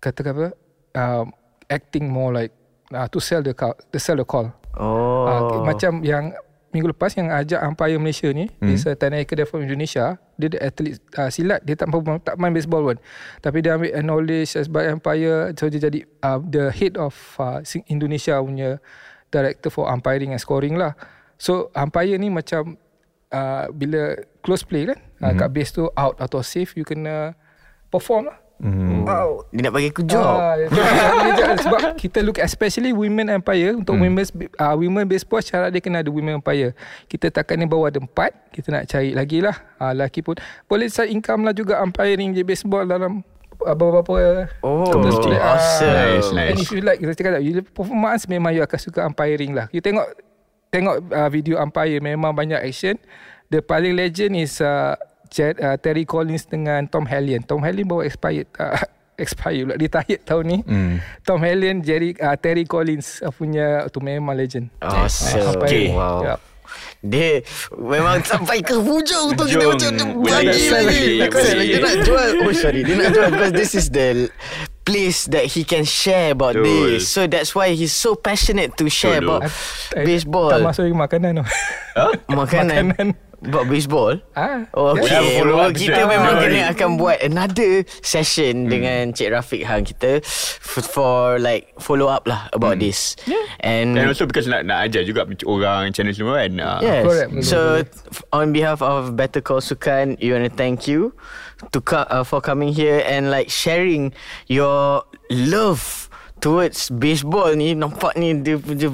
Kata 0.00 0.24
apa 0.26 0.56
um, 0.94 1.32
Acting 1.70 2.10
more 2.10 2.32
like 2.32 2.52
uh, 2.92 3.08
To 3.08 3.20
sell 3.20 3.40
the 3.40 3.56
call, 3.56 3.74
to 3.92 3.98
sell 3.98 4.16
the 4.16 4.24
call 4.24 4.52
Oh. 4.72 5.28
Uh, 5.28 5.68
macam 5.68 6.00
yang 6.00 6.32
minggu 6.72 6.88
lepas 6.88 7.12
yang 7.12 7.28
ajak 7.28 7.60
umpire 7.60 8.00
Malaysia 8.00 8.32
ni 8.32 8.48
hmm. 8.48 8.72
is 8.72 8.88
a 8.88 8.96
Tanah 8.96 9.20
Air 9.20 9.44
from 9.44 9.60
Indonesia. 9.60 10.16
Dia 10.40 10.48
ada 10.48 10.58
atlet 10.72 10.96
uh, 11.20 11.28
silat, 11.28 11.60
dia 11.68 11.76
tak 11.76 11.92
mampu- 11.92 12.24
tak 12.24 12.40
main 12.40 12.56
baseball 12.56 12.80
pun. 12.80 12.98
Tapi 13.44 13.60
dia 13.60 13.76
ambil 13.76 13.92
knowledge 14.00 14.56
sebagai 14.56 14.96
umpire 14.96 15.52
so 15.52 15.68
dia 15.68 15.80
jadi 15.92 16.00
uh, 16.24 16.40
the 16.40 16.72
head 16.72 16.96
of 16.96 17.12
uh, 17.36 17.60
Indonesia 17.92 18.40
punya 18.40 18.80
director 19.28 19.68
for 19.68 19.92
umpiring 19.92 20.32
and 20.32 20.40
scoring 20.40 20.80
lah. 20.80 20.96
So 21.36 21.68
umpire 21.76 22.16
ni 22.16 22.32
macam 22.32 22.80
uh, 23.28 23.68
bila 23.68 24.16
close 24.40 24.64
play 24.64 24.88
kan, 24.88 24.96
hmm. 24.96 25.24
uh, 25.28 25.32
kat 25.36 25.48
base 25.52 25.76
tu 25.76 25.92
out 25.92 26.16
atau 26.16 26.40
safe 26.40 26.72
you 26.80 26.88
kena 26.88 27.36
perform 27.92 28.32
lah. 28.32 28.40
Hmm. 28.62 29.02
Wow. 29.02 29.42
Dia 29.50 29.66
nak 29.66 29.72
bagi 29.74 29.90
aku 29.90 30.06
job. 30.06 30.22
Ah, 30.22 30.54
dia- 30.54 30.70
sebab 31.66 31.98
kita 31.98 32.22
look 32.22 32.38
especially 32.38 32.94
women 32.94 33.26
empire 33.28 33.74
untuk 33.74 33.98
Hmm. 33.98 34.06
women's 34.06 34.30
uh, 34.56 34.78
women 34.78 35.02
baseball 35.04 35.42
syarat 35.42 35.74
dia 35.74 35.82
kena 35.82 35.98
ada 35.98 36.08
women 36.08 36.38
empire. 36.38 36.70
Kita 37.04 37.26
takkan 37.28 37.58
ni 37.58 37.66
bawa 37.66 37.90
ada 37.90 37.98
empat, 37.98 38.30
kita 38.54 38.70
nak 38.70 38.86
cari 38.86 39.12
lagi 39.12 39.42
lah. 39.42 39.58
Uh, 39.76 39.90
lelaki 39.92 40.22
pun 40.22 40.38
boleh 40.64 40.86
side 40.86 41.10
income 41.10 41.42
lah 41.42 41.50
juga 41.50 41.82
umpiring 41.82 42.30
je 42.30 42.46
baseball 42.46 42.86
dalam 42.86 43.26
uh, 43.58 43.74
beberapa 43.74 44.14
Oh, 44.62 44.86
Betul. 44.94 45.34
awesome. 45.34 45.90
Nice, 45.90 46.30
nice. 46.30 46.50
And 46.54 46.56
if 46.56 46.70
you 46.70 46.80
like 46.80 46.98
Kita 46.98 47.12
cakap 47.14 47.42
you 47.42 47.66
Performance 47.66 48.26
memang 48.26 48.54
you 48.54 48.62
akan 48.62 48.78
suka 48.78 49.02
umpiring 49.02 49.54
lah 49.54 49.66
You 49.70 49.78
tengok 49.78 50.06
Tengok 50.70 51.10
uh, 51.10 51.30
video 51.30 51.58
umpire 51.58 51.98
Memang 51.98 52.30
banyak 52.32 52.58
action 52.58 52.94
The 53.50 53.58
paling 53.60 53.94
legend 53.94 54.34
is 54.34 54.58
uh, 54.58 54.94
Jet, 55.32 55.56
uh, 55.56 55.74
Terry 55.74 56.04
Collins 56.04 56.44
dengan 56.44 56.84
Tom 56.84 57.02
Hellion 57.02 57.40
Tom 57.40 57.58
Hellion 57.58 57.88
bawa 57.88 58.04
expired 58.04 58.46
uh, 58.56 58.76
Expired 59.22 59.64
pula 59.64 59.76
Retired 59.76 60.20
tahun 60.22 60.44
ni 60.44 60.58
Hmm. 60.62 60.96
Tom 61.22 61.40
Hellion 61.40 61.80
Jerry, 61.80 62.12
uh, 62.14 62.32
Terry 62.34 62.64
Collins 62.64 63.20
uh, 63.20 63.28
Punya 63.28 63.88
Tu 63.88 63.98
memang 63.98 64.32
legend 64.32 64.68
Awesome. 64.78 65.56
Umpiring. 65.56 65.92
Wow. 65.92 66.20
Yup. 66.22 66.40
Dia 67.02 67.44
memang 67.74 68.24
sampai 68.30 68.60
ke 68.60 68.72
hujung 68.72 69.34
tu 69.34 69.44
kita 69.44 69.66
macam 69.66 69.92
bagi 70.20 70.70
lagi. 70.70 71.04
Dia 71.20 71.78
nak 71.78 71.96
jual. 72.00 72.28
Oh 72.40 72.52
sorry, 72.54 72.80
dia 72.80 72.94
nak 72.94 73.10
jual 73.10 73.28
because 73.28 73.52
this 73.52 73.72
is 73.74 73.90
the 73.90 74.32
place 74.80 75.28
that 75.28 75.44
he 75.46 75.62
can 75.62 75.84
share 75.84 76.32
about 76.32 76.56
Betul. 76.56 76.96
this. 76.96 77.04
So 77.06 77.28
that's 77.28 77.52
why 77.52 77.76
he's 77.76 77.92
so 77.92 78.14
passionate 78.14 78.72
to 78.80 78.88
share 78.88 79.20
Betul, 79.20 79.44
about 79.44 79.52
Eh, 79.92 80.06
baseball. 80.06 80.48
Tak 80.48 80.64
masuk 80.64 80.82
lagi 80.86 80.96
makanan 80.96 81.30
tu 81.36 81.44
Makanan. 82.30 82.82
Makanan. 82.88 83.06
About 83.42 83.66
baseball. 83.66 84.22
ah, 84.32 84.70
Oh, 84.70 84.94
okay. 84.94 85.10
Yeah, 85.10 85.42
up 85.42 85.74
kita 85.74 86.06
memang 86.06 86.38
kena 86.38 86.70
akan 86.70 86.88
buat 86.94 87.18
another 87.20 87.82
session 87.98 88.70
dengan 88.70 89.10
Cik 89.10 89.34
Rafiq 89.34 89.62
Hang 89.66 89.82
kita 89.82 90.22
for, 90.62 90.82
for 90.82 91.18
like 91.42 91.74
follow 91.82 92.06
up 92.06 92.22
lah 92.24 92.46
about 92.54 92.78
this. 92.78 93.18
Yeah. 93.26 93.42
And 93.58 93.98
And 93.98 94.06
also 94.06 94.30
because 94.30 94.46
nak 94.46 94.62
nak 94.64 94.86
ajar 94.86 95.02
juga 95.02 95.26
orang 95.74 95.90
channel 95.90 96.14
semua 96.14 96.46
kan. 96.46 96.52
Uh, 96.54 96.78
Yes. 96.82 97.02
Correct, 97.02 97.30
so 97.42 97.58
on 98.30 98.54
behalf 98.54 98.78
of 98.78 99.18
Better 99.18 99.42
Call 99.42 99.58
Sukan, 99.58 100.14
you 100.22 100.38
want 100.38 100.46
to 100.46 100.54
thank 100.54 100.86
you 100.86 101.10
to 101.74 101.78
co- 101.78 102.06
uh, 102.06 102.22
for 102.22 102.38
coming 102.38 102.70
here 102.70 103.02
and 103.02 103.30
like 103.30 103.50
sharing 103.50 104.14
your 104.46 105.02
love 105.30 106.06
towards 106.42 106.90
baseball 106.90 107.54
ni 107.54 107.78
nampak 107.78 108.18
ni 108.18 108.34
dia, 108.42 108.58
dia 108.58 108.90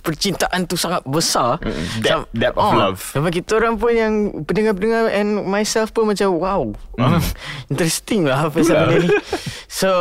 percintaan 0.00 0.64
tu 0.64 0.80
sangat 0.80 1.04
besar. 1.04 1.60
Depth- 2.00 2.32
depth 2.32 2.56
of 2.56 2.72
love. 2.72 2.98
Sampai 2.98 3.30
kita 3.30 3.60
orang 3.60 3.76
pun 3.76 3.92
yang 3.92 4.14
pendengar-pendengar 4.48 5.12
and 5.12 5.44
myself 5.44 5.92
pun 5.92 6.08
macam 6.08 6.32
wow. 6.40 6.62
Ah, 6.96 7.20
interesting 7.70 8.24
lah 8.24 8.48
pasal 8.48 8.88
benda 8.88 8.96
ni. 9.04 9.08
So 9.68 9.92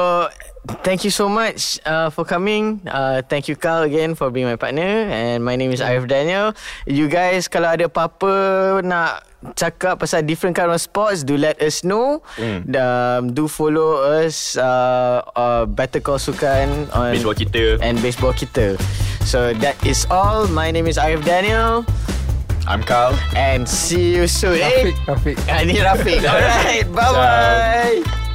Thank 0.83 1.07
you 1.07 1.11
so 1.15 1.31
much 1.31 1.79
uh, 1.87 2.11
for 2.11 2.27
coming. 2.27 2.83
Uh, 2.83 3.23
thank 3.23 3.47
you 3.47 3.55
Carl 3.55 3.87
again 3.87 4.19
for 4.19 4.27
being 4.27 4.51
my 4.51 4.59
partner. 4.59 5.07
And 5.07 5.39
my 5.39 5.55
name 5.55 5.71
is 5.71 5.79
Arif 5.79 6.11
Daniel. 6.11 6.51
You 6.83 7.07
guys 7.07 7.47
kalau 7.47 7.71
ada 7.71 7.87
apa-apa 7.87 8.35
nak 8.83 9.23
cakap 9.55 10.01
pasal 10.01 10.25
different 10.25 10.57
kind 10.57 10.71
of 10.73 10.81
sports, 10.81 11.21
do 11.21 11.37
let 11.37 11.61
us 11.61 11.83
know. 11.83 12.21
Hmm. 12.37 12.65
Um, 12.73 13.33
do 13.33 13.47
follow 13.47 14.01
us 14.01 14.57
uh, 14.57 15.21
uh, 15.35 15.63
Better 15.69 16.01
Call 16.01 16.17
Sukan 16.17 16.89
on 16.93 17.13
Baseball 17.13 17.37
kita. 17.37 17.77
and 17.81 18.01
baseball 18.01 18.33
kita. 18.33 18.75
So 19.23 19.53
that 19.61 19.77
is 19.85 20.07
all. 20.09 20.47
My 20.49 20.71
name 20.71 20.87
is 20.87 20.97
Arif 20.97 21.21
Daniel. 21.23 21.85
I'm 22.67 22.83
Carl. 22.83 23.15
And 23.35 23.63
see 23.63 24.15
you 24.15 24.27
soon. 24.27 24.59
Eh, 24.59 24.91
Rafiq, 24.91 24.97
Rafiq. 25.07 25.37
Ah, 25.47 25.63
Rafiq. 25.63 26.19
Alright, 26.19 26.87
bye-bye. 26.91 28.26